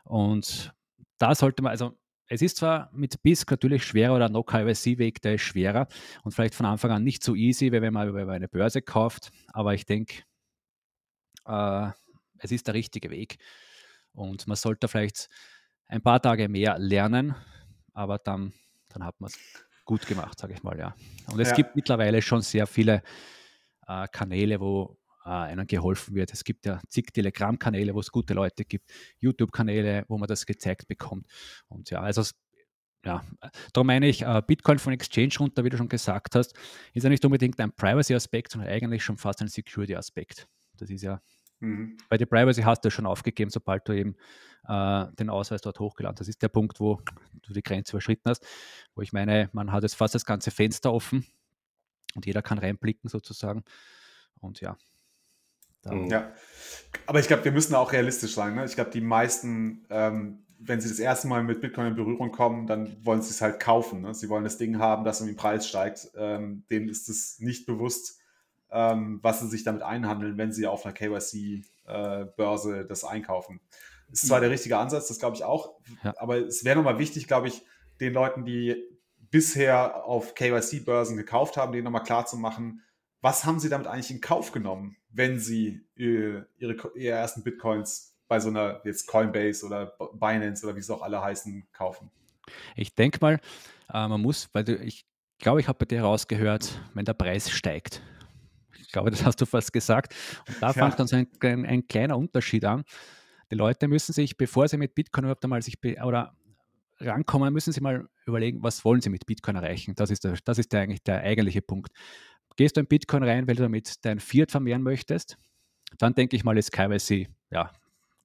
Und 0.05 0.73
da 1.19 1.35
sollte 1.35 1.63
man, 1.63 1.71
also 1.71 1.99
es 2.29 2.43
ist 2.43 2.59
zwar 2.59 2.91
mit 2.93 3.23
BISC 3.23 3.51
natürlich 3.51 3.85
schwerer 3.85 4.15
oder 4.15 4.29
no 4.29 4.43
KYC-Weg, 4.43 5.23
der 5.23 5.35
ist 5.35 5.43
schwerer 5.43 5.89
und 6.23 6.33
vielleicht 6.33 6.55
von 6.55 6.67
Anfang 6.67 6.91
an 6.91 7.05
nicht 7.05 7.23
so 7.23 7.35
easy, 7.35 7.73
wie 7.73 7.81
wenn 7.81 7.93
man 7.93 8.09
über 8.09 8.31
eine 8.31 8.49
Börse 8.49 8.83
kauft, 8.83 9.31
aber 9.49 9.75
ich 9.75 9.87
denke, 9.87 10.23
äh, 11.47 11.89
es 12.39 12.53
ist 12.53 12.67
der 12.67 12.75
richtige 12.75 13.11
Weg 13.11 13.39
und 14.13 14.47
man 14.47 14.57
sollte 14.57 14.89
vielleicht 14.89 15.29
ein 15.87 16.03
paar 16.03 16.21
Tage 16.21 16.49
mehr 16.49 16.79
lernen, 16.79 17.35
aber 17.95 18.19
dann, 18.19 18.53
dann 18.89 19.05
hat 19.05 19.21
man 19.21 19.31
es 19.31 19.39
gut 19.89 20.07
gemacht, 20.07 20.39
sage 20.39 20.53
ich 20.53 20.63
mal, 20.63 20.79
ja. 20.79 20.95
Und 21.33 21.41
es 21.41 21.49
ja. 21.49 21.55
gibt 21.57 21.75
mittlerweile 21.75 22.21
schon 22.21 22.43
sehr 22.43 22.67
viele 22.67 23.03
äh, 23.87 24.07
Kanäle, 24.13 24.61
wo 24.61 24.99
äh, 25.25 25.31
einem 25.31 25.67
geholfen 25.67 26.15
wird. 26.15 26.31
Es 26.31 26.45
gibt 26.45 26.67
ja 26.67 26.79
zig 26.89 27.07
Telegram-Kanäle, 27.15 27.95
wo 27.95 28.01
es 28.01 28.13
gute 28.13 28.35
Leute 28.35 28.67
gibt, 28.67 28.91
YouTube-Kanäle, 29.19 30.05
wo 30.09 30.19
man 30.19 30.29
das 30.29 30.45
gezeigt 30.45 30.89
bekommt. 30.89 31.27
Und 31.69 31.89
ja, 31.89 32.03
also 32.03 32.23
ja, 33.03 33.25
darum 33.73 33.87
meine 33.87 34.09
ich, 34.09 34.23
äh, 34.23 34.43
Bitcoin 34.47 34.79
von 34.79 34.93
Exchange 34.93 35.35
runter, 35.41 35.65
wie 35.65 35.71
du 35.71 35.79
schon 35.79 35.89
gesagt 35.89 36.35
hast, 36.35 36.55
ist 36.93 37.05
ja 37.05 37.09
nicht 37.09 37.25
unbedingt 37.25 37.59
ein 37.59 37.73
Privacy-Aspekt, 37.73 38.53
sondern 38.53 38.71
eigentlich 38.71 39.03
schon 39.03 39.17
fast 39.17 39.41
ein 39.41 39.49
Security-Aspekt. 39.49 40.47
Das 40.77 40.91
ist 40.91 41.03
ja, 41.03 41.23
mhm. 41.61 41.97
bei 42.09 42.17
der 42.17 42.27
Privacy 42.27 42.63
hast 42.63 42.85
du 42.85 42.91
schon 42.91 43.07
aufgegeben, 43.07 43.51
sobald 43.51 43.89
du 43.89 43.93
eben 43.93 44.17
äh, 44.67 45.07
den 45.19 45.31
Ausweis 45.31 45.61
dort 45.61 45.81
hochgeladen 45.81 46.15
hast. 46.15 46.21
Das 46.21 46.29
ist 46.29 46.43
der 46.43 46.49
Punkt, 46.49 46.81
wo 46.81 47.01
du 47.43 47.53
die 47.53 47.63
Grenze 47.63 47.93
überschritten 47.93 48.31
hast, 48.31 48.47
wo 48.95 49.03
ich 49.03 49.13
meine, 49.13 49.51
man 49.53 49.73
hat 49.73 49.83
jetzt 49.83 49.97
fast 49.97 50.15
das 50.15 50.25
ganze 50.25 50.51
Fenster 50.51 50.93
offen 50.93 51.27
und 52.15 52.27
jeder 52.27 52.43
kann 52.43 52.59
reinblicken 52.59 53.09
sozusagen. 53.09 53.65
Und 54.41 54.61
ja, 54.61 54.77
Mhm. 55.85 56.09
Ja, 56.09 56.33
aber 57.07 57.21
ich 57.21 57.27
glaube, 57.27 57.45
wir 57.45 57.53
müssen 57.53 57.75
auch 57.75 57.93
realistisch 57.93 58.35
sein. 58.35 58.55
Ne? 58.55 58.65
Ich 58.65 58.75
glaube, 58.75 58.91
die 58.91 59.01
meisten, 59.01 59.87
ähm, 59.91 60.45
wenn 60.59 60.81
sie 60.81 60.89
das 60.89 60.99
erste 60.99 61.29
Mal 61.29 61.45
mit 61.45 61.61
Bitcoin 61.61 61.89
in 61.89 61.95
Berührung 61.95 62.33
kommen, 62.33 62.67
dann 62.67 62.97
wollen 63.05 63.23
sie 63.23 63.31
es 63.31 63.41
halt 63.41 63.61
kaufen. 63.61 64.03
Ne? 64.03 64.15
Sie 64.15 64.29
wollen 64.29 64.45
das 64.45 64.59
Ding 64.59 64.79
haben, 64.79 65.05
das 65.05 65.21
irgendwie 65.21 65.33
im 65.33 65.39
Preis 65.39 65.69
steigt. 65.69 66.09
Ähm, 66.17 66.65
denen 66.71 66.89
ist 66.89 67.09
es 67.09 67.39
nicht 67.39 67.67
bewusst, 67.67 68.18
ähm, 68.71 69.21
was 69.23 69.41
sie 69.41 69.49
sich 69.49 69.65
damit 69.65 69.83
einhandeln, 69.83 70.39
wenn 70.39 70.53
sie 70.53 70.67
auf 70.67 70.85
einer 70.85 70.95
KYC-Börse 70.95 72.81
äh, 72.81 72.87
das 72.87 73.05
einkaufen. 73.05 73.61
Ist 74.11 74.27
zwar 74.27 74.41
der 74.41 74.51
richtige 74.51 74.79
Ansatz, 74.79 75.09
das 75.09 75.19
glaube 75.19 75.37
ich 75.37 75.45
auch, 75.45 75.75
ja. 76.03 76.15
aber 76.17 76.39
es 76.39 76.65
wäre 76.65 76.77
nochmal 76.77 76.99
wichtig, 76.99 77.27
glaube 77.27 77.49
ich, 77.49 77.63
den 78.01 78.15
Leuten, 78.15 78.47
die 78.47 78.83
bisher 79.31 80.05
auf 80.07 80.35
KYC-Börsen 80.35 81.17
gekauft 81.17 81.59
haben, 81.59 81.73
denen 81.73 81.85
nochmal 81.85 82.05
klar 82.05 82.25
zu 82.25 82.39
machen, 82.39 82.83
was 83.21 83.45
haben 83.45 83.59
sie 83.59 83.69
damit 83.69 83.87
eigentlich 83.87 84.11
in 84.11 84.23
Kauf 84.23 84.53
genommen? 84.53 84.97
wenn 85.11 85.39
sie 85.39 85.85
ihre, 85.97 86.47
ihre 86.59 86.95
ersten 86.97 87.43
Bitcoins 87.43 88.17
bei 88.29 88.41
so 88.41 88.49
einer 88.49 88.81
jetzt 88.85 89.07
Coinbase 89.07 89.65
oder 89.67 89.95
Binance 90.13 90.65
oder 90.67 90.77
wie 90.77 90.81
es 90.81 90.91
auch 90.91 91.03
alle 91.03 91.21
heißen, 91.21 91.67
kaufen? 91.73 92.11
Ich 92.77 92.95
denke 92.95 93.19
mal, 93.21 93.41
äh, 93.93 94.09
man 94.09 94.21
muss, 94.21 94.49
weil 94.53 94.65
du, 94.65 94.77
ich 94.77 95.07
glaube, 95.39 95.61
ich 95.61 95.69
habe 95.69 95.79
bei 95.79 95.87
dir 95.87 96.03
rausgehört, 96.03 96.81
wenn 96.95 97.05
der 97.05 97.15
Preis 97.15 97.51
steigt. 97.51 98.03
Ich 98.89 98.93
glaube, 98.93 99.11
das 99.11 99.25
hast 99.25 99.41
du 99.41 99.47
fast 99.47 99.73
gesagt. 99.73 100.15
Und 100.49 100.61
da 100.61 100.69
ja. 100.69 100.73
fängt 100.73 100.99
dann 100.99 101.07
so 101.07 101.17
ein, 101.17 101.29
ein, 101.41 101.65
ein, 101.65 101.87
kleiner 101.87 102.19
Unterschied 102.19 102.65
an. 102.65 102.85
Die 103.51 103.55
Leute 103.55 103.87
müssen 103.87 104.13
sich, 104.13 104.37
bevor 104.37 104.67
sie 104.67 104.77
mit 104.77 104.95
Bitcoin 104.95 105.25
überhaupt 105.25 105.45
einmal 105.45 105.63
sich 105.63 105.79
oder 106.03 106.35
rankommen, 107.01 107.53
müssen 107.53 107.73
sie 107.73 107.81
mal 107.81 108.09
überlegen, 108.27 108.63
was 108.63 108.85
wollen 108.85 109.01
sie 109.01 109.09
mit 109.09 109.25
Bitcoin 109.25 109.57
erreichen. 109.57 109.95
Das 109.95 110.11
ist, 110.11 110.25
der, 110.25 110.37
das 110.45 110.59
ist 110.59 110.73
der, 110.73 110.81
eigentlich 110.81 111.03
der 111.03 111.21
eigentliche 111.21 111.63
Punkt. 111.63 111.93
Gehst 112.57 112.77
du 112.77 112.81
in 112.81 112.87
Bitcoin 112.87 113.23
rein, 113.23 113.47
weil 113.47 113.55
du 113.55 113.63
damit 113.63 114.05
dein 114.05 114.19
Fiat 114.19 114.51
vermehren 114.51 114.83
möchtest, 114.83 115.39
dann 115.99 116.15
denke 116.15 116.35
ich 116.35 116.45
mal, 116.45 116.59
ist 116.59 116.73
KYC, 116.73 117.29
ja, 117.51 117.71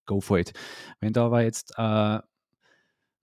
go 0.06 0.20
for 0.20 0.40
it. 0.40 0.52
Wenn 1.00 1.14
du 1.14 1.22
aber 1.22 1.44
jetzt 1.44 1.74
äh, 1.78 2.20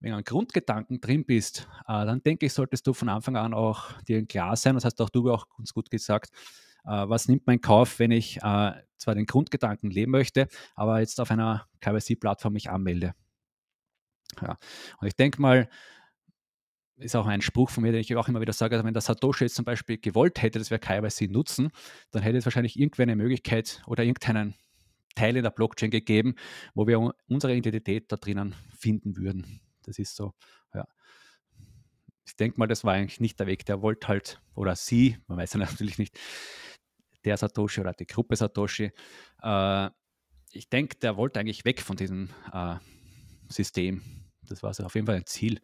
wenn 0.01 0.15
ein 0.15 0.25
Grundgedanken 0.25 1.01
drin 1.01 1.25
bist, 1.25 1.69
äh, 1.87 2.07
dann 2.07 2.23
denke 2.23 2.47
ich, 2.47 2.53
solltest 2.53 2.87
du 2.87 2.95
von 2.95 3.09
Anfang 3.09 3.37
an 3.37 3.55
auch 3.55 3.93
dir 4.03 4.25
klar 4.27 4.57
sein, 4.57 4.75
das 4.75 4.85
hast 4.85 5.01
auch 5.01 5.11
du 5.11 5.31
auch 5.31 5.47
ganz 5.57 5.73
gut 5.75 5.91
gesagt, 5.91 6.31
was 6.85 7.29
nimmt 7.29 7.47
mein 7.47 7.61
Kauf, 7.61 7.99
wenn 7.99 8.11
ich 8.11 8.39
äh, 8.39 8.73
zwar 8.97 9.15
den 9.15 9.27
Grundgedanken 9.27 9.91
leben 9.91 10.13
möchte, 10.13 10.49
aber 10.75 11.01
jetzt 11.01 11.21
auf 11.21 11.31
einer 11.31 11.67
KYC-Plattform 11.81 12.53
mich 12.53 12.71
anmelde. 12.71 13.15
Ja. 14.41 14.59
Und 15.01 15.09
ich 15.09 15.17
denke 15.17 15.41
mal, 15.41 15.69
ist 16.97 17.17
auch 17.17 17.27
ein 17.27 17.41
Spruch 17.41 17.71
von 17.71 17.83
mir, 17.83 17.93
den 17.93 18.01
ich 18.01 18.15
auch 18.15 18.29
immer 18.29 18.41
wieder 18.41 18.53
sage, 18.53 18.77
also 18.77 18.87
wenn 18.87 18.93
der 18.93 19.01
Satoshi 19.01 19.45
jetzt 19.45 19.55
zum 19.55 19.65
Beispiel 19.65 19.99
gewollt 19.99 20.43
hätte, 20.43 20.59
dass 20.59 20.71
wir 20.71 20.79
KYC 20.79 21.31
nutzen, 21.31 21.71
dann 22.11 22.23
hätte 22.23 22.39
es 22.39 22.45
wahrscheinlich 22.45 22.79
irgendwer 22.79 23.05
eine 23.05 23.17
Möglichkeit 23.17 23.83
oder 23.87 24.05
irgendeinen 24.05 24.55
Teil 25.15 25.37
in 25.37 25.43
der 25.43 25.51
Blockchain 25.51 25.91
gegeben, 25.91 26.35
wo 26.75 26.87
wir 26.87 27.15
unsere 27.29 27.55
Identität 27.55 28.13
da 28.13 28.17
drinnen 28.17 28.55
finden 28.77 29.17
würden. 29.17 29.61
Das 29.83 29.99
ist 29.99 30.15
so, 30.15 30.35
ja. 30.75 30.87
Ich 32.27 32.37
denke 32.37 32.59
mal, 32.59 32.67
das 32.67 32.85
war 32.85 32.95
eigentlich 32.95 33.21
nicht 33.21 33.39
der 33.41 33.47
Weg. 33.47 33.67
Der 33.67 33.83
wollte 33.83 34.09
halt, 34.09 34.41
oder 34.55 34.77
sie, 34.77 35.19
man 35.27 35.39
weiß 35.39 35.55
ja 35.55 35.61
natürlich 35.61 35.99
nicht, 35.99 36.19
der 37.25 37.37
Satoshi 37.37 37.81
oder 37.81 37.93
die 37.93 38.07
Gruppe 38.07 38.37
Satoshi, 38.37 38.93
äh, 39.43 39.91
ich 40.53 40.69
denke, 40.69 40.97
der 40.97 41.17
wollte 41.17 41.39
eigentlich 41.39 41.65
weg 41.65 41.81
von 41.81 41.97
diesem 41.97 42.31
äh, 42.53 42.77
System. 43.49 44.03
Das 44.49 44.63
war 44.63 44.75
so 44.75 44.85
auf 44.85 44.95
jeden 44.95 45.07
Fall 45.07 45.17
ein 45.17 45.27
Ziel. 45.27 45.61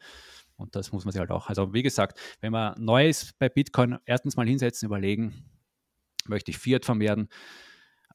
Und 0.57 0.75
das 0.77 0.92
muss 0.92 1.05
man 1.05 1.12
sich 1.12 1.21
halt 1.21 1.31
auch, 1.31 1.49
also 1.49 1.75
wie 1.75 1.83
gesagt, 1.83 2.19
wenn 2.40 2.53
man 2.53 2.83
neu 2.83 3.09
ist 3.09 3.38
bei 3.38 3.49
Bitcoin, 3.49 3.99
erstens 4.07 4.37
mal 4.37 4.47
hinsetzen, 4.47 4.87
überlegen, 4.87 5.45
möchte 6.27 6.51
ich 6.51 6.59
Fiat 6.59 6.85
vermehren 6.85 7.29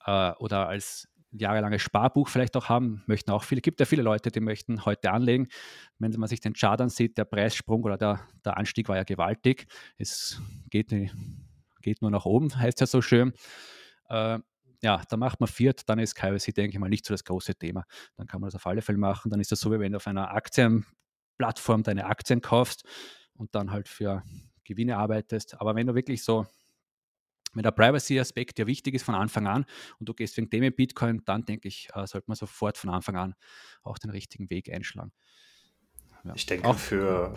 äh, 0.06 0.32
oder 0.34 0.68
als 0.68 1.08
jahrelanges 1.32 1.82
Sparbuch 1.82 2.28
vielleicht 2.28 2.56
auch 2.58 2.70
haben, 2.70 3.04
möchten 3.08 3.32
auch 3.32 3.44
viele, 3.44 3.62
gibt 3.62 3.80
ja 3.80 3.86
viele 3.86 4.04
Leute, 4.04 4.32
die 4.32 4.40
möchten 4.40 4.86
heute 4.86 5.12
anlegen. 5.12 5.48
Wenn 5.98 6.12
man 6.12 6.28
sich 6.28 6.42
den 6.42 6.54
Chart 6.54 6.80
ansieht, 6.82 7.18
der 7.18 7.26
Preissprung 7.26 7.84
oder 7.84 7.98
der, 7.98 8.20
der 8.44 8.58
Anstieg 8.58 8.90
war 8.90 8.98
ja 8.98 9.04
gewaltig. 9.04 9.68
Es 9.98 10.42
geht, 10.70 10.94
geht 11.82 12.02
nur 12.02 12.12
nach 12.12 12.26
oben, 12.26 12.56
heißt 12.56 12.82
ja 12.82 12.88
so 12.88 13.02
schön. 13.02 13.34
Äh, 14.10 14.40
ja, 14.84 15.04
da 15.08 15.18
macht 15.18 15.40
man 15.40 15.48
Fiat, 15.48 15.88
dann 15.88 16.00
ist 16.00 16.16
KYC, 16.16 16.54
denke 16.54 16.76
ich 16.76 16.80
mal, 16.80 16.90
nicht 16.90 17.06
so 17.06 17.14
das 17.14 17.24
große 17.24 17.56
Thema. 17.56 17.86
Dann 18.18 18.28
kann 18.28 18.42
man 18.42 18.48
das 18.48 18.56
auf 18.56 18.66
alle 18.66 18.82
Fälle 18.82 18.98
machen. 18.98 19.30
Dann 19.30 19.40
ist 19.40 19.52
das 19.52 19.60
so, 19.60 19.72
wie 19.72 19.80
wenn 19.80 19.92
du 19.92 19.98
auf 19.98 20.08
einer 20.08 20.32
Aktienplattform 20.32 21.84
deine 21.84 22.06
Aktien 22.06 22.42
kaufst 22.42 22.84
und 23.34 23.54
dann 23.54 23.72
halt 23.72 23.88
für 23.88 24.24
Gewinne 24.64 24.98
arbeitest. 24.98 25.60
Aber 25.62 25.76
wenn 25.76 25.88
du 25.88 25.94
wirklich 25.94 26.24
so 26.24 26.48
wenn 27.54 27.64
der 27.64 27.72
Privacy-Aspekt 27.72 28.60
ja 28.60 28.68
wichtig 28.68 28.96
ist 28.96 29.04
von 29.04 29.16
Anfang 29.16 29.48
an 29.48 29.66
und 30.00 30.08
du 30.08 30.14
gehst 30.14 30.38
wegen 30.38 30.50
dem 30.50 30.64
in 30.64 30.76
Bitcoin, 30.76 31.22
dann 31.26 31.46
denke 31.46 31.68
ich, 31.68 31.90
äh, 31.94 32.08
sollte 32.08 32.26
man 32.28 32.36
sofort 32.36 32.78
von 32.78 32.90
Anfang 32.90 33.18
an 33.18 33.36
auch 33.84 33.98
den 33.98 34.10
richtigen 34.10 34.50
Weg 34.50 34.72
einschlagen. 34.72 35.12
Ja. 36.24 36.34
Ich 36.36 36.46
denke 36.46 36.68
auch 36.68 36.78
für 36.78 37.34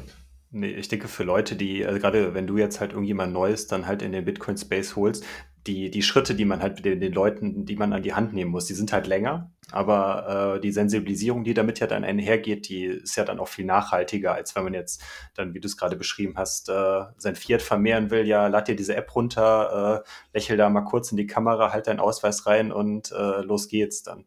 nee, 0.50 0.70
ich 0.70 0.88
denke 0.88 1.09
für 1.09 1.24
Leute, 1.24 1.57
die 1.57 1.85
also 1.85 1.98
gerade 1.98 2.35
wenn 2.35 2.46
du 2.46 2.59
jetzt 2.59 2.81
halt 2.81 2.92
irgendjemand 2.92 3.33
Neues 3.33 3.66
dann 3.66 3.87
halt 3.87 4.03
in 4.03 4.12
den 4.12 4.24
Bitcoin 4.24 4.57
Space 4.57 4.96
holst, 4.96 5.24
die, 5.66 5.90
die 5.90 6.03
Schritte, 6.03 6.35
die 6.35 6.44
man 6.44 6.61
halt 6.61 6.85
den, 6.85 7.00
den 7.00 7.12
Leuten, 7.12 7.64
die 7.64 7.77
man 7.77 7.92
an 7.92 8.03
die 8.03 8.12
Hand 8.12 8.35
nehmen 8.35 8.50
muss, 8.50 8.66
die 8.66 8.74
sind 8.74 8.92
halt 8.92 9.07
länger. 9.07 9.50
Aber 9.70 10.57
äh, 10.57 10.61
die 10.61 10.72
Sensibilisierung, 10.72 11.42
die 11.42 11.55
damit 11.55 11.81
ja 11.81 11.87
dann 11.87 12.05
einhergeht, 12.05 12.68
die 12.68 12.85
ist 12.85 13.16
ja 13.16 13.24
dann 13.24 13.40
auch 13.40 13.48
viel 13.48 13.64
nachhaltiger, 13.64 14.35
als 14.35 14.55
wenn 14.55 14.64
man 14.64 14.74
jetzt 14.74 15.03
dann, 15.35 15.55
wie 15.55 15.61
du 15.61 15.66
es 15.66 15.77
gerade 15.77 15.96
beschrieben 15.96 16.35
hast, 16.37 16.68
äh, 16.68 17.05
sein 17.16 17.35
Fiat 17.35 17.62
vermehren 17.62 18.11
will. 18.11 18.27
Ja, 18.27 18.48
lad 18.48 18.68
dir 18.68 18.77
diese 18.77 18.94
App 18.94 19.14
runter, 19.14 20.05
äh, 20.05 20.37
lächel 20.37 20.59
da 20.59 20.68
mal 20.68 20.83
kurz 20.83 21.11
in 21.11 21.16
die 21.16 21.27
Kamera, 21.27 21.72
halt 21.72 21.87
deinen 21.87 22.00
Ausweis 22.00 22.46
rein 22.46 22.70
und 22.70 23.11
äh, 23.12 23.40
los 23.40 23.68
geht's 23.68 24.03
dann. 24.03 24.27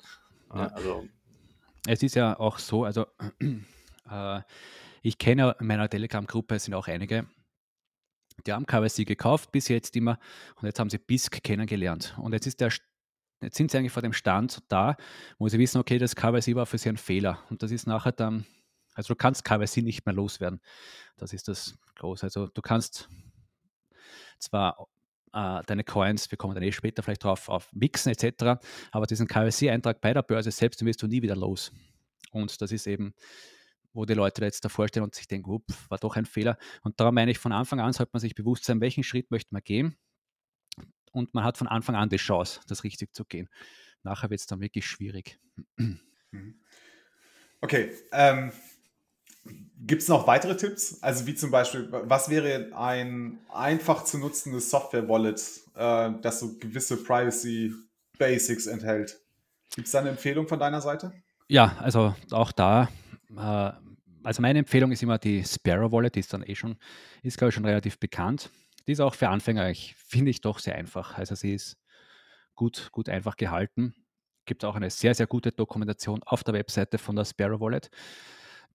Ja. 0.53 0.67
Also. 0.67 1.05
Es 1.87 2.01
ist 2.01 2.15
ja 2.15 2.39
auch 2.39 2.57
so, 2.57 2.83
also 2.83 3.05
äh, 4.11 4.41
ich 5.03 5.19
kenne 5.19 5.55
in 5.59 5.67
meiner 5.67 5.87
Telegram-Gruppe 5.87 6.57
sind 6.57 6.73
auch 6.73 6.87
einige, 6.87 7.27
die 8.45 8.53
haben 8.53 8.65
KYC 8.65 9.05
gekauft 9.05 9.51
bis 9.51 9.67
jetzt 9.67 9.95
immer 9.95 10.19
und 10.55 10.65
jetzt 10.65 10.79
haben 10.79 10.89
sie 10.89 10.97
BISC 10.97 11.43
kennengelernt. 11.43 12.15
Und 12.17 12.33
jetzt 12.33 12.47
ist 12.47 12.61
der 12.61 12.71
Jetzt 13.41 13.55
sind 13.55 13.69
sie 13.69 13.77
eigentlich 13.77 13.91
vor 13.91 14.01
dem 14.01 14.13
Stand 14.13 14.63
da, 14.67 14.95
wo 15.37 15.47
sie 15.47 15.59
wissen, 15.59 15.77
okay, 15.77 15.99
das 15.99 16.15
KYC 16.15 16.55
war 16.55 16.65
für 16.65 16.79
sie 16.79 16.89
ein 16.89 16.97
Fehler. 16.97 17.43
Und 17.51 17.61
das 17.61 17.69
ist 17.69 17.85
nachher 17.85 18.11
dann, 18.11 18.47
also 18.95 19.13
du 19.13 19.15
kannst 19.15 19.45
KYC 19.45 19.83
nicht 19.83 20.07
mehr 20.07 20.15
loswerden. 20.15 20.59
Das 21.17 21.33
ist 21.33 21.47
das 21.47 21.77
Große. 21.95 22.23
Also 22.25 22.47
du 22.47 22.61
kannst 22.63 23.07
zwar 24.39 24.87
äh, 25.33 25.61
deine 25.67 25.83
Coins, 25.83 26.31
wir 26.31 26.37
kommen 26.37 26.55
dann 26.55 26.63
eh 26.63 26.71
später 26.71 27.03
vielleicht 27.03 27.23
drauf, 27.23 27.47
auf 27.47 27.71
Mixen 27.73 28.11
etc., 28.11 28.59
aber 28.91 29.05
diesen 29.05 29.27
KYC-Eintrag 29.27 30.01
bei 30.01 30.13
der 30.13 30.23
Börse 30.23 30.49
selbst, 30.49 30.81
den 30.81 30.87
wirst 30.87 31.03
du 31.03 31.07
nie 31.07 31.21
wieder 31.21 31.35
los. 31.35 31.71
Und 32.31 32.59
das 32.59 32.71
ist 32.71 32.87
eben 32.87 33.13
wo 33.97 34.05
die 34.05 34.13
Leute 34.13 34.43
jetzt 34.45 34.63
davor 34.63 34.87
stehen 34.87 35.03
und 35.03 35.15
sich 35.15 35.27
denken, 35.27 35.51
up, 35.51 35.63
war 35.89 35.97
doch 35.97 36.15
ein 36.15 36.25
Fehler. 36.25 36.57
Und 36.83 36.99
darum 36.99 37.15
meine 37.15 37.31
ich, 37.31 37.39
von 37.39 37.51
Anfang 37.51 37.79
an 37.79 37.93
sollte 37.93 38.11
man 38.13 38.21
sich 38.21 38.35
bewusst 38.35 38.63
sein, 38.63 38.79
welchen 38.79 39.03
Schritt 39.03 39.31
möchte 39.31 39.53
man 39.53 39.63
gehen. 39.63 39.97
Und 41.11 41.33
man 41.33 41.43
hat 41.43 41.57
von 41.57 41.67
Anfang 41.67 41.95
an 41.95 42.07
die 42.07 42.17
Chance, 42.17 42.61
das 42.67 42.83
richtig 42.83 43.15
zu 43.15 43.25
gehen. 43.25 43.49
Nachher 44.03 44.29
wird 44.29 44.39
es 44.39 44.45
dann 44.45 44.61
wirklich 44.61 44.85
schwierig. 44.85 45.39
Mhm. 46.29 46.59
Okay, 47.61 47.93
ähm, 48.11 48.51
Gibt 49.79 50.01
es 50.01 50.09
noch 50.09 50.27
weitere 50.27 50.57
Tipps? 50.57 51.01
Also 51.01 51.25
wie 51.25 51.35
zum 51.35 51.51
Beispiel, 51.51 51.87
was 51.89 52.27
wäre 52.27 52.69
ein 52.75 53.39
einfach 53.47 54.03
zu 54.03 54.17
nutzendes 54.17 54.69
Software-Wallet, 54.69 55.41
äh, 55.73 56.11
das 56.21 56.41
so 56.41 56.57
gewisse 56.59 56.97
Privacy-Basics 57.01 58.67
enthält? 58.67 59.21
Gibt 59.73 59.87
es 59.87 59.93
da 59.93 59.99
eine 59.99 60.09
Empfehlung 60.09 60.49
von 60.49 60.59
deiner 60.59 60.81
Seite? 60.81 61.13
Ja, 61.47 61.77
also 61.79 62.13
auch 62.31 62.51
da 62.51 62.89
äh, 63.29 63.71
also 64.27 64.41
meine 64.41 64.59
Empfehlung 64.59 64.91
ist 64.91 65.01
immer 65.01 65.17
die 65.17 65.41
Sparrow 65.45 65.89
Wallet, 65.89 66.15
die 66.15 66.19
ist 66.19 66.33
dann 66.33 66.43
eh 66.43 66.53
schon, 66.53 66.77
ist 67.23 67.37
glaube 67.37 67.47
ich 67.49 67.55
schon 67.55 67.63
relativ 67.63 67.97
bekannt. 67.97 68.49
Die 68.85 68.91
ist 68.91 68.99
auch 68.99 69.15
für 69.15 69.29
Anfänger, 69.29 69.69
ich 69.69 69.95
finde 69.95 70.31
ich 70.31 70.41
doch 70.41 70.59
sehr 70.59 70.75
einfach. 70.75 71.17
Also 71.17 71.33
sie 71.33 71.53
ist 71.53 71.77
gut, 72.53 72.89
gut 72.91 73.07
einfach 73.07 73.37
gehalten. 73.37 73.95
Gibt 74.45 74.65
auch 74.65 74.75
eine 74.75 74.89
sehr, 74.89 75.15
sehr 75.15 75.27
gute 75.27 75.53
Dokumentation 75.53 76.23
auf 76.23 76.43
der 76.43 76.55
Webseite 76.55 76.97
von 76.97 77.15
der 77.15 77.23
Sparrow 77.23 77.61
Wallet. 77.61 77.89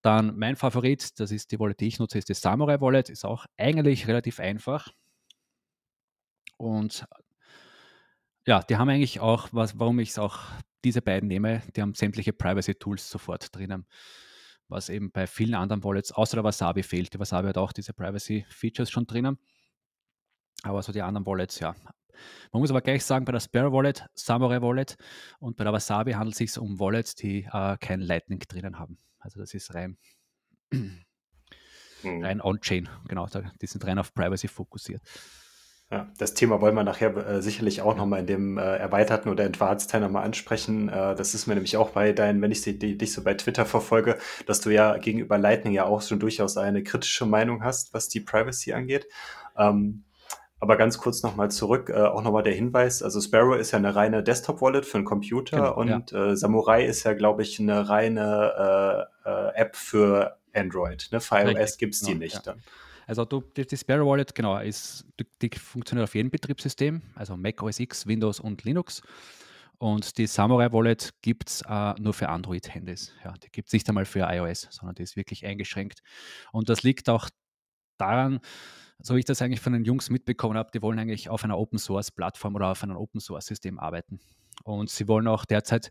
Dann 0.01 0.38
mein 0.38 0.57
Favorit, 0.57 1.21
das 1.21 1.31
ist 1.31 1.53
die 1.53 1.61
Wallet, 1.61 1.81
die 1.81 1.88
ich 1.88 1.99
nutze, 1.99 2.17
ist 2.17 2.31
die 2.31 2.35
Samurai 2.35 2.81
Wallet. 2.81 3.11
Ist 3.11 3.27
auch 3.27 3.45
eigentlich 3.59 4.09
relativ 4.09 4.41
einfach. 4.41 4.88
Und 6.57 7.05
ja, 8.47 8.62
die 8.62 8.77
haben 8.79 8.88
eigentlich 8.88 9.21
auch, 9.21 9.51
was, 9.53 9.79
warum 9.79 9.99
ich 9.99 10.11
es 10.11 10.19
auch 10.19 10.38
diese 10.83 11.03
beiden 11.03 11.29
nehme, 11.29 11.62
die 11.77 11.83
haben 11.83 11.93
sämtliche 11.93 12.33
Privacy 12.33 12.75
Tools 12.75 13.11
sofort 13.11 13.55
drinnen 13.55 13.87
was 14.73 14.89
eben 14.89 15.13
bei 15.13 15.27
vielen 15.27 15.55
anderen 15.55 15.85
Wallets, 15.85 16.13
außer 16.13 16.37
der 16.37 16.45
Wasabi 16.45 16.83
fehlt. 16.83 17.15
Die 17.15 17.19
Wasabi 17.19 17.49
hat 17.49 17.59
auch 17.59 17.73
diese 17.73 17.93
Privacy-Features 17.93 18.91
schon 18.91 19.07
drinnen. 19.07 19.39
Aber 20.63 20.83
so 20.83 20.93
die 20.93 21.03
anderen 21.03 21.27
Wallets, 21.27 21.59
ja. 21.61 21.75
Man 22.53 22.61
muss 22.61 22.71
aber 22.71 22.81
gleich 22.81 23.05
sagen, 23.05 23.25
bei 23.25 23.33
der 23.33 23.41
Sparrow 23.41 23.73
Wallet, 23.73 24.07
Samurai 24.15 24.61
Wallet 24.61 24.97
und 25.39 25.57
bei 25.57 25.65
der 25.65 25.73
Wasabi 25.73 26.13
handelt 26.13 26.35
es 26.35 26.39
sich 26.39 26.59
um 26.59 26.79
Wallets, 26.79 27.15
die 27.15 27.49
äh, 27.51 27.77
kein 27.79 28.01
Lightning 28.01 28.41
drinnen 28.41 28.79
haben. 28.79 28.99
Also 29.19 29.41
das 29.41 29.55
ist 29.55 29.75
rein, 29.75 29.97
hm. 30.73 31.05
rein 32.03 32.41
on-chain, 32.41 32.89
genau, 33.09 33.27
die 33.61 33.67
sind 33.67 33.85
rein 33.87 33.99
auf 33.99 34.13
Privacy 34.15 34.49
fokussiert. 34.49 35.03
Ja, 35.92 36.07
das 36.16 36.33
Thema 36.33 36.62
wollen 36.62 36.74
wir 36.74 36.85
nachher 36.85 37.14
äh, 37.14 37.42
sicherlich 37.42 37.83
auch 37.83 37.94
nochmal 37.94 38.20
in 38.20 38.26
dem 38.26 38.57
äh, 38.57 38.62
erweiterten 38.62 39.28
oder 39.28 39.44
Advanced 39.44 39.90
Teil 39.90 40.00
nochmal 40.00 40.24
ansprechen. 40.24 40.88
Äh, 40.88 41.14
das 41.14 41.35
ist 41.35 41.46
mir 41.46 41.52
nämlich 41.52 41.76
auch 41.76 41.90
bei 41.90 42.12
deinen, 42.12 42.40
wenn 42.40 42.50
ich 42.50 42.62
die, 42.62 42.78
die, 42.78 42.96
dich 42.96 43.12
so 43.12 43.22
bei 43.22 43.35
Twitter 43.35 43.66
verfolge, 43.66 44.16
dass 44.46 44.62
du 44.62 44.70
ja 44.70 44.96
gegenüber 44.96 45.37
Lightning 45.37 45.74
ja 45.74 45.85
auch 45.85 46.00
schon 46.00 46.18
durchaus 46.18 46.57
eine 46.57 46.83
kritische 46.83 47.26
Meinung 47.26 47.62
hast, 47.62 47.92
was 47.92 48.09
die 48.09 48.20
Privacy 48.20 48.72
angeht. 48.72 49.07
Ähm, 49.59 50.05
aber 50.61 50.78
ganz 50.78 50.96
kurz 50.96 51.22
nochmal 51.22 51.50
zurück, 51.50 51.90
äh, 51.90 52.00
auch 52.00 52.22
nochmal 52.22 52.42
der 52.42 52.55
Hinweis, 52.55 53.02
also 53.02 53.20
Sparrow 53.20 53.59
ist 53.59 53.72
ja 53.72 53.78
eine 53.78 53.94
reine 53.94 54.22
Desktop-Wallet 54.22 54.87
für 54.87 54.96
einen 54.96 55.05
Computer 55.05 55.57
genau, 55.57 55.76
und 55.76 56.11
ja. 56.11 56.31
äh, 56.31 56.37
Samurai 56.38 56.87
ist 56.87 57.05
ja, 57.05 57.12
glaube 57.12 57.42
ich, 57.42 57.61
eine 57.61 57.90
reine 57.90 59.09
äh, 59.26 59.28
äh, 59.28 59.55
App 59.57 59.76
für 59.76 60.38
Android. 60.55 61.09
Ne? 61.12 61.20
Für 61.20 61.37
iOS 61.37 61.76
gibt 61.76 61.92
es 61.92 62.00
die 62.00 62.12
genau, 62.12 62.20
nicht 62.20 62.37
ja. 62.37 62.40
dann. 62.44 62.62
Also 63.07 63.25
du, 63.25 63.43
die, 63.57 63.77
Sparrow 63.77 64.07
Wallet, 64.07 64.35
genau, 64.35 64.59
ist, 64.59 65.05
die, 65.19 65.27
die, 65.41 65.59
funktioniert 65.59 66.05
auf 66.05 66.15
jedem 66.15 66.31
Betriebssystem, 66.31 67.03
also 67.15 67.37
Mac 67.37 67.62
OS 67.62 67.81
X, 67.81 68.07
Windows 68.07 68.41
und 68.41 68.65
Linux. 68.65 69.03
Und 69.79 70.17
die 70.17 70.29
Samurai 70.29 70.73
Wallet 70.73 71.12
gibt 71.23 71.49
es 71.49 71.62
äh, 71.69 71.95
nur 71.99 72.15
für 72.15 72.29
Android-Handys. 72.29 73.12
Ja, 73.25 73.35
die 73.43 73.51
gibt 73.51 73.67
es 73.67 73.73
nicht 73.73 73.88
einmal 73.88 74.05
für 74.05 74.21
iOS, 74.21 74.69
sondern 74.71 74.95
die 74.95 75.03
ist 75.03 75.17
wirklich 75.17 75.45
eingeschränkt. 75.45 76.03
Und 76.53 76.69
das 76.69 76.85
liegt 76.85 77.09
auch 77.09 77.29
daran, 77.99 78.38
so 79.01 79.17
wie 79.17 79.21
ich 79.21 79.25
das 79.25 79.43
eigentlich 79.43 79.61
von 79.61 79.73
den 79.73 79.85
Jungs 79.85 80.09
mitbekommen 80.09 80.57
habe, 80.57 80.71
die 80.73 80.83
wollen 80.83 81.01
eigentlich 81.01 81.29
auf 81.29 81.43
einer 81.43 81.59
Open-Source-Plattform 81.59 82.55
oder 82.55 82.69
auf 82.69 82.83
einem 82.85 82.97
Open-Source-System 82.97 83.81
arbeiten. 83.81 84.21
Und 84.62 84.91
sie 84.91 85.09
wollen 85.09 85.27
auch 85.27 85.45
derzeit 85.45 85.91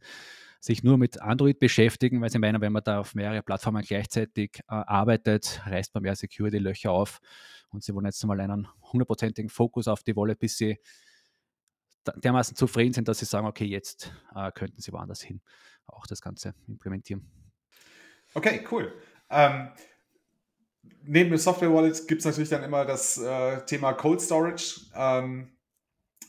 sich 0.61 0.83
nur 0.83 0.97
mit 0.97 1.19
Android 1.19 1.59
beschäftigen, 1.59 2.21
weil 2.21 2.29
sie 2.29 2.37
meinen, 2.37 2.61
wenn 2.61 2.71
man 2.71 2.83
da 2.83 2.99
auf 2.99 3.15
mehrere 3.15 3.41
Plattformen 3.41 3.81
gleichzeitig 3.81 4.59
äh, 4.59 4.63
arbeitet, 4.67 5.61
reißt 5.65 5.93
man 5.95 6.03
mehr 6.03 6.15
Security-Löcher 6.15 6.91
auf. 6.91 7.19
Und 7.69 7.83
sie 7.83 7.93
wollen 7.95 8.05
jetzt 8.05 8.23
mal 8.25 8.39
einen 8.39 8.67
hundertprozentigen 8.93 9.49
Fokus 9.49 9.87
auf 9.87 10.03
die 10.03 10.15
Wolle, 10.15 10.35
bis 10.35 10.57
sie 10.57 10.77
dermaßen 12.15 12.55
zufrieden 12.55 12.93
sind, 12.93 13.07
dass 13.07 13.19
sie 13.19 13.25
sagen, 13.25 13.47
okay, 13.47 13.65
jetzt 13.65 14.13
äh, 14.35 14.51
könnten 14.51 14.81
sie 14.81 14.91
woanders 14.91 15.21
hin 15.21 15.41
auch 15.87 16.05
das 16.05 16.21
Ganze 16.21 16.53
implementieren. 16.67 17.29
Okay, 18.33 18.65
cool. 18.71 18.93
Ähm, 19.29 19.71
neben 21.03 21.31
dem 21.31 21.37
Software 21.37 21.73
Wallet 21.73 22.07
gibt 22.07 22.19
es 22.19 22.25
natürlich 22.25 22.49
dann 22.49 22.63
immer 22.63 22.85
das 22.85 23.17
äh, 23.17 23.65
Thema 23.65 23.93
Cold 23.93 24.21
Storage. 24.21 24.81
Ähm, 24.95 25.51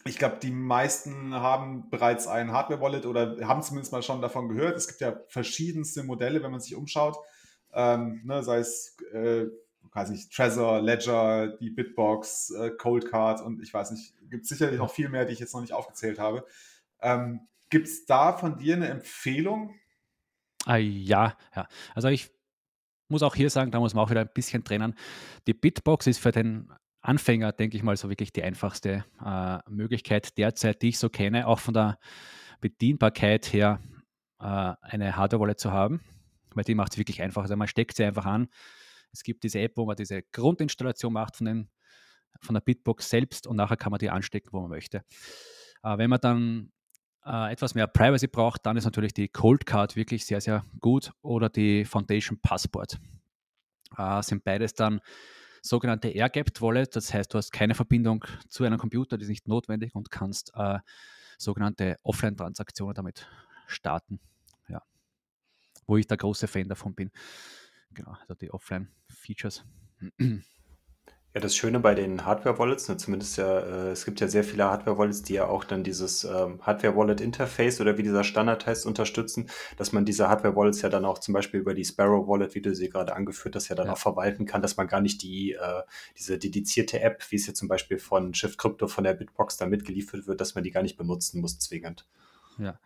ich 0.05 0.19
glaube, 0.19 0.39
die 0.43 0.51
meisten 0.51 1.35
haben 1.35 1.89
bereits 1.91 2.27
ein 2.27 2.53
Hardware-Wallet 2.53 3.07
oder 3.07 3.37
haben 3.47 3.63
zumindest 3.63 3.93
mal 3.93 4.03
schon 4.03 4.21
davon 4.21 4.49
gehört. 4.49 4.77
Es 4.77 4.89
gibt 4.89 5.01
ja 5.01 5.21
verschiedenste 5.29 6.03
Modelle, 6.03 6.43
wenn 6.43 6.51
man 6.51 6.61
sich 6.61 6.75
umschaut. 6.75 7.17
Ähm, 7.73 8.21
ne, 8.25 8.43
sei 8.43 8.59
es, 8.59 8.97
äh, 9.13 9.47
weiß 9.93 10.11
nicht, 10.11 10.33
Trezor, 10.33 10.81
Ledger, 10.81 11.57
die 11.59 11.71
Bitbox, 11.71 12.51
äh, 12.51 12.71
Cold 12.71 13.11
Card 13.11 13.41
und 13.41 13.63
ich 13.63 13.73
weiß 13.73 13.93
nicht, 13.93 14.15
gibt 14.29 14.47
sicherlich 14.47 14.79
noch 14.79 14.91
viel 14.91 15.09
mehr, 15.09 15.25
die 15.25 15.33
ich 15.33 15.39
jetzt 15.39 15.55
noch 15.55 15.61
nicht 15.61 15.73
aufgezählt 15.73 16.19
habe. 16.19 16.45
Ähm, 17.01 17.41
gibt 17.71 17.87
es 17.87 18.05
da 18.05 18.33
von 18.33 18.59
dir 18.59 18.77
eine 18.77 18.89
Empfehlung? 18.89 19.75
Ah, 20.65 20.77
ja, 20.77 21.37
ja. 21.55 21.69
Also 21.95 22.09
ich 22.09 22.31
muss 23.09 23.23
auch 23.23 23.35
hier 23.35 23.51
sagen, 23.51 23.71
da 23.71 23.79
muss 23.79 23.95
man 23.95 24.05
auch 24.05 24.11
wieder 24.11 24.23
ein 24.23 24.31
bisschen 24.33 24.65
trennen. 24.65 24.95
Die 25.47 25.55
Bitbox 25.55 26.07
ist 26.07 26.19
für 26.19 26.33
den 26.33 26.73
Anfänger, 27.03 27.53
denke 27.53 27.77
ich 27.77 27.83
mal, 27.83 27.97
so 27.97 28.09
wirklich 28.09 28.33
die 28.33 28.43
einfachste 28.43 29.05
äh, 29.25 29.59
Möglichkeit 29.69 30.39
derzeit, 30.39 30.83
die 30.83 30.91
ich 30.91 30.99
so 30.99 31.09
kenne, 31.09 31.47
auch 31.47 31.59
von 31.59 31.75
der 31.75 31.99
Bedienbarkeit 32.61 33.53
her, 33.53 33.81
äh, 34.39 34.75
eine 34.81 35.17
Hardware-Wallet 35.17 35.59
zu 35.59 35.73
haben, 35.73 36.01
weil 36.55 36.65
die 36.65 36.77
macht 36.77 36.93
es 36.93 36.99
wirklich 36.99 37.21
einfach. 37.21 37.43
Also 37.43 37.57
man 37.57 37.69
steckt 37.69 37.97
sie 37.97 38.05
einfach 38.05 38.25
an. 38.25 38.49
Es 39.13 39.25
gibt 39.25 39.43
diese 39.43 39.61
App, 39.61 39.77
wo 39.77 39.85
man 39.85 39.97
diese 39.97 40.23
Grundinstallation 40.23 41.13
macht 41.13 41.37
von, 41.37 41.47
den, 41.47 41.71
von 42.41 42.55
der 42.55 42.61
Bitbox 42.61 43.11
selbst 43.11 43.47
und 43.47 43.57
nachher 43.57 43.77
kann 43.77 43.91
man 43.91 43.99
die 43.99 44.11
anstecken, 44.11 44.51
wo 44.53 44.61
man 44.61 44.71
möchte. 44.71 45.05
Äh, 45.83 45.99
wenn 45.99 46.09
man 46.09 46.21
dann 46.21 46.73
äh, 47.27 47.53
etwas 47.53 47.75
mehr 47.75 47.89
Privacy 47.89 48.29
braucht, 48.29 48.65
dann 48.65 48.77
ist 48.77 48.85
natürlich 48.85 49.13
die 49.13 49.29
Cold 49.29 49.67
Card 49.67 49.97
wirklich 49.97 50.25
sehr, 50.25 50.41
sehr 50.41 50.65
gut 50.81 51.13
oder 51.23 51.49
die 51.49 51.85
Foundation 51.85 52.41
Passport. 52.41 52.99
Äh, 53.97 54.23
sind 54.23 54.45
beides 54.45 54.75
dann 54.75 55.01
sogenannte 55.63 56.09
Air-Gapped 56.09 56.61
Wallet, 56.61 56.95
das 56.95 57.15
heißt, 57.15 57.33
du 57.33 57.39
hast 57.39 57.53
keine 57.53 57.75
Verbindung 57.75 58.25
zu 58.49 58.65
einem 58.65 58.79
Computer, 58.79 59.17
die 59.17 59.23
ist 59.23 59.29
nicht 59.29 59.49
notwendig 59.49 59.95
und 59.95 60.11
kannst 60.11 60.53
äh, 60.55 60.81
sogenannte 61.39 61.97
Offline-Transaktionen 62.03 62.95
damit 62.95 63.27
starten. 63.67 64.21
Ja. 64.69 64.83
Wo 65.87 65.97
ich 65.97 66.07
der 66.07 66.17
große 66.17 66.49
Fan 66.49 66.69
davon 66.69 66.95
bin. 66.95 67.11
Genau, 67.95 68.13
also 68.21 68.35
die 68.35 68.51
Offline-Features. 68.51 69.65
Ja, 71.35 71.41
das 71.41 71.57
Schöne 71.57 71.81
bei 71.81 71.95
den 71.95 72.27
Hardware-Wallets, 72.27 72.89
ne, 72.89 72.99
zumindest 72.99 73.39
ja, 73.39 73.61
äh, 73.61 73.91
es 73.93 74.05
gibt 74.05 74.21
ja 74.21 74.29
sehr 74.29 74.45
viele 74.45 74.65
Hardware-Wallets, 74.65 75.23
die 75.23 75.33
ja 75.35 75.47
auch 75.47 75.65
dann 75.65 75.83
dieses 75.83 76.25
ähm, 76.25 76.61
Hardware-Wallet-Interface 76.61 77.81
oder 77.81 77.97
wie 77.97 78.03
dieser 78.03 78.23
Standard 78.23 78.67
heißt, 78.67 78.85
unterstützen, 78.85 79.49
dass 79.79 79.93
man 79.93 80.05
diese 80.05 80.29
Hardware-Wallets 80.29 80.83
ja 80.83 80.91
dann 80.91 81.07
auch 81.07 81.19
zum 81.19 81.33
Beispiel 81.33 81.61
über 81.61 81.73
die 81.73 81.87
Sparrow-Wallet, 81.87 82.55
wie 82.55 82.61
du 82.61 82.75
sie 82.75 82.91
gerade 82.91 83.17
angeführt 83.17 83.57
hast, 83.57 83.71
ja 83.71 83.77
dann 83.77 83.87
ja. 83.87 83.95
auch 83.95 83.99
verwalten 83.99 84.45
kann, 84.45 84.61
dass 84.61 84.77
man 84.77 84.89
gar 84.89 85.01
nicht 85.01 85.23
die, 85.23 85.53
äh, 85.53 85.83
diese 86.19 86.37
dedizierte 86.37 87.01
App, 87.01 87.25
wie 87.31 87.37
es 87.37 87.47
jetzt 87.47 87.59
zum 87.59 87.69
Beispiel 87.69 87.99
von 87.99 88.35
Shift 88.35 88.59
Crypto 88.59 88.87
von 88.87 89.05
der 89.05 89.15
Bitbox 89.15 89.57
dann 89.57 89.71
mitgeliefert 89.71 90.27
wird, 90.27 90.39
dass 90.39 90.55
man 90.55 90.65
die 90.65 90.71
gar 90.71 90.83
nicht 90.83 90.99
benutzen 90.99 91.41
muss, 91.41 91.59
zwingend. 91.59 92.07
Ja, 92.59 92.79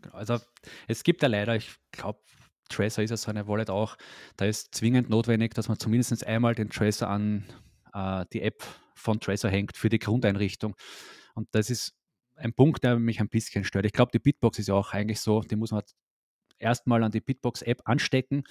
genau. 0.00 0.14
Also 0.14 0.38
es 0.88 1.02
gibt 1.04 1.20
ja 1.20 1.28
leider, 1.28 1.56
ich 1.56 1.76
glaube, 1.90 2.20
Tracer 2.70 3.02
ist 3.02 3.10
ja 3.10 3.18
so 3.18 3.30
eine 3.30 3.46
Wallet 3.48 3.68
auch, 3.68 3.98
da 4.38 4.46
ist 4.46 4.74
zwingend 4.74 5.10
notwendig, 5.10 5.52
dass 5.52 5.68
man 5.68 5.78
zumindest 5.78 6.26
einmal 6.26 6.54
den 6.54 6.70
Tracer 6.70 7.10
an 7.10 7.44
äh, 7.92 8.24
die 8.32 8.42
App 8.42 8.62
von 8.94 9.20
Tracer 9.20 9.50
hängt 9.50 9.76
für 9.76 9.88
die 9.88 9.98
Grundeinrichtung. 9.98 10.74
Und 11.34 11.48
das 11.52 11.70
ist 11.70 11.94
ein 12.36 12.52
Punkt, 12.52 12.84
der 12.84 12.98
mich 12.98 13.20
ein 13.20 13.28
bisschen 13.28 13.64
stört. 13.64 13.86
Ich 13.86 13.92
glaube, 13.92 14.10
die 14.12 14.18
Bitbox 14.18 14.58
ist 14.58 14.68
ja 14.68 14.74
auch 14.74 14.92
eigentlich 14.92 15.20
so, 15.20 15.40
die 15.40 15.56
muss 15.56 15.70
man 15.70 15.82
erstmal 16.58 17.02
an 17.02 17.10
die 17.10 17.20
Bitbox-App 17.20 17.82
anstecken, 17.84 18.44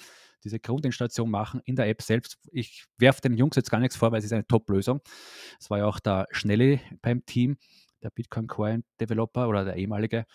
diese 0.44 0.60
Grundinstallation 0.60 1.30
machen 1.30 1.62
in 1.66 1.76
der 1.76 1.88
App 1.88 2.02
selbst. 2.02 2.38
Ich 2.52 2.86
werfe 2.98 3.22
den 3.22 3.36
Jungs 3.36 3.56
jetzt 3.56 3.72
gar 3.72 3.80
nichts 3.80 3.96
vor, 3.96 4.12
weil 4.12 4.20
es 4.20 4.26
ist 4.26 4.34
eine 4.34 4.46
Top-Lösung. 4.46 5.02
Es 5.60 5.70
war 5.70 5.80
ja 5.80 5.86
auch 5.86 6.00
der 6.00 6.28
Schnelle 6.32 6.80
beim 7.02 7.26
Team, 7.26 7.58
der 8.04 8.10
Bitcoin 8.10 8.48
Coin 8.48 8.84
Developer 9.00 9.48
oder 9.48 9.64
der 9.66 9.76
ehemalige. 9.76 10.26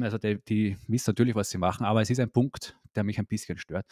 Also 0.00 0.18
die, 0.18 0.40
die 0.44 0.76
wissen 0.86 1.10
natürlich, 1.10 1.34
was 1.34 1.50
sie 1.50 1.58
machen, 1.58 1.84
aber 1.84 2.00
es 2.00 2.10
ist 2.10 2.20
ein 2.20 2.30
Punkt, 2.30 2.76
der 2.94 3.02
mich 3.02 3.18
ein 3.18 3.26
bisschen 3.26 3.58
stört. 3.58 3.84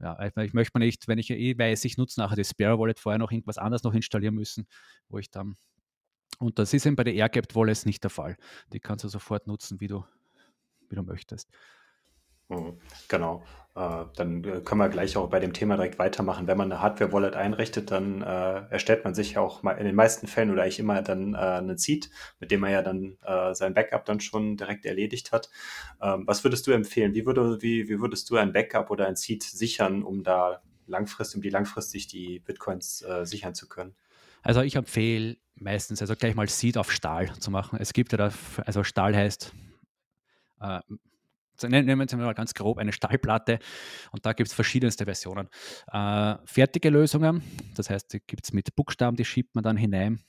Ja, 0.00 0.18
ich 0.20 0.52
möchte 0.52 0.78
mir 0.78 0.84
nicht, 0.84 1.08
wenn 1.08 1.18
ich 1.18 1.30
eh 1.30 1.58
weiß, 1.58 1.84
ich 1.86 1.96
nutze 1.96 2.20
nachher 2.20 2.36
das 2.36 2.50
Spare 2.50 2.78
Wallet 2.78 3.00
vorher 3.00 3.18
noch 3.18 3.32
irgendwas 3.32 3.58
anderes 3.58 3.82
noch 3.82 3.94
installieren 3.94 4.34
müssen, 4.34 4.66
wo 5.08 5.18
ich 5.18 5.30
dann. 5.30 5.56
Und 6.38 6.58
das 6.58 6.74
ist 6.74 6.84
eben 6.84 6.96
bei 6.96 7.04
der 7.04 7.14
AirGapped 7.14 7.54
Wallet 7.54 7.86
nicht 7.86 8.02
der 8.02 8.10
Fall. 8.10 8.36
Die 8.72 8.80
kannst 8.80 9.04
du 9.04 9.08
sofort 9.08 9.46
nutzen, 9.46 9.80
wie 9.80 9.88
du, 9.88 10.04
wie 10.88 10.96
du 10.96 11.02
möchtest. 11.02 11.50
Mhm, 12.48 12.78
genau. 13.08 13.44
Äh, 13.76 14.06
dann 14.16 14.42
äh, 14.42 14.62
können 14.62 14.80
wir 14.80 14.88
gleich 14.88 15.18
auch 15.18 15.28
bei 15.28 15.38
dem 15.38 15.52
Thema 15.52 15.76
direkt 15.76 15.98
weitermachen. 15.98 16.46
Wenn 16.46 16.56
man 16.56 16.72
eine 16.72 16.80
Hardware-Wallet 16.80 17.36
einrichtet, 17.36 17.90
dann 17.90 18.22
äh, 18.22 18.62
erstellt 18.70 19.04
man 19.04 19.14
sich 19.14 19.32
ja 19.32 19.42
auch 19.42 19.62
in 19.64 19.84
den 19.84 19.94
meisten 19.94 20.26
Fällen 20.26 20.50
oder 20.50 20.62
eigentlich 20.62 20.78
immer 20.78 21.02
dann 21.02 21.34
äh, 21.34 21.36
einen 21.36 21.76
Seed, 21.76 22.08
mit 22.40 22.50
dem 22.50 22.60
man 22.60 22.70
ja 22.70 22.80
dann 22.80 23.18
äh, 23.22 23.54
sein 23.54 23.74
Backup 23.74 24.06
dann 24.06 24.20
schon 24.20 24.56
direkt 24.56 24.86
erledigt 24.86 25.30
hat. 25.30 25.50
Ähm, 26.00 26.26
was 26.26 26.42
würdest 26.42 26.66
du 26.66 26.70
empfehlen? 26.70 27.14
Wie, 27.14 27.26
würde, 27.26 27.60
wie, 27.60 27.88
wie 27.90 28.00
würdest 28.00 28.30
du 28.30 28.36
ein 28.36 28.54
Backup 28.54 28.90
oder 28.90 29.06
ein 29.06 29.16
Seed 29.16 29.42
sichern, 29.42 30.02
um 30.02 30.22
da 30.22 30.62
langfristig, 30.86 31.36
um 31.36 31.42
die 31.42 31.50
langfristig 31.50 32.06
die 32.06 32.38
Bitcoins 32.38 33.04
sichern 33.24 33.54
zu 33.54 33.68
können? 33.68 33.94
Also 34.42 34.62
ich 34.62 34.76
empfehle 34.76 35.36
meistens 35.56 36.00
also 36.00 36.14
gleich 36.14 36.36
mal 36.36 36.48
Seed 36.48 36.78
auf 36.78 36.92
Stahl 36.92 37.32
zu 37.40 37.50
machen. 37.50 37.78
Es 37.80 37.92
gibt 37.92 38.12
ja 38.12 38.18
da, 38.18 38.30
also 38.64 38.84
Stahl 38.84 39.16
heißt 39.16 39.52
nehmen 41.62 41.86
wir 41.86 42.02
jetzt 42.02 42.16
mal 42.16 42.34
ganz 42.34 42.54
grob 42.54 42.78
eine 42.78 42.92
Stahlplatte 42.92 43.58
und 44.12 44.24
da 44.26 44.32
gibt 44.32 44.48
es 44.48 44.54
verschiedenste 44.54 45.04
Versionen. 45.04 45.48
Äh, 45.92 46.36
fertige 46.44 46.90
Lösungen, 46.90 47.42
das 47.74 47.90
heißt, 47.90 48.12
die 48.12 48.20
gibt 48.20 48.44
es 48.44 48.52
mit 48.52 48.74
Buchstaben, 48.74 49.16
die 49.16 49.24
schiebt 49.24 49.54
man 49.54 49.64
dann 49.64 49.76
hinein. 49.76 50.20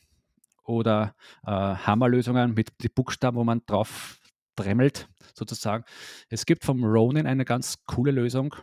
Oder 0.63 1.15
äh, 1.45 1.51
Hammerlösungen 1.51 2.53
mit 2.53 2.84
den 2.84 2.91
Buchstaben, 2.93 3.38
wo 3.38 3.43
man 3.45 3.61
drauf 3.65 4.19
dremmelt, 4.57 5.07
sozusagen. 5.34 5.86
Es 6.30 6.45
gibt 6.45 6.65
vom 6.65 6.84
Ronin 6.84 7.25
eine 7.25 7.45
ganz 7.45 7.86
coole 7.86 8.11
Lösung, 8.11 8.55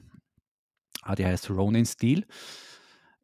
ah, 1.03 1.15
die 1.15 1.25
heißt 1.25 1.49
Ronin 1.51 1.87
Steel. 1.87 2.27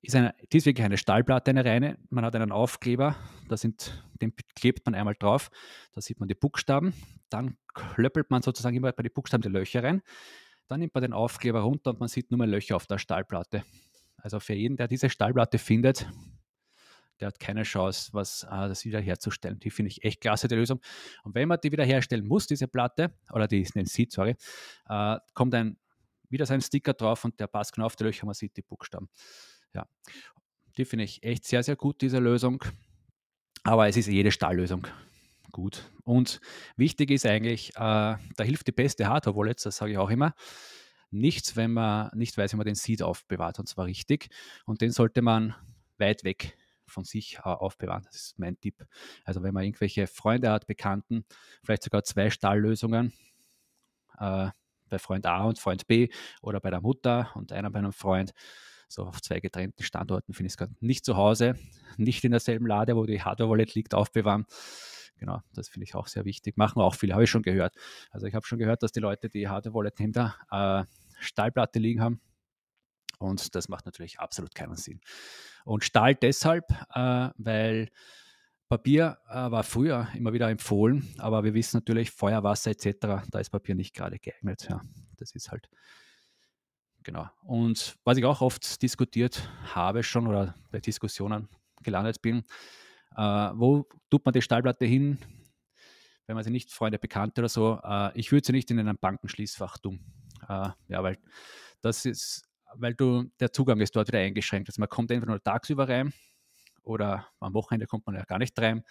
Ist 0.02 0.16
eine, 0.16 0.34
ist 0.50 0.66
wirklich 0.66 0.84
eine 0.84 0.96
Stahlplatte, 0.96 1.50
eine 1.50 1.64
reine. 1.64 1.98
Man 2.08 2.24
hat 2.24 2.34
einen 2.34 2.52
Aufkleber, 2.52 3.16
da 3.48 3.56
sind, 3.56 4.02
den 4.22 4.32
klebt 4.56 4.86
man 4.86 4.94
einmal 4.94 5.14
drauf, 5.18 5.50
da 5.92 6.00
sieht 6.00 6.18
man 6.20 6.28
die 6.28 6.34
Buchstaben. 6.34 6.94
Dann 7.28 7.58
klöppelt 7.74 8.30
man 8.30 8.40
sozusagen 8.40 8.76
immer 8.76 8.92
bei 8.92 9.02
den 9.02 9.12
Buchstaben 9.12 9.42
die 9.42 9.50
Löcher 9.50 9.84
rein. 9.84 10.02
Dann 10.68 10.80
nimmt 10.80 10.94
man 10.94 11.02
den 11.02 11.12
Aufkleber 11.12 11.60
runter 11.60 11.90
und 11.90 12.00
man 12.00 12.08
sieht 12.08 12.30
nur 12.30 12.38
mehr 12.38 12.46
Löcher 12.46 12.76
auf 12.76 12.86
der 12.86 12.98
Stahlplatte. 12.98 13.64
Also 14.16 14.40
für 14.40 14.54
jeden, 14.54 14.76
der 14.76 14.88
diese 14.88 15.10
Stahlplatte 15.10 15.58
findet, 15.58 16.06
der 17.20 17.28
hat 17.28 17.38
keine 17.38 17.62
Chance, 17.64 18.10
was, 18.12 18.44
äh, 18.44 18.48
das 18.48 18.84
wiederherzustellen. 18.84 19.58
Die 19.60 19.70
finde 19.70 19.90
ich 19.90 20.02
echt 20.04 20.20
klasse, 20.20 20.48
die 20.48 20.54
Lösung. 20.54 20.80
Und 21.22 21.34
wenn 21.34 21.48
man 21.48 21.58
die 21.62 21.70
wiederherstellen 21.70 22.26
muss, 22.26 22.46
diese 22.46 22.66
Platte, 22.66 23.14
oder 23.32 23.46
die, 23.46 23.62
den 23.62 23.86
sieht, 23.86 24.12
sorry, 24.12 24.36
äh, 24.88 25.18
kommt 25.34 25.54
ein, 25.54 25.76
wieder 26.28 26.46
so 26.46 26.54
ein 26.54 26.60
Sticker 26.60 26.94
drauf 26.94 27.24
und 27.24 27.38
der 27.38 27.46
passt 27.46 27.74
genau 27.74 27.86
auf 27.86 27.96
die 27.96 28.04
Löcher, 28.04 28.24
man 28.24 28.34
sieht 28.34 28.56
die 28.56 28.62
Buchstaben. 28.62 29.08
Ja, 29.74 29.86
die 30.76 30.84
finde 30.84 31.04
ich 31.04 31.22
echt 31.22 31.44
sehr, 31.44 31.62
sehr 31.62 31.76
gut, 31.76 32.00
diese 32.00 32.18
Lösung. 32.18 32.64
Aber 33.62 33.88
es 33.88 33.96
ist 33.96 34.06
jede 34.06 34.32
Stahllösung 34.32 34.86
gut. 35.50 35.90
Und 36.04 36.40
wichtig 36.76 37.10
ist 37.10 37.26
eigentlich, 37.26 37.70
äh, 37.70 37.76
da 37.76 38.18
hilft 38.38 38.66
die 38.66 38.72
beste 38.72 39.08
Hardware-Wallet, 39.08 39.64
das 39.64 39.76
sage 39.76 39.92
ich 39.92 39.98
auch 39.98 40.10
immer. 40.10 40.34
Nichts, 41.10 41.56
wenn 41.56 41.72
man 41.72 42.10
nicht 42.14 42.38
weiß, 42.38 42.52
wie 42.52 42.56
man 42.56 42.66
den 42.66 42.76
Seed 42.76 43.02
aufbewahrt, 43.02 43.58
und 43.58 43.68
zwar 43.68 43.86
richtig. 43.86 44.28
Und 44.64 44.80
den 44.80 44.92
sollte 44.92 45.22
man 45.22 45.54
weit 45.98 46.24
weg 46.24 46.56
von 46.86 47.04
sich 47.04 47.38
äh, 47.38 47.42
aufbewahren. 47.42 48.04
Das 48.04 48.16
ist 48.16 48.38
mein 48.38 48.58
Tipp. 48.60 48.86
Also 49.24 49.42
wenn 49.42 49.54
man 49.54 49.64
irgendwelche 49.64 50.06
Freunde 50.06 50.50
hat, 50.50 50.66
Bekannten, 50.66 51.24
vielleicht 51.62 51.82
sogar 51.82 52.04
zwei 52.04 52.30
Stahllösungen, 52.30 53.12
äh, 54.18 54.50
bei 54.88 54.98
Freund 54.98 55.24
A 55.26 55.44
und 55.44 55.58
Freund 55.58 55.86
B 55.86 56.08
oder 56.42 56.60
bei 56.60 56.70
der 56.70 56.80
Mutter 56.80 57.30
und 57.34 57.52
einer 57.52 57.70
bei 57.70 57.78
einem 57.78 57.92
Freund, 57.92 58.32
so 58.90 59.04
auf 59.04 59.22
zwei 59.22 59.38
getrennten 59.38 59.84
Standorten 59.84 60.34
finde 60.34 60.48
ich 60.48 60.54
es 60.54 60.56
gerade 60.56 60.74
nicht 60.80 61.04
zu 61.04 61.16
Hause, 61.16 61.54
nicht 61.96 62.24
in 62.24 62.32
derselben 62.32 62.66
Lade, 62.66 62.96
wo 62.96 63.06
die 63.06 63.22
Hardware-Wallet 63.22 63.74
liegt, 63.74 63.94
aufbewahren. 63.94 64.46
Genau, 65.16 65.40
das 65.54 65.68
finde 65.68 65.84
ich 65.84 65.94
auch 65.94 66.08
sehr 66.08 66.24
wichtig. 66.24 66.56
Machen 66.56 66.82
auch 66.82 66.94
viele, 66.94 67.12
habe 67.14 67.24
ich 67.24 67.30
schon 67.30 67.42
gehört. 67.42 67.74
Also 68.10 68.26
ich 68.26 68.34
habe 68.34 68.44
schon 68.46 68.58
gehört, 68.58 68.82
dass 68.82 68.90
die 68.90 69.00
Leute, 69.00 69.28
die 69.28 69.48
Hardware-Wallet 69.48 69.98
hinter 69.98 70.34
äh, 70.50 70.84
Stahlplatte 71.20 71.78
liegen 71.78 72.00
haben. 72.00 72.20
Und 73.18 73.54
das 73.54 73.68
macht 73.68 73.86
natürlich 73.86 74.18
absolut 74.18 74.54
keinen 74.54 74.76
Sinn. 74.76 75.00
Und 75.64 75.84
Stahl 75.84 76.14
deshalb, 76.16 76.64
äh, 76.94 77.28
weil 77.36 77.90
Papier 78.68 79.18
äh, 79.28 79.34
war 79.34 79.62
früher 79.62 80.08
immer 80.14 80.32
wieder 80.32 80.48
empfohlen, 80.48 81.14
aber 81.18 81.44
wir 81.44 81.54
wissen 81.54 81.76
natürlich, 81.76 82.10
Feuer, 82.10 82.42
Wasser 82.42 82.70
etc., 82.70 83.28
da 83.30 83.38
ist 83.38 83.50
Papier 83.50 83.74
nicht 83.76 83.94
gerade 83.94 84.18
geeignet. 84.18 84.66
Ja, 84.68 84.80
das 85.16 85.32
ist 85.32 85.52
halt 85.52 85.68
Genau. 87.02 87.28
Und 87.42 87.96
was 88.04 88.18
ich 88.18 88.24
auch 88.24 88.40
oft 88.40 88.82
diskutiert 88.82 89.48
habe 89.74 90.02
schon 90.02 90.26
oder 90.26 90.54
bei 90.70 90.80
Diskussionen 90.80 91.48
gelandet 91.82 92.20
bin, 92.20 92.44
äh, 93.16 93.22
wo 93.22 93.86
tut 94.10 94.24
man 94.24 94.32
die 94.32 94.42
Stahlplatte 94.42 94.84
hin, 94.84 95.18
wenn 96.26 96.34
man 96.34 96.44
sie 96.44 96.50
nicht 96.50 96.72
Freunde, 96.72 96.98
Bekannte 96.98 97.40
oder 97.40 97.48
so, 97.48 97.80
äh, 97.82 98.16
ich 98.18 98.30
würde 98.30 98.46
sie 98.46 98.52
nicht 98.52 98.70
in 98.70 98.78
einem 98.78 98.98
Bankenschließfach 98.98 99.78
tun. 99.78 100.00
Äh, 100.48 100.70
ja, 100.88 101.02
weil 101.02 101.18
das 101.80 102.04
ist, 102.04 102.44
weil 102.74 102.94
du, 102.94 103.24
der 103.40 103.52
Zugang 103.52 103.80
ist 103.80 103.96
dort 103.96 104.08
wieder 104.08 104.18
eingeschränkt. 104.18 104.68
Also 104.68 104.80
man 104.80 104.88
kommt 104.88 105.10
entweder 105.10 105.32
nur 105.32 105.42
tagsüber 105.42 105.88
rein 105.88 106.12
oder 106.82 107.26
am 107.40 107.54
Wochenende 107.54 107.86
kommt 107.86 108.06
man 108.06 108.14
ja 108.14 108.24
gar 108.24 108.38
nicht 108.38 108.58
rein. 108.60 108.84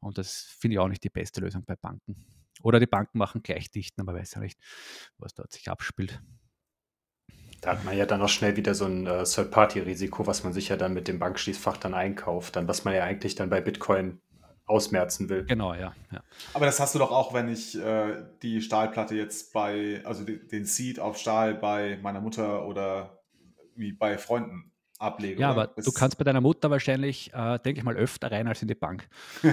Und 0.00 0.18
das 0.18 0.56
finde 0.58 0.74
ich 0.74 0.78
auch 0.78 0.88
nicht 0.88 1.04
die 1.04 1.10
beste 1.10 1.40
Lösung 1.40 1.64
bei 1.64 1.76
Banken. 1.76 2.16
Oder 2.62 2.78
die 2.78 2.86
Banken 2.86 3.18
machen 3.18 3.42
gleich 3.42 3.70
dichten, 3.70 4.00
aber 4.00 4.14
weiß 4.14 4.34
ja 4.34 4.40
nicht, 4.40 4.58
was 5.18 5.34
dort 5.34 5.52
sich 5.52 5.68
abspielt. 5.70 6.20
Da 7.60 7.72
hat 7.72 7.84
man 7.84 7.96
ja 7.96 8.06
dann 8.06 8.22
auch 8.22 8.28
schnell 8.28 8.56
wieder 8.56 8.74
so 8.74 8.86
ein 8.86 9.06
äh, 9.06 9.24
Third-Party-Risiko, 9.24 10.26
was 10.26 10.44
man 10.44 10.52
sich 10.52 10.68
ja 10.68 10.76
dann 10.76 10.94
mit 10.94 11.08
dem 11.08 11.18
Bankschließfach 11.18 11.76
dann 11.76 11.94
einkauft, 11.94 12.56
dann 12.56 12.68
was 12.68 12.84
man 12.84 12.94
ja 12.94 13.04
eigentlich 13.04 13.34
dann 13.34 13.50
bei 13.50 13.60
Bitcoin 13.60 14.20
ausmerzen 14.66 15.28
will. 15.28 15.44
Genau, 15.44 15.74
ja. 15.74 15.92
ja. 16.12 16.22
Aber 16.54 16.64
das 16.64 16.80
hast 16.80 16.94
du 16.94 16.98
doch 16.98 17.10
auch, 17.10 17.34
wenn 17.34 17.48
ich 17.48 17.76
äh, 17.76 18.22
die 18.42 18.62
Stahlplatte 18.62 19.14
jetzt 19.14 19.52
bei, 19.52 20.00
also 20.04 20.24
die, 20.24 20.46
den 20.46 20.64
Seed 20.64 21.00
auf 21.00 21.18
Stahl 21.18 21.54
bei 21.54 21.98
meiner 22.02 22.20
Mutter 22.20 22.66
oder 22.66 23.18
wie 23.74 23.92
bei 23.92 24.16
Freunden 24.16 24.70
ablege. 24.98 25.40
Ja, 25.40 25.52
oder? 25.52 25.62
aber 25.62 25.74
Bis 25.74 25.84
du 25.84 25.92
kannst 25.92 26.18
bei 26.18 26.24
deiner 26.24 26.40
Mutter 26.40 26.70
wahrscheinlich, 26.70 27.32
äh, 27.34 27.58
denke 27.58 27.80
ich 27.80 27.84
mal, 27.84 27.96
öfter 27.96 28.30
rein 28.30 28.46
als 28.46 28.62
in 28.62 28.68
die 28.68 28.74
Bank. 28.74 29.08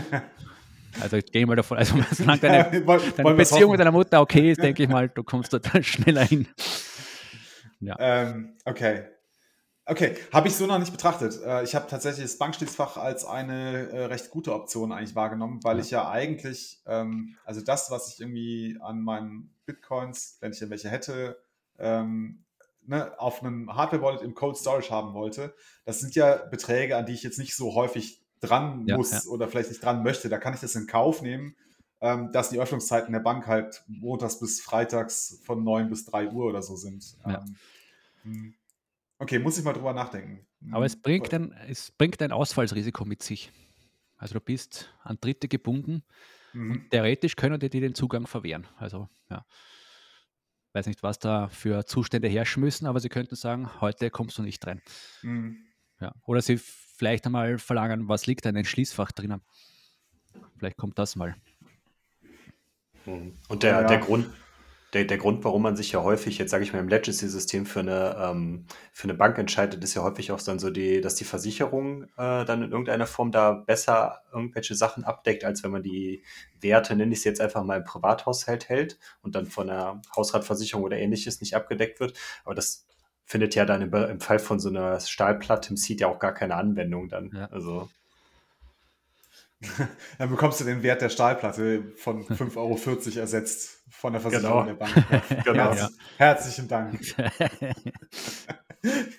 Also 0.99 1.17
ich 1.17 1.25
gehe 1.31 1.45
mal 1.45 1.55
davon, 1.55 1.77
also 1.77 1.95
solange 2.11 2.39
deine, 2.39 2.83
deine 3.15 3.33
Beziehung 3.35 3.71
mit 3.71 3.79
deiner 3.79 3.91
Mutter 3.91 4.19
okay 4.19 4.51
ist, 4.51 4.63
denke 4.63 4.81
ich 4.81 4.89
mal, 4.89 5.07
du 5.07 5.21
kommst 5.21 5.53
dort 5.53 5.69
schneller 5.85 6.23
hin. 6.23 6.47
Ja. 7.79 7.95
Ähm, 7.99 8.55
okay. 8.65 9.05
Okay, 9.89 10.17
habe 10.33 10.49
ich 10.49 10.55
so 10.55 10.65
noch 10.65 10.79
nicht 10.79 10.91
betrachtet. 10.91 11.41
Äh, 11.41 11.63
ich 11.63 11.73
habe 11.73 11.87
tatsächlich 11.87 12.25
das 12.25 12.37
Bankschließfach 12.37 12.97
als 12.97 13.23
eine 13.23 13.89
äh, 13.89 14.05
recht 14.05 14.31
gute 14.31 14.53
Option 14.53 14.91
eigentlich 14.91 15.15
wahrgenommen, 15.15 15.63
weil 15.63 15.79
ich 15.79 15.91
ja 15.91 16.09
eigentlich, 16.09 16.81
ähm, 16.85 17.37
also 17.45 17.61
das, 17.61 17.89
was 17.89 18.13
ich 18.13 18.19
irgendwie 18.19 18.77
an 18.81 19.01
meinen 19.01 19.55
Bitcoins, 19.65 20.37
wenn 20.41 20.51
ich 20.51 20.59
ja 20.59 20.69
welche 20.69 20.89
hätte, 20.89 21.39
ähm, 21.79 22.43
ne, 22.85 23.17
auf 23.17 23.41
einem 23.41 23.73
Hardware-Wallet 23.73 24.21
im 24.23 24.33
Cold 24.33 24.57
Storage 24.57 24.89
haben 24.89 25.13
wollte, 25.13 25.55
das 25.85 26.01
sind 26.01 26.15
ja 26.15 26.35
Beträge, 26.35 26.97
an 26.97 27.05
die 27.05 27.13
ich 27.13 27.23
jetzt 27.23 27.39
nicht 27.39 27.55
so 27.55 27.73
häufig 27.73 28.21
dran 28.41 28.85
ja, 28.87 28.97
muss 28.97 29.11
ja. 29.11 29.31
oder 29.31 29.47
vielleicht 29.47 29.69
nicht 29.69 29.83
dran 29.83 30.03
möchte. 30.03 30.27
Da 30.27 30.37
kann 30.37 30.53
ich 30.53 30.59
das 30.59 30.75
in 30.75 30.87
Kauf 30.87 31.21
nehmen, 31.21 31.55
ähm, 32.01 32.31
dass 32.31 32.49
die 32.49 32.59
Öffnungszeiten 32.59 33.11
der 33.11 33.19
Bank 33.19 33.47
halt 33.47 33.83
montags 33.87 34.39
bis 34.39 34.61
freitags 34.61 35.41
von 35.43 35.63
9 35.63 35.89
bis 35.89 36.05
3 36.05 36.29
Uhr 36.29 36.45
oder 36.45 36.61
so 36.61 36.75
sind. 36.75 37.17
Ja. 37.25 37.43
Ähm, 37.43 37.55
hm. 38.23 38.53
Okay, 39.19 39.39
muss 39.39 39.57
ich 39.57 39.63
mal 39.63 39.73
drüber 39.73 39.93
nachdenken. 39.93 40.45
Aber 40.71 40.85
es 40.85 40.93
hm, 40.93 41.01
bringt, 41.01 41.33
ein, 41.33 41.51
es 41.67 41.91
bringt 41.91 42.21
ein 42.21 42.31
Ausfallsrisiko 42.31 43.03
mit 43.05 43.23
sich. 43.23 43.51
Also 44.17 44.35
du 44.35 44.39
bist 44.39 44.93
an 45.03 45.17
Dritte 45.19 45.47
gebunden 45.47 46.03
mhm. 46.53 46.71
und 46.71 46.89
theoretisch 46.91 47.35
können 47.35 47.59
die 47.59 47.69
dir 47.69 47.81
den 47.81 47.95
Zugang 47.95 48.27
verwehren. 48.27 48.67
Also 48.77 49.07
ja, 49.29 49.45
weiß 50.73 50.87
nicht, 50.87 51.03
was 51.03 51.19
da 51.19 51.49
für 51.49 51.85
Zustände 51.85 52.27
herrschen 52.27 52.61
müssen, 52.61 52.85
aber 52.85 52.99
sie 52.99 53.09
könnten 53.09 53.35
sagen, 53.35 53.81
heute 53.81 54.09
kommst 54.09 54.37
du 54.37 54.43
nicht 54.43 54.65
rein. 54.65 54.81
Mhm. 55.21 55.57
Ja. 55.99 56.13
Oder 56.23 56.41
sie 56.41 56.57
vielleicht 56.57 57.25
einmal 57.25 57.57
verlangen, 57.57 58.07
was 58.07 58.27
liegt 58.27 58.45
da 58.45 58.49
in 58.49 58.55
dem 58.55 58.65
Schließfach 58.65 59.11
drinnen. 59.11 59.41
Vielleicht 60.57 60.77
kommt 60.77 60.99
das 60.99 61.15
mal. 61.15 61.35
Mhm. 63.07 63.33
Und 63.47 63.63
der, 63.63 63.81
ja. 63.81 63.83
der 63.83 63.97
Grund, 63.97 64.29
der, 64.93 65.03
der 65.03 65.17
Grund, 65.17 65.43
warum 65.43 65.63
man 65.63 65.75
sich 65.75 65.91
ja 65.91 66.01
häufig, 66.01 66.37
jetzt 66.37 66.51
sage 66.51 66.63
ich 66.63 66.71
mal, 66.71 66.79
im 66.79 66.87
Legacy-System 66.87 67.65
für 67.65 67.81
eine, 67.81 68.15
ähm, 68.19 68.65
für 68.93 69.05
eine 69.05 69.15
Bank 69.15 69.37
entscheidet, 69.37 69.83
ist 69.83 69.95
ja 69.95 70.03
häufig 70.03 70.31
auch 70.31 70.41
dann 70.41 70.59
so 70.59 70.69
die, 70.69 71.01
dass 71.01 71.15
die 71.15 71.25
Versicherung 71.25 72.03
äh, 72.17 72.45
dann 72.45 72.63
in 72.63 72.71
irgendeiner 72.71 73.05
Form 73.05 73.31
da 73.31 73.51
besser 73.51 74.21
irgendwelche 74.31 74.75
Sachen 74.75 75.03
abdeckt, 75.03 75.43
als 75.43 75.63
wenn 75.63 75.71
man 75.71 75.83
die 75.83 76.23
Werte, 76.61 76.95
nenne 76.95 77.11
ich 77.11 77.19
es 77.19 77.25
jetzt 77.25 77.41
einfach 77.41 77.63
mal 77.63 77.77
im 77.77 77.83
Privathaushalt 77.83 78.69
hält 78.69 78.97
und 79.21 79.35
dann 79.35 79.45
von 79.45 79.69
einer 79.69 80.01
Hausratversicherung 80.15 80.83
oder 80.83 80.97
ähnliches 80.97 81.41
nicht 81.41 81.55
abgedeckt 81.55 81.99
wird. 81.99 82.17
Aber 82.45 82.55
das 82.55 82.87
findet 83.25 83.55
ja 83.55 83.65
dann 83.65 83.81
im, 83.81 83.93
im 83.93 84.21
Fall 84.21 84.39
von 84.39 84.59
so 84.59 84.69
einer 84.69 85.01
Stahlplatte 85.01 85.71
im 85.71 85.77
Seed 85.77 85.99
ja 85.99 86.07
auch 86.07 86.19
gar 86.19 86.33
keine 86.33 86.55
Anwendung 86.55 87.09
dann. 87.09 87.31
Ja. 87.33 87.45
Also. 87.47 87.89
Dann 90.19 90.29
bekommst 90.29 90.59
du 90.59 90.65
den 90.65 90.83
Wert 90.83 91.01
der 91.01 91.09
Stahlplatte 91.09 91.91
von 91.95 92.25
5,40 92.27 92.57
Euro 92.57 93.19
ersetzt 93.19 93.83
von 93.89 94.13
der 94.13 94.21
Versicherung 94.21 94.65
genau. 94.65 94.77
der 94.77 94.85
Bank. 94.85 95.43
genau. 95.45 95.63
Herz, 95.63 95.79
ja. 95.79 95.89
Herzlichen 96.17 96.67
Dank. 96.67 96.99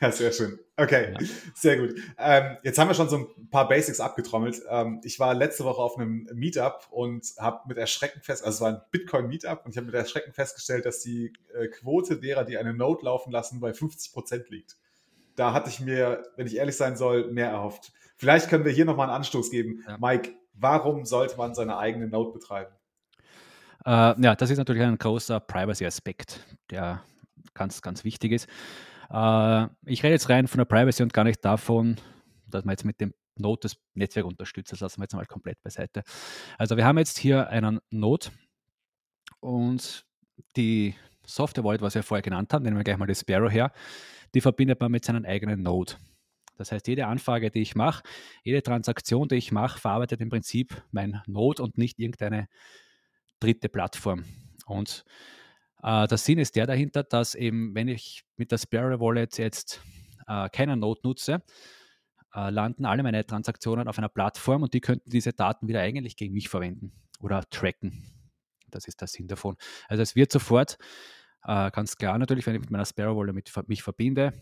ja, 0.00 0.12
sehr 0.12 0.32
schön. 0.32 0.58
Okay, 0.76 1.14
ja. 1.18 1.26
sehr 1.54 1.78
gut. 1.78 1.94
Ähm, 2.18 2.56
jetzt 2.62 2.78
haben 2.78 2.88
wir 2.88 2.94
schon 2.94 3.08
so 3.08 3.16
ein 3.16 3.50
paar 3.50 3.68
Basics 3.68 3.98
abgetrommelt. 3.98 4.62
Ähm, 4.68 5.00
ich 5.02 5.18
war 5.18 5.34
letzte 5.34 5.64
Woche 5.64 5.82
auf 5.82 5.96
einem 5.96 6.28
Meetup 6.32 6.86
und 6.90 7.26
habe 7.38 7.62
mit 7.66 7.78
Erschrecken 7.78 8.20
fest, 8.22 8.44
also 8.44 8.56
es 8.56 8.60
war 8.60 8.68
ein 8.68 8.80
Bitcoin-Meetup 8.92 9.64
und 9.64 9.72
ich 9.72 9.76
habe 9.76 9.86
mit 9.86 9.94
Erschrecken 9.96 10.32
festgestellt, 10.32 10.86
dass 10.86 11.00
die 11.00 11.32
äh, 11.54 11.66
Quote 11.66 12.20
derer, 12.20 12.44
die 12.44 12.58
eine 12.58 12.74
Note 12.74 13.04
laufen 13.06 13.32
lassen, 13.32 13.58
bei 13.58 13.72
50 13.72 14.12
Prozent 14.12 14.50
liegt. 14.50 14.76
Da 15.38 15.52
hatte 15.52 15.70
ich 15.70 15.78
mir, 15.78 16.24
wenn 16.36 16.48
ich 16.48 16.56
ehrlich 16.56 16.76
sein 16.76 16.96
soll, 16.96 17.30
mehr 17.30 17.48
erhofft. 17.48 17.92
Vielleicht 18.16 18.48
können 18.48 18.64
wir 18.64 18.72
hier 18.72 18.84
nochmal 18.84 19.06
einen 19.06 19.16
Anstoß 19.18 19.52
geben. 19.52 19.84
Ja. 19.86 19.96
Mike, 19.98 20.32
warum 20.52 21.04
sollte 21.04 21.36
man 21.36 21.54
seine 21.54 21.78
eigene 21.78 22.08
Note 22.08 22.32
betreiben? 22.32 22.74
Äh, 23.86 24.20
ja, 24.20 24.34
das 24.34 24.50
ist 24.50 24.58
natürlich 24.58 24.82
ein 24.82 24.98
großer 24.98 25.38
Privacy-Aspekt, 25.38 26.44
der 26.70 27.04
ganz, 27.54 27.80
ganz 27.82 28.02
wichtig 28.02 28.32
ist. 28.32 28.48
Äh, 29.10 29.66
ich 29.86 30.02
rede 30.02 30.14
jetzt 30.14 30.28
rein 30.28 30.48
von 30.48 30.58
der 30.58 30.64
Privacy 30.64 31.04
und 31.04 31.12
gar 31.12 31.22
nicht 31.22 31.44
davon, 31.44 32.00
dass 32.48 32.64
man 32.64 32.72
jetzt 32.72 32.84
mit 32.84 33.00
dem 33.00 33.14
Node 33.36 33.60
das 33.62 33.76
Netzwerk 33.94 34.26
unterstützt. 34.26 34.72
Das 34.72 34.80
lassen 34.80 34.98
wir 35.00 35.04
jetzt 35.04 35.14
mal 35.14 35.24
komplett 35.26 35.62
beiseite. 35.62 36.02
Also 36.58 36.76
wir 36.76 36.84
haben 36.84 36.98
jetzt 36.98 37.16
hier 37.16 37.48
einen 37.48 37.78
Node 37.90 38.30
und 39.38 40.04
die 40.56 40.96
Software 41.28 41.64
Wallet, 41.64 41.82
was 41.82 41.94
wir 41.94 42.02
vorher 42.02 42.22
genannt 42.22 42.52
haben, 42.52 42.64
nehmen 42.64 42.76
wir 42.76 42.84
gleich 42.84 42.96
mal 42.96 43.06
das 43.06 43.20
Sparrow 43.20 43.50
her, 43.50 43.72
die 44.34 44.40
verbindet 44.40 44.80
man 44.80 44.90
mit 44.90 45.04
seinem 45.04 45.24
eigenen 45.24 45.62
Node. 45.62 45.94
Das 46.56 46.72
heißt, 46.72 46.88
jede 46.88 47.06
Anfrage, 47.06 47.50
die 47.50 47.60
ich 47.60 47.76
mache, 47.76 48.02
jede 48.42 48.62
Transaktion, 48.62 49.28
die 49.28 49.36
ich 49.36 49.52
mache, 49.52 49.78
verarbeitet 49.78 50.20
im 50.20 50.28
Prinzip 50.28 50.82
mein 50.90 51.22
Node 51.26 51.62
und 51.62 51.78
nicht 51.78 51.98
irgendeine 52.00 52.48
dritte 53.38 53.68
Plattform. 53.68 54.24
Und 54.66 55.04
äh, 55.82 56.08
der 56.08 56.18
Sinn 56.18 56.38
ist 56.38 56.56
der 56.56 56.66
dahinter, 56.66 57.04
dass 57.04 57.34
eben, 57.34 57.74
wenn 57.74 57.88
ich 57.88 58.24
mit 58.36 58.50
der 58.50 58.58
Sparrow 58.58 58.98
Wallet 58.98 59.38
jetzt 59.38 59.80
äh, 60.26 60.48
keinen 60.48 60.80
Node 60.80 61.00
nutze, 61.04 61.42
äh, 62.34 62.50
landen 62.50 62.84
alle 62.84 63.04
meine 63.04 63.24
Transaktionen 63.24 63.86
auf 63.86 63.98
einer 63.98 64.08
Plattform 64.08 64.62
und 64.62 64.74
die 64.74 64.80
könnten 64.80 65.10
diese 65.10 65.32
Daten 65.32 65.68
wieder 65.68 65.80
eigentlich 65.80 66.16
gegen 66.16 66.34
mich 66.34 66.48
verwenden 66.48 66.92
oder 67.20 67.44
tracken. 67.50 68.17
Das 68.70 68.86
ist 68.86 69.00
der 69.00 69.08
Sinn 69.08 69.28
davon. 69.28 69.56
Also 69.88 70.02
es 70.02 70.16
wird 70.16 70.32
sofort 70.32 70.78
äh, 71.44 71.70
ganz 71.70 71.96
klar 71.96 72.18
natürlich, 72.18 72.46
wenn 72.46 72.54
ich 72.54 72.60
mit 72.60 72.70
meiner 72.70 72.84
Sparrow 72.84 73.16
Wallet 73.16 73.68
mich 73.68 73.82
verbinde, 73.82 74.32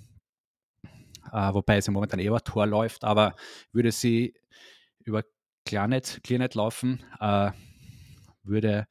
äh, 1.33 1.55
wobei 1.55 1.79
es 1.79 1.89
im 1.89 1.95
Moment 1.95 2.14
eh 2.14 2.27
über 2.27 2.43
Tor 2.43 2.66
läuft, 2.66 3.05
aber 3.05 3.35
würde 3.72 3.93
sie 3.93 4.35
über 5.05 5.22
Clearnet, 5.64 6.20
Clearnet 6.22 6.55
laufen, 6.55 7.03
äh, 7.20 7.51
würde 8.43 8.87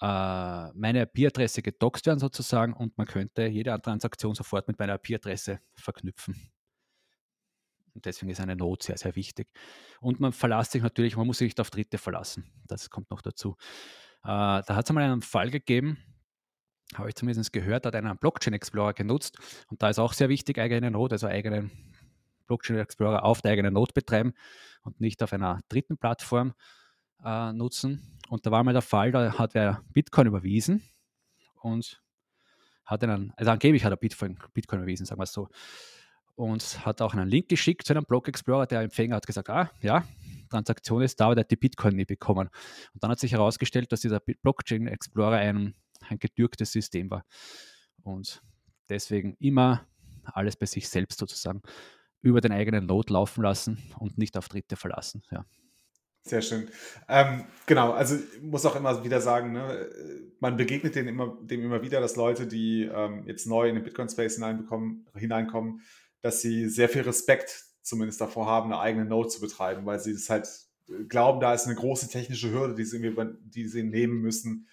äh, 0.00 0.72
meine 0.72 1.02
IP-Adresse 1.02 1.62
gedoxt 1.62 2.06
werden 2.06 2.18
sozusagen 2.18 2.72
und 2.72 2.96
man 2.96 3.06
könnte 3.06 3.46
jede 3.46 3.78
Transaktion 3.80 4.34
sofort 4.34 4.66
mit 4.66 4.78
meiner 4.78 4.94
IP-Adresse 4.94 5.60
verknüpfen. 5.74 6.50
Und 7.94 8.06
deswegen 8.06 8.30
ist 8.30 8.40
eine 8.40 8.56
Not 8.56 8.84
sehr, 8.84 8.96
sehr 8.96 9.16
wichtig. 9.16 9.48
Und 10.00 10.20
man 10.20 10.32
verlässt 10.32 10.72
sich 10.72 10.82
natürlich, 10.82 11.16
man 11.16 11.26
muss 11.26 11.38
sich 11.38 11.48
nicht 11.48 11.60
auf 11.60 11.70
Dritte 11.70 11.98
verlassen. 11.98 12.50
Das 12.66 12.88
kommt 12.88 13.10
noch 13.10 13.20
dazu. 13.20 13.56
Äh, 14.22 14.26
da 14.26 14.64
hat 14.68 14.84
es 14.84 14.90
einmal 14.90 15.04
einen 15.04 15.22
Fall 15.22 15.50
gegeben, 15.50 15.98
habe 16.94 17.08
ich 17.08 17.14
zumindest 17.14 17.52
gehört, 17.52 17.86
hat 17.86 17.94
einen 17.94 18.16
Blockchain 18.18 18.54
Explorer 18.54 18.94
genutzt. 18.94 19.38
Und 19.68 19.82
da 19.82 19.88
ist 19.88 19.98
auch 19.98 20.12
sehr 20.12 20.28
wichtig, 20.28 20.58
eigene 20.58 20.90
Node, 20.90 21.14
also 21.14 21.26
eigenen 21.26 21.70
Blockchain 22.46 22.78
Explorer 22.78 23.24
auf 23.24 23.42
der 23.42 23.52
eigenen 23.52 23.74
Node 23.74 23.92
betreiben 23.94 24.34
und 24.82 25.00
nicht 25.00 25.22
auf 25.22 25.32
einer 25.32 25.60
dritten 25.68 25.98
Plattform 25.98 26.54
äh, 27.24 27.52
nutzen. 27.52 28.18
Und 28.28 28.44
da 28.46 28.50
war 28.50 28.64
mal 28.64 28.72
der 28.72 28.82
Fall, 28.82 29.12
da 29.12 29.38
hat 29.38 29.54
er 29.54 29.82
Bitcoin 29.92 30.26
überwiesen 30.26 30.82
und 31.62 32.02
hat 32.84 33.04
einen, 33.04 33.32
also 33.36 33.50
angeblich 33.52 33.84
hat 33.84 33.92
er 33.92 33.96
Bitcoin, 33.96 34.38
Bitcoin 34.52 34.80
überwiesen, 34.80 35.06
sagen 35.06 35.20
wir 35.20 35.24
es 35.24 35.32
so. 35.32 35.48
Und 36.34 36.84
hat 36.84 37.02
auch 37.02 37.12
einen 37.12 37.28
Link 37.28 37.48
geschickt 37.48 37.86
zu 37.86 37.92
einem 37.92 38.04
Block 38.04 38.26
Explorer. 38.26 38.66
Der 38.66 38.80
Empfänger 38.80 39.16
hat 39.16 39.26
gesagt, 39.26 39.50
ah, 39.50 39.70
ja, 39.80 40.04
Transaktion 40.50 41.02
ist 41.02 41.20
da, 41.20 41.26
aber 41.26 41.36
der 41.36 41.44
hat 41.44 41.50
die 41.50 41.56
Bitcoin 41.56 41.96
nie 41.96 42.04
bekommen. 42.04 42.48
Und 42.92 43.02
dann 43.02 43.10
hat 43.10 43.20
sich 43.20 43.32
herausgestellt, 43.32 43.90
dass 43.92 44.00
dieser 44.00 44.20
Blockchain 44.20 44.86
Explorer 44.86 45.36
ein 45.36 45.74
ein 46.08 46.18
gedürktes 46.18 46.72
System 46.72 47.10
war. 47.10 47.24
Und 48.02 48.42
deswegen 48.88 49.36
immer 49.38 49.86
alles 50.24 50.56
bei 50.56 50.66
sich 50.66 50.88
selbst 50.88 51.18
sozusagen 51.18 51.62
über 52.22 52.40
den 52.40 52.52
eigenen 52.52 52.86
Load 52.86 53.12
laufen 53.12 53.42
lassen 53.42 53.78
und 53.98 54.18
nicht 54.18 54.36
auf 54.36 54.48
Dritte 54.48 54.76
verlassen. 54.76 55.22
Ja. 55.30 55.44
Sehr 56.22 56.42
schön. 56.42 56.68
Ähm, 57.08 57.46
genau, 57.64 57.92
also 57.92 58.16
ich 58.16 58.42
muss 58.42 58.66
auch 58.66 58.76
immer 58.76 59.02
wieder 59.04 59.22
sagen, 59.22 59.52
ne, 59.52 59.90
man 60.38 60.56
begegnet 60.58 60.94
dem 60.94 61.08
immer, 61.08 61.38
dem 61.40 61.62
immer 61.64 61.82
wieder, 61.82 62.00
dass 62.00 62.16
Leute, 62.16 62.46
die 62.46 62.82
ähm, 62.82 63.24
jetzt 63.26 63.46
neu 63.46 63.68
in 63.68 63.74
den 63.74 63.84
Bitcoin-Space 63.84 64.38
hineinkommen, 65.14 65.80
dass 66.20 66.42
sie 66.42 66.68
sehr 66.68 66.90
viel 66.90 67.02
Respekt 67.02 67.64
zumindest 67.90 68.20
davor 68.20 68.46
haben, 68.46 68.72
eine 68.72 68.80
eigene 68.80 69.04
Node 69.04 69.28
zu 69.28 69.40
betreiben, 69.40 69.84
weil 69.84 70.00
sie 70.00 70.12
es 70.12 70.30
halt 70.30 70.48
glauben, 71.08 71.40
da 71.40 71.52
ist 71.52 71.66
eine 71.66 71.74
große 71.74 72.08
technische 72.08 72.50
Hürde, 72.50 72.74
die 72.74 72.84
sie, 72.84 73.14
die 73.44 73.68
sie 73.68 73.82
nehmen 73.82 74.22
müssen. 74.22 74.66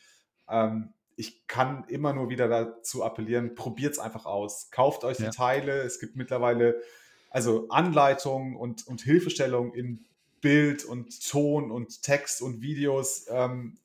Ähm, 0.47 0.93
ich 1.15 1.47
kann 1.47 1.84
immer 1.88 2.13
nur 2.13 2.30
wieder 2.30 2.47
dazu 2.47 3.03
appellieren, 3.03 3.55
probiert 3.55 3.93
es 3.93 3.99
einfach 3.99 4.26
aus. 4.26 4.70
Kauft 4.72 5.03
euch 5.03 5.20
ja. 5.20 5.30
die 5.30 5.36
Teile. 5.36 5.82
Es 5.82 5.99
gibt 5.99 6.15
mittlerweile 6.15 6.80
also 7.30 7.68
Anleitungen 7.70 8.55
und, 8.55 8.88
und 8.88 9.01
Hilfestellungen 9.01 9.74
in 9.74 10.05
Bild 10.41 10.86
und 10.86 11.28
Ton 11.28 11.72
und 11.72 12.03
Text 12.03 12.41
und 12.41 12.61
Videos 12.61 13.26
ähm, 13.30 13.78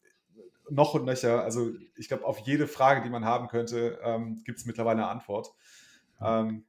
noch 0.68 0.94
und 0.94 1.06
nöcher. 1.06 1.42
Also 1.42 1.72
ich 1.96 2.08
glaube, 2.08 2.24
auf 2.24 2.38
jede 2.40 2.66
Frage, 2.66 3.02
die 3.02 3.10
man 3.10 3.24
haben 3.24 3.48
könnte, 3.48 3.98
ähm, 4.04 4.42
gibt 4.44 4.58
es 4.58 4.66
mittlerweile 4.66 4.98
eine 4.98 5.08
Antwort. 5.08 5.54
Ähm, 6.20 6.64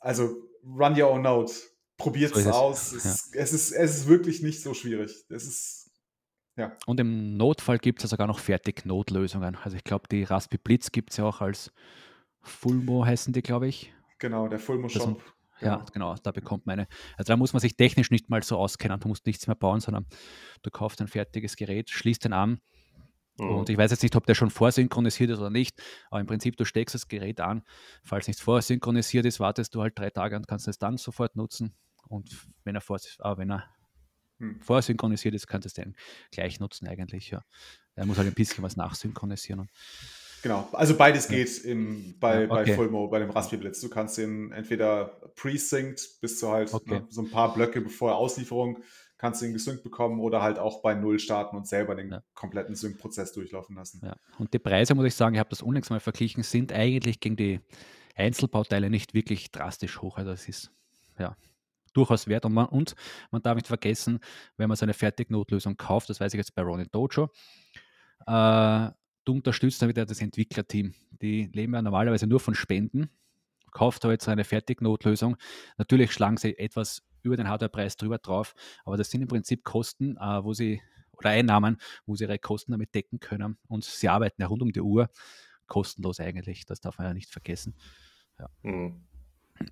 also 0.00 0.36
run 0.64 1.00
your 1.00 1.10
own 1.10 1.22
note. 1.22 1.52
Probiert 1.96 2.34
so 2.34 2.40
es 2.40 2.46
aus. 2.46 2.92
Es, 2.92 3.04
ja. 3.04 3.40
es, 3.40 3.52
ist, 3.52 3.72
es 3.72 3.96
ist 3.98 4.08
wirklich 4.08 4.42
nicht 4.42 4.62
so 4.62 4.72
schwierig. 4.74 5.24
Es 5.28 5.46
ist 5.46 5.90
ja. 6.56 6.72
Und 6.86 6.98
im 6.98 7.36
Notfall 7.36 7.78
gibt 7.78 8.00
es 8.00 8.02
ja 8.04 8.08
sogar 8.08 8.26
noch 8.26 8.40
Fertig-Notlösungen. 8.40 9.56
Also 9.56 9.76
ich 9.76 9.84
glaube, 9.84 10.08
die 10.10 10.24
Raspi 10.24 10.58
Blitz 10.58 10.90
gibt 10.90 11.10
es 11.10 11.16
ja 11.16 11.24
auch 11.24 11.40
als 11.40 11.72
Fulmo 12.42 13.04
heißen 13.04 13.32
die, 13.32 13.42
glaube 13.42 13.68
ich. 13.68 13.92
Genau, 14.18 14.48
der 14.48 14.58
Fulmo-Shop. 14.58 15.22
Ja, 15.60 15.76
genau. 15.76 15.86
genau, 15.92 16.14
da 16.22 16.32
bekommt 16.32 16.66
man 16.66 16.80
eine. 16.80 16.88
Also 17.16 17.32
da 17.32 17.36
muss 17.36 17.52
man 17.52 17.60
sich 17.60 17.76
technisch 17.76 18.10
nicht 18.10 18.28
mal 18.28 18.42
so 18.42 18.56
auskennen. 18.56 18.98
Du 18.98 19.08
musst 19.08 19.26
nichts 19.26 19.46
mehr 19.46 19.56
bauen, 19.56 19.80
sondern 19.80 20.06
du 20.62 20.70
kaufst 20.70 21.00
ein 21.00 21.08
fertiges 21.08 21.56
Gerät, 21.56 21.90
schließt 21.90 22.24
den 22.24 22.32
an 22.32 22.60
Mhm. 23.38 23.50
Und 23.50 23.70
ich 23.70 23.78
weiß 23.78 23.90
jetzt 23.90 24.02
nicht, 24.02 24.16
ob 24.16 24.26
der 24.26 24.34
schon 24.34 24.50
vorsynchronisiert 24.50 25.30
ist 25.30 25.38
oder 25.38 25.50
nicht, 25.50 25.80
aber 26.10 26.20
im 26.20 26.26
Prinzip, 26.26 26.56
du 26.56 26.64
steckst 26.64 26.94
das 26.94 27.08
Gerät 27.08 27.40
an. 27.40 27.62
Falls 28.02 28.26
nichts 28.26 28.42
vorsynchronisiert 28.42 29.26
ist, 29.26 29.40
wartest 29.40 29.74
du 29.74 29.82
halt 29.82 29.98
drei 29.98 30.10
Tage 30.10 30.36
und 30.36 30.46
kannst 30.46 30.68
es 30.68 30.78
dann 30.78 30.96
sofort 30.96 31.36
nutzen. 31.36 31.74
Und 32.08 32.30
wenn 32.64 32.74
er, 32.74 32.80
vor, 32.80 32.96
äh, 32.96 33.36
wenn 33.36 33.50
er 33.50 33.64
hm. 34.38 34.60
vorsynchronisiert 34.60 35.34
ist, 35.34 35.46
kannst 35.46 35.64
du 35.64 35.68
es 35.68 35.74
dann 35.74 35.94
gleich 36.30 36.60
nutzen 36.60 36.88
eigentlich. 36.88 37.30
Ja. 37.30 37.42
Er 37.94 38.06
muss 38.06 38.18
halt 38.18 38.28
ein 38.28 38.34
bisschen 38.34 38.62
was 38.64 38.76
nachsynchronisieren. 38.76 39.68
Genau, 40.42 40.68
also 40.72 40.96
beides 40.96 41.26
geht 41.26 41.64
im, 41.64 42.14
bei, 42.20 42.44
ja, 42.44 42.50
okay. 42.50 42.70
bei 42.70 42.74
Fullmo, 42.74 43.08
bei 43.08 43.18
dem 43.18 43.30
Raspberry 43.30 43.62
Blitz. 43.62 43.80
Du 43.80 43.88
kannst 43.88 44.18
ihn 44.18 44.52
entweder 44.52 45.20
pre-synced 45.34 46.20
bis 46.20 46.38
zu 46.38 46.50
halt 46.50 46.72
okay. 46.72 47.00
ne, 47.00 47.06
so 47.10 47.22
ein 47.22 47.30
paar 47.30 47.52
Blöcke 47.52 47.80
bevor 47.80 48.14
Auslieferung 48.14 48.82
kannst 49.18 49.42
du 49.42 49.46
ihn 49.46 49.52
gesynkt 49.52 49.82
bekommen 49.82 50.20
oder 50.20 50.42
halt 50.42 50.58
auch 50.58 50.80
bei 50.80 50.94
Null 50.94 51.18
starten 51.18 51.56
und 51.56 51.66
selber 51.66 51.94
den 51.94 52.10
ja. 52.10 52.22
kompletten 52.34 52.74
Sync-Prozess 52.74 53.32
durchlaufen 53.32 53.76
lassen. 53.76 54.00
Ja. 54.04 54.16
Und 54.38 54.54
die 54.54 54.58
Preise, 54.58 54.94
muss 54.94 55.06
ich 55.06 55.14
sagen, 55.14 55.34
ich 55.34 55.40
habe 55.40 55.50
das 55.50 55.60
unlängst 55.60 55.90
mal 55.90 56.00
verglichen, 56.00 56.42
sind 56.42 56.72
eigentlich 56.72 57.20
gegen 57.20 57.36
die 57.36 57.60
Einzelbauteile 58.14 58.90
nicht 58.90 59.14
wirklich 59.14 59.50
drastisch 59.50 60.00
hoch. 60.00 60.16
Also 60.16 60.30
es 60.30 60.48
ist 60.48 60.70
ja 61.18 61.36
durchaus 61.92 62.28
wert. 62.28 62.44
Und 62.44 62.54
man, 62.54 62.66
und 62.66 62.94
man 63.30 63.42
darf 63.42 63.56
nicht 63.56 63.66
vergessen, 63.66 64.20
wenn 64.56 64.68
man 64.68 64.76
so 64.76 64.84
eine 64.84 64.94
Fertignotlösung 64.94 65.76
kauft, 65.76 66.08
das 66.10 66.20
weiß 66.20 66.32
ich 66.34 66.38
jetzt 66.38 66.54
bei 66.54 66.62
Ronin 66.62 66.88
Dojo, 66.90 67.30
äh, 68.26 68.90
du 69.24 69.32
unterstützt 69.34 69.82
dann 69.82 69.88
wieder 69.88 70.06
das 70.06 70.20
Entwicklerteam. 70.20 70.94
Die 71.20 71.46
leben 71.52 71.74
ja 71.74 71.82
normalerweise 71.82 72.26
nur 72.26 72.40
von 72.40 72.54
Spenden. 72.54 73.10
Kauft 73.72 74.04
da 74.04 74.10
jetzt 74.10 74.28
eine 74.28 74.44
Fertignotlösung. 74.44 75.36
Natürlich 75.76 76.12
schlagen 76.12 76.36
sie 76.38 76.58
etwas 76.58 77.02
über 77.28 77.36
den 77.36 77.48
Hardwarepreis 77.48 77.96
drüber 77.96 78.18
drauf, 78.18 78.54
aber 78.84 78.96
das 78.96 79.10
sind 79.10 79.22
im 79.22 79.28
Prinzip 79.28 79.64
Kosten, 79.64 80.16
äh, 80.16 80.44
wo 80.44 80.52
sie 80.52 80.82
oder 81.12 81.30
Einnahmen, 81.30 81.78
wo 82.06 82.14
sie 82.14 82.24
ihre 82.24 82.38
Kosten 82.38 82.72
damit 82.72 82.94
decken 82.94 83.18
können. 83.20 83.58
Und 83.66 83.84
sie 83.84 84.08
arbeiten 84.08 84.40
ja 84.40 84.48
rund 84.48 84.62
um 84.62 84.72
die 84.72 84.80
Uhr 84.80 85.10
kostenlos 85.66 86.20
eigentlich. 86.20 86.64
Das 86.64 86.80
darf 86.80 86.98
man 86.98 87.08
ja 87.08 87.14
nicht 87.14 87.30
vergessen. 87.30 87.74
Ja. 88.38 88.48
Mhm. 88.62 89.06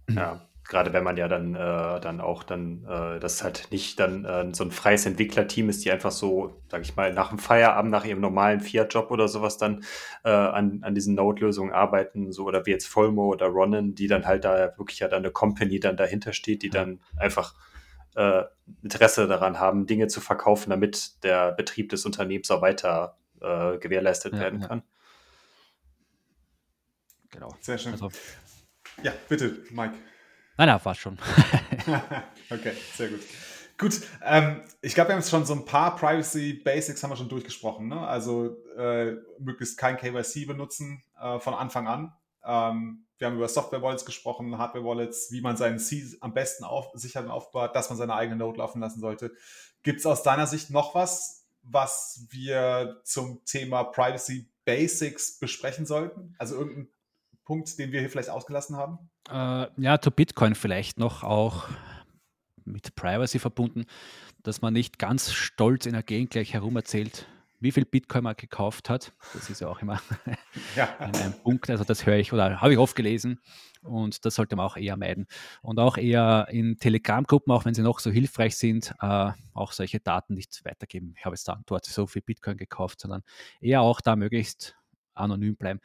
ja 0.11 0.49
gerade 0.69 0.93
wenn 0.93 1.05
man 1.05 1.17
ja 1.17 1.29
dann, 1.29 1.55
äh, 1.55 2.01
dann 2.01 2.21
auch 2.21 2.43
dann, 2.43 2.85
äh, 2.85 3.21
das 3.21 3.43
halt 3.43 3.69
nicht 3.71 3.99
dann 4.01 4.25
äh, 4.25 4.55
so 4.55 4.65
ein 4.65 4.71
freies 4.71 5.07
Entwicklerteam 5.07 5.69
ist, 5.69 5.85
die 5.85 5.91
einfach 5.91 6.11
so, 6.11 6.61
sag 6.69 6.83
ich 6.83 6.97
mal, 6.97 7.13
nach 7.13 7.29
dem 7.29 7.39
Feierabend, 7.39 7.91
nach 7.91 8.05
ihrem 8.05 8.21
normalen 8.21 8.61
Fiat-Job 8.61 9.11
oder 9.11 9.29
sowas 9.29 9.59
dann 9.59 9.85
äh, 10.25 10.31
an, 10.31 10.81
an 10.83 10.95
diesen 10.95 11.15
Node-Lösungen 11.15 11.73
arbeiten, 11.73 12.33
so 12.33 12.45
oder 12.45 12.67
wie 12.67 12.71
jetzt 12.71 12.95
Volmo 12.95 13.29
oder 13.29 13.47
Ronin, 13.47 13.95
die 13.95 14.09
dann 14.09 14.27
halt 14.27 14.45
da 14.45 14.77
wirklich 14.77 14.99
ja 14.99 15.09
dann 15.09 15.25
eine 15.25 15.31
Company 15.31 15.81
dann 15.81 15.97
dahinter 15.97 16.33
steht, 16.33 16.63
die 16.63 16.71
dann 16.71 17.01
einfach 17.17 17.55
äh, 18.17 18.45
Interesse 18.83 19.29
daran 19.29 19.61
haben, 19.61 19.87
Dinge 19.87 20.09
zu 20.09 20.21
verkaufen, 20.21 20.71
damit 20.71 21.23
der 21.23 21.53
Betrieb 21.53 21.91
des 21.91 22.05
Unternehmens 22.05 22.51
auch 22.51 22.63
weiter 22.63 23.17
äh, 23.41 23.79
gewährleistet 23.79 24.33
ja, 24.35 24.41
werden 24.41 24.61
ja. 24.61 24.69
kann. 24.69 24.83
Genau. 27.31 27.55
Sehr 27.61 27.79
schön. 27.79 27.93
Also, 27.93 28.11
ja, 29.03 29.13
bitte, 29.29 29.59
Mike. 29.71 29.95
Nein, 30.59 30.69
nein, 30.69 30.81
war 30.83 30.95
schon. 30.95 31.19
okay, 32.51 32.73
sehr 32.95 33.09
gut. 33.09 33.21
Gut, 33.79 34.01
ähm, 34.25 34.63
ich 34.81 34.95
glaube, 34.95 35.11
wir 35.11 35.17
haben 35.17 35.23
schon 35.23 35.45
so 35.45 35.53
ein 35.53 35.67
paar 35.67 35.97
Privacy 35.97 36.55
Basics 36.55 37.03
haben 37.03 37.11
wir 37.11 37.17
schon 37.17 37.29
durchgesprochen. 37.29 37.89
Ne? 37.89 38.01
Also 38.01 38.57
äh, 38.77 39.17
möglichst 39.39 39.77
kein 39.77 39.99
KYC 39.99 40.47
benutzen 40.47 41.03
äh, 41.21 41.39
von 41.41 41.53
Anfang 41.53 41.87
an. 41.87 42.13
Ähm, 42.43 43.07
wir 43.19 43.27
haben 43.27 43.37
über 43.37 43.49
Software 43.49 43.83
Wallets 43.83 44.07
gesprochen, 44.07 44.57
Hardware 44.57 44.85
Wallets, 44.85 45.31
wie 45.31 45.43
man 45.43 45.59
seinen 45.59 45.79
C 45.79 46.05
am 46.21 46.33
besten 46.33 46.65
auf, 46.65 46.91
sichert 46.95 47.25
und 47.27 47.31
aufbaut, 47.31 47.75
dass 47.75 47.91
man 47.91 47.99
seine 47.99 48.15
eigene 48.15 48.37
Node 48.37 48.59
laufen 48.59 48.81
lassen 48.81 49.01
sollte. 49.01 49.33
Gibt 49.83 50.01
es 50.01 50.07
aus 50.07 50.23
deiner 50.23 50.47
Sicht 50.47 50.71
noch 50.71 50.95
was, 50.95 51.47
was 51.63 52.27
wir 52.31 53.01
zum 53.05 53.45
Thema 53.45 53.85
Privacy 53.85 54.51
Basics 54.65 55.39
besprechen 55.39 55.85
sollten? 55.85 56.35
Also 56.39 56.57
irgendein 56.57 56.89
Punkt, 57.47 57.79
den 57.79 57.93
wir 57.93 58.01
hier 58.01 58.11
vielleicht 58.11 58.29
ausgelassen 58.29 58.77
haben? 58.77 58.99
Äh, 59.31 59.69
ja, 59.81 60.01
zu 60.01 60.11
Bitcoin 60.11 60.55
vielleicht 60.55 60.99
noch 60.99 61.23
auch 61.23 61.65
mit 62.65 62.95
Privacy 62.97 63.39
verbunden, 63.39 63.87
dass 64.43 64.61
man 64.61 64.75
nicht 64.75 64.99
ganz 64.99 65.33
stolz 65.33 65.87
in 65.87 65.93
der 65.93 66.03
Gegend 66.03 66.31
gleich 66.31 66.53
herum 66.53 66.77
erzählt, 66.77 67.27
wie 67.61 67.73
viel 67.73 67.85
Bitcoin 67.85 68.25
man 68.25 68.37
gekauft 68.37 68.91
hat. 68.91 69.13
Das 69.33 69.49
ist 69.49 69.61
ja 69.61 69.69
auch 69.69 69.81
immer 69.81 70.01
ja. 70.75 70.95
ein 70.99 71.35
Punkt. 71.43 71.71
Also 71.71 71.85
das 71.85 72.05
höre 72.05 72.17
ich 72.17 72.33
oder 72.33 72.61
habe 72.61 72.73
ich 72.73 72.79
oft 72.79 72.97
gelesen 72.97 73.41
und 73.83 74.25
das 74.25 74.35
sollte 74.35 74.57
man 74.57 74.67
auch 74.67 74.77
eher 74.77 74.97
meiden. 74.97 75.27
Und 75.63 75.79
auch 75.79 75.97
eher 75.97 76.49
in 76.51 76.77
Telegram-Gruppen, 76.79 77.53
auch 77.53 77.65
wenn 77.65 77.75
sie 77.75 77.83
noch 77.83 78.01
so 78.01 78.11
hilfreich 78.11 78.57
sind, 78.57 78.93
äh, 79.01 79.31
auch 79.55 79.73
solche 79.73 80.01
Daten 80.01 80.35
nicht 80.35 80.65
weitergeben. 80.65 81.15
Ich 81.17 81.25
habe 81.25 81.35
jetzt 81.35 81.49
da 81.49 81.61
dort 81.67 81.87
so 81.87 82.07
viel 82.07 82.23
Bitcoin 82.23 82.57
gekauft, 82.57 83.01
sondern 83.01 83.23
eher 83.61 83.83
auch 83.83 84.01
da 84.01 84.17
möglichst 84.17 84.77
anonym 85.17 85.57
bleiben 85.57 85.81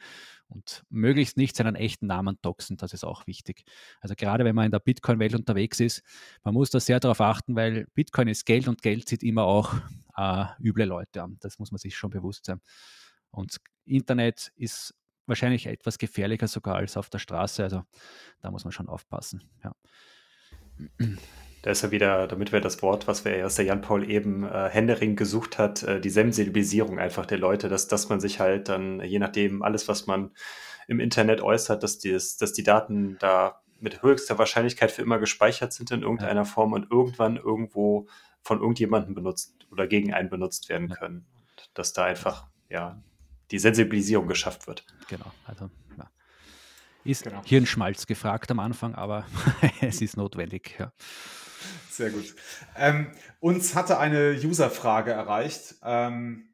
und 0.48 0.84
möglichst 0.90 1.36
nicht 1.36 1.56
seinen 1.56 1.74
echten 1.74 2.06
Namen 2.06 2.38
doxen, 2.42 2.76
das 2.76 2.92
ist 2.92 3.04
auch 3.04 3.26
wichtig. 3.26 3.64
Also 4.00 4.14
gerade 4.14 4.44
wenn 4.44 4.54
man 4.54 4.66
in 4.66 4.70
der 4.70 4.80
Bitcoin-Welt 4.80 5.34
unterwegs 5.34 5.80
ist, 5.80 6.02
man 6.44 6.54
muss 6.54 6.70
da 6.70 6.80
sehr 6.80 7.00
darauf 7.00 7.20
achten, 7.20 7.56
weil 7.56 7.86
Bitcoin 7.94 8.28
ist 8.28 8.44
Geld 8.44 8.68
und 8.68 8.82
Geld 8.82 9.08
zieht 9.08 9.22
immer 9.22 9.44
auch 9.44 9.74
äh, 10.16 10.44
üble 10.60 10.84
Leute 10.84 11.22
an. 11.22 11.38
Das 11.40 11.58
muss 11.58 11.70
man 11.70 11.78
sich 11.78 11.96
schon 11.96 12.10
bewusst 12.10 12.46
sein. 12.46 12.60
Und 13.30 13.56
Internet 13.84 14.52
ist 14.56 14.94
wahrscheinlich 15.26 15.66
etwas 15.66 15.98
gefährlicher 15.98 16.48
sogar 16.48 16.76
als 16.76 16.96
auf 16.96 17.08
der 17.08 17.18
Straße, 17.18 17.62
also 17.62 17.84
da 18.40 18.50
muss 18.50 18.64
man 18.64 18.72
schon 18.72 18.88
aufpassen. 18.88 19.42
Ja. 19.62 19.74
Da 21.62 21.70
ist 21.70 21.82
ja 21.82 21.92
wieder, 21.92 22.26
damit 22.26 22.50
wir 22.50 22.60
das 22.60 22.82
Wort, 22.82 23.06
was 23.06 23.24
wir 23.24 23.46
aus 23.46 23.54
der 23.54 23.64
Jan 23.64 23.82
Paul 23.82 24.10
eben 24.10 24.44
äh, 24.44 24.68
Händering 24.68 25.14
gesucht 25.14 25.58
hat, 25.58 25.84
äh, 25.84 26.00
die 26.00 26.10
Sensibilisierung 26.10 26.98
einfach 26.98 27.24
der 27.24 27.38
Leute, 27.38 27.68
dass, 27.68 27.86
dass 27.86 28.08
man 28.08 28.18
sich 28.20 28.40
halt 28.40 28.68
dann, 28.68 29.00
je 29.00 29.20
nachdem, 29.20 29.62
alles, 29.62 29.86
was 29.86 30.08
man 30.08 30.32
im 30.88 30.98
Internet 30.98 31.40
äußert, 31.40 31.84
dass, 31.84 31.98
die, 31.98 32.10
dass 32.10 32.52
die 32.52 32.64
Daten 32.64 33.16
da 33.20 33.62
mit 33.78 34.02
höchster 34.02 34.38
Wahrscheinlichkeit 34.38 34.90
für 34.90 35.02
immer 35.02 35.18
gespeichert 35.18 35.72
sind 35.72 35.92
in 35.92 36.02
irgendeiner 36.02 36.42
ja. 36.42 36.44
Form 36.44 36.72
und 36.72 36.90
irgendwann 36.90 37.36
irgendwo 37.36 38.08
von 38.42 38.58
irgendjemandem 38.58 39.14
benutzt 39.14 39.54
oder 39.70 39.86
gegen 39.86 40.12
einen 40.12 40.30
benutzt 40.30 40.68
werden 40.68 40.88
können. 40.88 41.26
Und 41.56 41.70
dass 41.74 41.92
da 41.92 42.04
einfach, 42.04 42.48
ja, 42.70 43.00
die 43.52 43.60
Sensibilisierung 43.60 44.26
geschafft 44.26 44.66
wird. 44.66 44.84
Genau, 45.08 45.30
also 45.44 45.70
ja. 45.96 46.10
ist 47.04 47.22
genau. 47.22 47.42
Hirnschmalz 47.44 48.06
gefragt 48.06 48.50
am 48.50 48.58
Anfang, 48.58 48.96
aber 48.96 49.26
es 49.80 50.00
ist 50.00 50.16
notwendig, 50.16 50.76
ja. 50.78 50.92
Sehr 51.92 52.08
gut. 52.08 52.34
Ähm, 52.74 53.12
uns 53.40 53.74
hatte 53.74 53.98
eine 53.98 54.32
User-Frage 54.32 55.10
erreicht. 55.10 55.74
Ähm, 55.82 56.48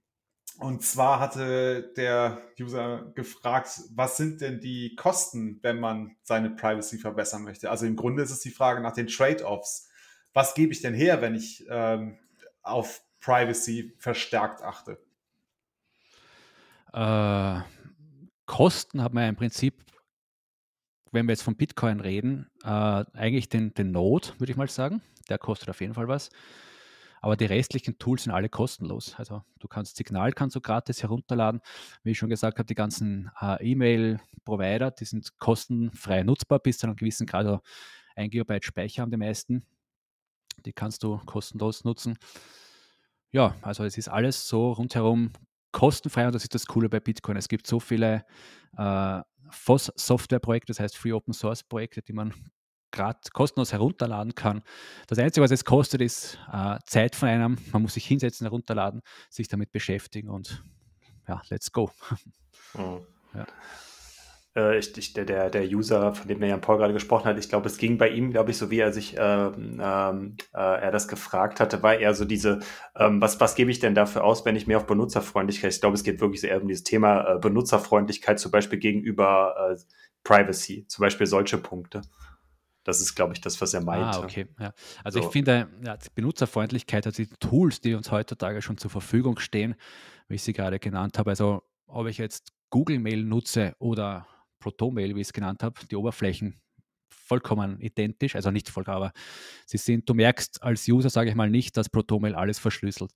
und 0.58 0.82
zwar 0.82 1.20
hatte 1.20 1.92
der 1.96 2.42
User 2.58 3.12
gefragt, 3.14 3.82
was 3.94 4.16
sind 4.16 4.40
denn 4.40 4.58
die 4.58 4.96
Kosten, 4.96 5.60
wenn 5.62 5.78
man 5.78 6.16
seine 6.24 6.50
Privacy 6.50 6.98
verbessern 6.98 7.44
möchte? 7.44 7.70
Also 7.70 7.86
im 7.86 7.94
Grunde 7.94 8.24
ist 8.24 8.32
es 8.32 8.40
die 8.40 8.50
Frage 8.50 8.80
nach 8.80 8.94
den 8.94 9.06
Trade-offs. 9.06 9.88
Was 10.32 10.54
gebe 10.54 10.72
ich 10.72 10.82
denn 10.82 10.94
her, 10.94 11.22
wenn 11.22 11.36
ich 11.36 11.64
ähm, 11.70 12.18
auf 12.62 13.02
Privacy 13.20 13.94
verstärkt 13.98 14.62
achte? 14.62 14.98
Äh, 16.92 17.60
Kosten 18.46 19.04
hat 19.04 19.14
man 19.14 19.28
im 19.28 19.36
Prinzip 19.36 19.84
wenn 21.12 21.26
wir 21.26 21.32
jetzt 21.32 21.42
von 21.42 21.56
Bitcoin 21.56 22.00
reden, 22.00 22.50
äh, 22.64 22.68
eigentlich 22.68 23.48
den, 23.48 23.74
den 23.74 23.90
Node, 23.90 24.28
würde 24.38 24.52
ich 24.52 24.56
mal 24.56 24.68
sagen. 24.68 25.00
Der 25.28 25.38
kostet 25.38 25.68
auf 25.68 25.80
jeden 25.80 25.94
Fall 25.94 26.08
was. 26.08 26.30
Aber 27.20 27.36
die 27.36 27.46
restlichen 27.46 27.98
Tools 27.98 28.24
sind 28.24 28.32
alle 28.32 28.48
kostenlos. 28.48 29.14
Also 29.16 29.42
du 29.58 29.68
kannst 29.68 29.96
Signal 29.96 30.32
kannst 30.32 30.56
du 30.56 30.60
gratis 30.60 31.02
herunterladen. 31.02 31.60
Wie 32.02 32.12
ich 32.12 32.18
schon 32.18 32.28
gesagt 32.28 32.58
habe, 32.58 32.66
die 32.66 32.74
ganzen 32.74 33.30
äh, 33.40 33.72
E-Mail-Provider, 33.72 34.90
die 34.92 35.04
sind 35.04 35.38
kostenfrei 35.38 36.22
nutzbar 36.22 36.60
bis 36.60 36.78
zu 36.78 36.86
einem 36.86 36.96
gewissen 36.96 37.26
Grad. 37.26 37.46
Also 37.46 37.60
ein 38.14 38.30
Gigabyte 38.30 38.64
Speicher 38.64 39.02
haben 39.02 39.10
die 39.10 39.16
meisten. 39.16 39.64
Die 40.64 40.72
kannst 40.72 41.02
du 41.02 41.18
kostenlos 41.18 41.84
nutzen. 41.84 42.18
Ja, 43.30 43.54
also 43.62 43.84
es 43.84 43.98
ist 43.98 44.08
alles 44.08 44.48
so 44.48 44.72
rundherum 44.72 45.32
kostenfrei 45.72 46.26
und 46.26 46.34
das 46.34 46.44
ist 46.44 46.54
das 46.54 46.66
Coole 46.66 46.88
bei 46.88 47.00
Bitcoin. 47.00 47.36
Es 47.36 47.48
gibt 47.48 47.66
so 47.66 47.78
viele 47.78 48.24
äh, 48.76 49.20
FOSS-Software-Projekte, 49.50 50.72
das 50.72 50.80
heißt 50.80 50.96
Free 50.96 51.12
Open 51.12 51.34
Source-Projekte, 51.34 52.02
die 52.02 52.12
man 52.12 52.32
gerade 52.90 53.18
kostenlos 53.32 53.72
herunterladen 53.72 54.34
kann. 54.34 54.62
Das 55.06 55.18
Einzige, 55.18 55.44
was 55.44 55.50
es 55.50 55.64
kostet, 55.64 56.00
ist 56.00 56.38
äh, 56.52 56.78
Zeit 56.84 57.14
von 57.14 57.28
einem. 57.28 57.58
Man 57.72 57.82
muss 57.82 57.94
sich 57.94 58.06
hinsetzen, 58.06 58.46
herunterladen, 58.46 59.02
sich 59.30 59.48
damit 59.48 59.72
beschäftigen 59.72 60.30
und 60.30 60.62
ja, 61.26 61.42
let's 61.50 61.72
go. 61.72 61.90
Mhm. 62.74 63.00
Ja 63.34 63.46
äh, 64.58 64.78
ich, 64.78 64.96
ich, 64.96 65.12
der, 65.12 65.50
der 65.50 65.62
User, 65.64 66.14
von 66.14 66.28
dem 66.28 66.40
der 66.40 66.48
Jan 66.48 66.60
Paul 66.60 66.78
gerade 66.78 66.92
gesprochen 66.92 67.26
hat, 67.26 67.38
ich 67.38 67.48
glaube, 67.48 67.66
es 67.66 67.78
ging 67.78 67.98
bei 67.98 68.08
ihm, 68.08 68.30
glaube 68.30 68.50
ich, 68.50 68.58
so 68.58 68.70
wie 68.70 68.80
er 68.80 68.92
sich, 68.92 69.16
ähm, 69.18 69.80
ähm, 69.82 70.36
äh, 70.54 70.58
er 70.58 70.90
das 70.90 71.08
gefragt 71.08 71.60
hatte, 71.60 71.82
war 71.82 71.98
eher 71.98 72.14
so 72.14 72.24
diese, 72.24 72.60
ähm, 72.96 73.20
was, 73.20 73.40
was 73.40 73.54
gebe 73.54 73.70
ich 73.70 73.78
denn 73.78 73.94
dafür 73.94 74.24
aus, 74.24 74.44
wenn 74.44 74.56
ich 74.56 74.66
mehr 74.66 74.78
auf 74.78 74.86
Benutzerfreundlichkeit, 74.86 75.72
ich 75.72 75.80
glaube, 75.80 75.94
es 75.94 76.02
geht 76.02 76.20
wirklich 76.20 76.44
eher 76.44 76.60
um 76.60 76.68
dieses 76.68 76.84
Thema 76.84 77.36
äh, 77.36 77.38
Benutzerfreundlichkeit, 77.38 78.38
zum 78.40 78.50
Beispiel 78.50 78.78
gegenüber 78.78 79.54
äh, 79.72 79.76
Privacy, 80.24 80.86
zum 80.88 81.02
Beispiel 81.02 81.26
solche 81.26 81.58
Punkte. 81.58 82.02
Das 82.88 83.02
ist, 83.02 83.14
glaube 83.14 83.34
ich, 83.34 83.42
das, 83.42 83.60
was 83.60 83.74
er 83.74 83.82
meinte. 83.82 84.18
Ah, 84.18 84.24
okay. 84.24 84.46
Ja. 84.58 84.72
Also 85.04 85.20
so. 85.20 85.26
ich 85.26 85.30
finde, 85.30 85.68
ja, 85.84 85.98
die 85.98 86.08
Benutzerfreundlichkeit, 86.14 87.04
also 87.04 87.22
die 87.22 87.28
Tools, 87.38 87.82
die 87.82 87.92
uns 87.92 88.10
heutzutage 88.10 88.62
schon 88.62 88.78
zur 88.78 88.90
Verfügung 88.90 89.38
stehen, 89.40 89.74
wie 90.26 90.36
ich 90.36 90.42
sie 90.42 90.54
gerade 90.54 90.78
genannt 90.78 91.18
habe, 91.18 91.28
also 91.28 91.62
ob 91.86 92.06
ich 92.06 92.16
jetzt 92.16 92.54
Google 92.70 92.98
Mail 92.98 93.24
nutze 93.24 93.76
oder 93.78 94.26
Protonmail, 94.58 95.14
wie 95.14 95.20
ich 95.20 95.26
es 95.26 95.32
genannt 95.34 95.62
habe, 95.62 95.78
die 95.86 95.96
Oberflächen 95.96 96.62
vollkommen 97.10 97.78
identisch, 97.78 98.34
also 98.34 98.50
nicht 98.50 98.70
vollkommen, 98.70 98.96
aber 98.96 99.12
sie 99.66 99.76
sind, 99.76 100.08
du 100.08 100.14
merkst 100.14 100.62
als 100.62 100.88
User, 100.88 101.10
sage 101.10 101.28
ich 101.28 101.36
mal, 101.36 101.50
nicht, 101.50 101.76
dass 101.76 101.90
Protonmail 101.90 102.34
alles 102.34 102.58
verschlüsselt. 102.58 103.12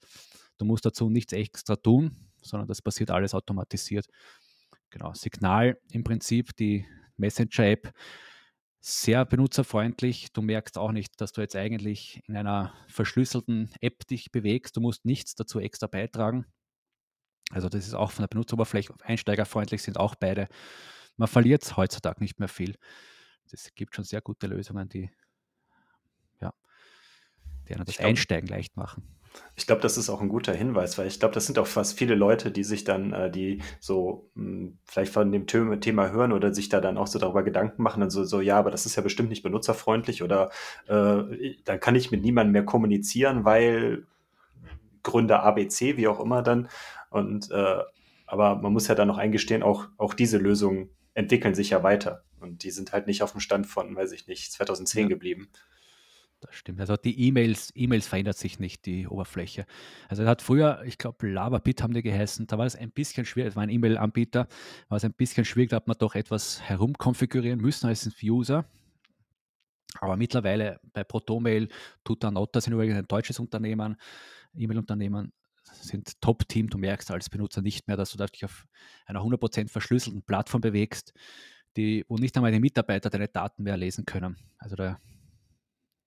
Du 0.58 0.66
musst 0.66 0.84
dazu 0.84 1.08
nichts 1.08 1.32
extra 1.32 1.76
tun, 1.76 2.14
sondern 2.42 2.68
das 2.68 2.82
passiert 2.82 3.10
alles 3.10 3.32
automatisiert. 3.32 4.04
Genau, 4.90 5.14
Signal 5.14 5.78
im 5.92 6.04
Prinzip, 6.04 6.54
die 6.56 6.84
Messenger-App, 7.16 7.90
sehr 8.84 9.24
benutzerfreundlich. 9.24 10.32
Du 10.32 10.42
merkst 10.42 10.76
auch 10.76 10.90
nicht, 10.90 11.20
dass 11.20 11.32
du 11.32 11.40
jetzt 11.40 11.54
eigentlich 11.54 12.20
in 12.26 12.36
einer 12.36 12.74
verschlüsselten 12.88 13.70
App 13.80 14.06
dich 14.08 14.32
bewegst. 14.32 14.76
Du 14.76 14.80
musst 14.80 15.04
nichts 15.04 15.36
dazu 15.36 15.60
extra 15.60 15.86
beitragen. 15.86 16.46
Also 17.50 17.68
das 17.68 17.86
ist 17.86 17.94
auch 17.94 18.10
von 18.10 18.24
der 18.24 18.28
Benutzeroberfläche 18.28 18.92
einsteigerfreundlich, 19.02 19.82
sind 19.82 19.98
auch 19.98 20.16
beide. 20.16 20.48
Man 21.16 21.28
verliert 21.28 21.62
es 21.62 21.76
heutzutage 21.76 22.20
nicht 22.20 22.40
mehr 22.40 22.48
viel. 22.48 22.76
Es 23.52 23.72
gibt 23.74 23.94
schon 23.94 24.04
sehr 24.04 24.20
gute 24.20 24.48
Lösungen, 24.48 24.88
die, 24.88 25.10
ja, 26.40 26.52
die 27.68 27.74
das 27.74 28.00
Einsteigen 28.00 28.48
leicht 28.48 28.76
machen. 28.76 29.21
Ich 29.54 29.66
glaube, 29.66 29.82
das 29.82 29.96
ist 29.96 30.08
auch 30.08 30.20
ein 30.20 30.28
guter 30.28 30.54
Hinweis, 30.54 30.96
weil 30.98 31.06
ich 31.06 31.20
glaube, 31.20 31.34
das 31.34 31.46
sind 31.46 31.58
auch 31.58 31.66
fast 31.66 31.98
viele 31.98 32.14
Leute, 32.14 32.50
die 32.50 32.64
sich 32.64 32.84
dann, 32.84 33.12
äh, 33.12 33.30
die 33.30 33.62
so 33.80 34.30
mh, 34.34 34.44
hm, 34.44 34.78
vielleicht 34.84 35.12
von 35.12 35.30
dem 35.30 35.46
Thema 35.46 36.10
hören 36.10 36.32
oder 36.32 36.54
sich 36.54 36.68
da 36.68 36.80
dann 36.80 36.98
auch 36.98 37.06
so 37.06 37.18
darüber 37.18 37.42
Gedanken 37.42 37.82
machen, 37.82 38.00
dann 38.00 38.10
so, 38.10 38.24
so 38.24 38.40
ja, 38.40 38.58
aber 38.58 38.70
das 38.70 38.86
ist 38.86 38.96
ja 38.96 39.02
bestimmt 39.02 39.28
nicht 39.28 39.42
benutzerfreundlich 39.42 40.22
oder 40.22 40.50
äh, 40.86 41.56
dann 41.64 41.80
kann 41.80 41.94
ich 41.94 42.10
mit 42.10 42.22
niemandem 42.22 42.52
mehr 42.52 42.64
kommunizieren, 42.64 43.44
weil 43.44 44.06
Gründe 45.02 45.40
ABC, 45.40 45.96
wie 45.96 46.08
auch 46.08 46.20
immer 46.20 46.42
dann. 46.42 46.68
Und 47.10 47.50
äh, 47.50 47.78
aber 48.26 48.56
man 48.56 48.72
muss 48.72 48.88
ja 48.88 48.94
dann 48.94 49.08
noch 49.08 49.18
eingestehen, 49.18 49.62
auch, 49.62 49.88
auch 49.98 50.14
diese 50.14 50.38
Lösungen 50.38 50.88
entwickeln 51.14 51.54
sich 51.54 51.70
ja 51.70 51.82
weiter. 51.82 52.24
Und 52.40 52.64
die 52.64 52.70
sind 52.70 52.92
halt 52.92 53.06
nicht 53.06 53.22
auf 53.22 53.32
dem 53.32 53.40
Stand 53.40 53.66
von, 53.66 53.94
weiß 53.94 54.12
ich 54.12 54.26
nicht, 54.26 54.50
2010 54.52 55.02
ja. 55.02 55.08
geblieben. 55.08 55.48
Das 56.42 56.56
stimmt. 56.56 56.80
Also 56.80 56.96
die 56.96 57.28
E-Mails, 57.28 57.70
E-Mails 57.76 58.08
verändert 58.08 58.36
sich 58.36 58.58
nicht, 58.58 58.84
die 58.84 59.06
Oberfläche. 59.06 59.64
Also 60.08 60.24
er 60.24 60.28
hat 60.28 60.42
früher, 60.42 60.82
ich 60.84 60.98
glaube, 60.98 61.28
Lavabit 61.28 61.82
haben 61.84 61.94
die 61.94 62.02
geheißen, 62.02 62.48
da 62.48 62.58
war 62.58 62.66
es 62.66 62.74
ein 62.74 62.90
bisschen 62.90 63.24
schwierig, 63.24 63.50
es 63.50 63.56
war 63.56 63.62
ein 63.62 63.68
E-Mail-Anbieter, 63.68 64.48
war 64.88 64.96
es 64.96 65.04
ein 65.04 65.12
bisschen 65.12 65.44
schwierig, 65.44 65.70
da 65.70 65.76
hat 65.76 65.86
man 65.86 65.96
doch 65.98 66.16
etwas 66.16 66.60
herumkonfigurieren 66.60 67.60
müssen 67.60 67.86
als 67.86 68.10
User. 68.24 68.64
Aber 70.00 70.16
mittlerweile 70.16 70.80
bei 70.92 71.04
Protonmail, 71.04 71.68
Tutanota 72.02 72.60
sind 72.60 72.72
übrigens 72.72 72.98
ein 72.98 73.06
deutsches 73.06 73.38
Unternehmen, 73.38 73.96
E-Mail-Unternehmen, 74.54 75.32
sind 75.62 76.20
Top-Team. 76.20 76.70
Du 76.70 76.78
merkst 76.78 77.12
als 77.12 77.30
Benutzer 77.30 77.62
nicht 77.62 77.86
mehr, 77.86 77.96
dass 77.96 78.10
du 78.10 78.26
dich 78.26 78.44
auf 78.44 78.66
einer 79.06 79.20
100% 79.20 79.68
verschlüsselten 79.68 80.22
Plattform 80.22 80.60
bewegst, 80.60 81.14
die, 81.76 82.04
wo 82.08 82.16
nicht 82.16 82.36
einmal 82.36 82.50
die 82.50 82.58
Mitarbeiter 82.58 83.10
deine 83.10 83.28
Daten 83.28 83.62
mehr 83.62 83.76
lesen 83.76 84.04
können. 84.04 84.36
Also 84.58 84.74
da 84.74 84.98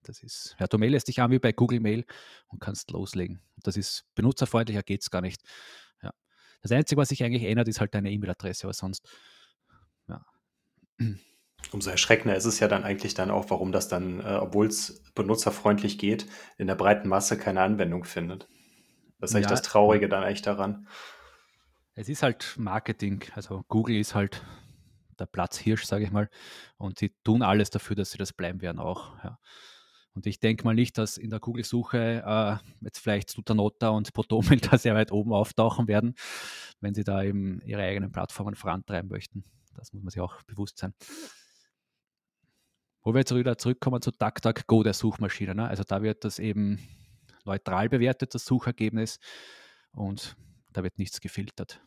das 0.07 0.23
ist, 0.23 0.55
ja, 0.59 0.67
du 0.67 0.77
meldest 0.77 1.07
dich 1.07 1.21
an 1.21 1.31
wie 1.31 1.39
bei 1.39 1.51
Google 1.51 1.79
Mail 1.79 2.05
und 2.47 2.59
kannst 2.59 2.91
loslegen. 2.91 3.41
Das 3.63 3.77
ist 3.77 4.05
benutzerfreundlicher, 4.15 4.83
geht 4.83 5.01
es 5.01 5.11
gar 5.11 5.21
nicht. 5.21 5.41
Ja. 6.01 6.13
Das 6.61 6.71
Einzige, 6.71 6.99
was 6.99 7.09
sich 7.09 7.23
eigentlich 7.23 7.43
ändert, 7.43 7.67
ist 7.67 7.79
halt 7.79 7.93
deine 7.93 8.11
E-Mail-Adresse, 8.11 8.65
aber 8.65 8.73
sonst, 8.73 9.07
ja. 10.07 10.25
Umso 11.71 11.89
erschreckender 11.89 12.35
ist 12.35 12.45
es 12.45 12.59
ja 12.59 12.67
dann 12.67 12.83
eigentlich 12.83 13.15
dann 13.15 13.31
auch, 13.31 13.49
warum 13.49 13.71
das 13.71 13.87
dann, 13.87 14.19
äh, 14.19 14.37
obwohl 14.39 14.67
es 14.67 15.03
benutzerfreundlich 15.15 15.97
geht, 15.97 16.27
in 16.57 16.67
der 16.67 16.75
breiten 16.75 17.09
Masse 17.09 17.37
keine 17.37 17.61
Anwendung 17.61 18.03
findet. 18.03 18.47
Das 19.19 19.31
ist 19.31 19.35
eigentlich 19.35 19.45
ja, 19.45 19.51
das 19.51 19.61
Traurige 19.63 20.07
dann 20.07 20.23
eigentlich 20.23 20.41
daran. 20.41 20.87
Es 21.95 22.09
ist 22.09 22.21
halt 22.21 22.55
Marketing. 22.57 23.23
Also 23.33 23.63
Google 23.67 23.95
ist 23.95 24.13
halt 24.13 24.43
der 25.17 25.25
Platzhirsch, 25.25 25.85
sage 25.85 26.03
ich 26.03 26.11
mal. 26.11 26.29
Und 26.77 26.99
sie 26.99 27.15
tun 27.23 27.41
alles 27.41 27.69
dafür, 27.69 27.95
dass 27.95 28.11
sie 28.11 28.17
das 28.17 28.33
bleiben 28.33 28.61
werden 28.61 28.79
auch. 28.79 29.15
Ja. 29.23 29.39
Und 30.15 30.25
ich 30.25 30.39
denke 30.39 30.63
mal 30.63 30.73
nicht, 30.73 30.97
dass 30.97 31.17
in 31.17 31.29
der 31.29 31.39
Kugelsuche 31.39 32.23
äh, 32.25 32.57
jetzt 32.81 32.99
vielleicht 32.99 33.31
Stutanota 33.31 33.89
und 33.89 34.13
Potomel 34.13 34.59
da 34.61 34.77
sehr 34.77 34.95
weit 34.95 35.11
oben 35.11 35.33
auftauchen 35.33 35.87
werden, 35.87 36.15
wenn 36.79 36.93
sie 36.93 37.03
da 37.03 37.21
eben 37.21 37.61
ihre 37.65 37.81
eigenen 37.81 38.11
Plattformen 38.11 38.55
vorantreiben 38.55 39.09
möchten. 39.09 39.43
Das 39.75 39.91
muss 39.91 40.01
man 40.01 40.09
sich 40.09 40.21
auch 40.21 40.41
bewusst 40.43 40.77
sein. 40.77 40.93
Wo 43.03 43.13
wir 43.13 43.19
jetzt 43.19 43.35
wieder 43.35 43.57
zurückkommen 43.57 44.01
zu 44.01 44.11
DuckDuckGo, 44.11 44.83
der 44.83 44.93
Suchmaschine. 44.93 45.53
Ne? 45.53 45.67
Also 45.67 45.83
da 45.83 46.01
wird 46.01 46.23
das 46.23 46.39
eben 46.39 46.79
neutral 47.43 47.89
bewertet, 47.89 48.33
das 48.33 48.45
Suchergebnis, 48.45 49.19
und 49.95 50.35
da 50.73 50.83
wird 50.83 50.97
nichts 50.97 51.21
gefiltert. 51.21 51.81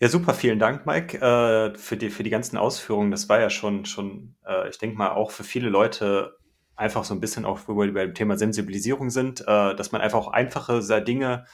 Ja, 0.00 0.08
super, 0.08 0.34
vielen 0.34 0.58
Dank, 0.58 0.84
Mike, 0.84 1.18
äh, 1.18 1.78
für, 1.78 1.96
die, 1.96 2.10
für 2.10 2.24
die 2.24 2.30
ganzen 2.30 2.56
Ausführungen. 2.56 3.12
Das 3.12 3.28
war 3.28 3.40
ja 3.40 3.50
schon, 3.50 3.84
schon 3.84 4.34
äh, 4.44 4.68
ich 4.68 4.78
denke 4.78 4.96
mal, 4.96 5.10
auch 5.10 5.30
für 5.30 5.44
viele 5.44 5.68
Leute 5.68 6.36
einfach 6.82 7.04
so 7.04 7.14
ein 7.14 7.20
bisschen 7.20 7.44
auch, 7.44 7.60
wo 7.66 7.80
wir 7.80 7.94
beim 7.94 8.14
Thema 8.14 8.36
Sensibilisierung 8.36 9.10
sind, 9.10 9.40
äh, 9.42 9.74
dass 9.74 9.92
man 9.92 10.00
einfach 10.00 10.18
auch 10.18 10.32
einfache 10.32 10.82
Dinge 11.02 11.46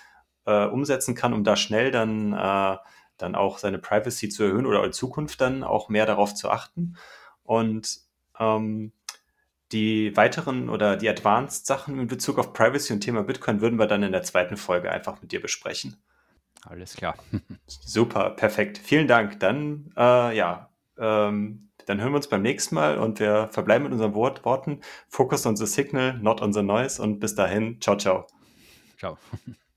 äh, 0.46 0.64
umsetzen 0.64 1.14
kann, 1.14 1.34
um 1.34 1.44
da 1.44 1.56
schnell 1.56 1.90
dann, 1.90 2.32
äh, 2.32 2.76
dann 3.18 3.34
auch 3.34 3.58
seine 3.58 3.78
Privacy 3.78 4.30
zu 4.30 4.44
erhöhen 4.44 4.66
oder 4.66 4.82
in 4.84 4.92
Zukunft 4.92 5.40
dann 5.40 5.62
auch 5.62 5.88
mehr 5.88 6.06
darauf 6.06 6.34
zu 6.34 6.50
achten. 6.50 6.96
Und 7.42 8.00
ähm, 8.40 8.92
die 9.72 10.16
weiteren 10.16 10.70
oder 10.70 10.96
die 10.96 11.08
Advanced 11.08 11.66
Sachen 11.66 11.98
in 11.98 12.06
Bezug 12.06 12.38
auf 12.38 12.54
Privacy 12.54 12.94
und 12.94 13.00
Thema 13.00 13.22
Bitcoin 13.22 13.60
würden 13.60 13.78
wir 13.78 13.86
dann 13.86 14.02
in 14.02 14.12
der 14.12 14.22
zweiten 14.22 14.56
Folge 14.56 14.90
einfach 14.90 15.20
mit 15.20 15.32
dir 15.32 15.42
besprechen. 15.42 15.96
Alles 16.64 16.96
klar. 16.96 17.16
Super, 17.66 18.30
perfekt. 18.30 18.78
Vielen 18.78 19.06
Dank. 19.06 19.40
Dann, 19.40 19.92
äh, 19.96 20.36
ja, 20.36 20.70
ähm, 20.96 21.67
dann 21.88 22.00
hören 22.00 22.12
wir 22.12 22.16
uns 22.16 22.28
beim 22.28 22.42
nächsten 22.42 22.74
Mal 22.74 22.98
und 22.98 23.18
wir 23.18 23.48
verbleiben 23.50 23.84
mit 23.84 23.92
unseren 23.92 24.14
Wort 24.14 24.44
Worten. 24.44 24.80
Focus 25.08 25.46
on 25.46 25.56
the 25.56 25.66
signal, 25.66 26.18
not 26.18 26.42
on 26.42 26.52
the 26.52 26.62
noise. 26.62 27.00
Und 27.00 27.18
bis 27.18 27.34
dahin, 27.34 27.80
ciao, 27.80 27.96
ciao. 27.96 28.26
Ciao. 28.98 29.16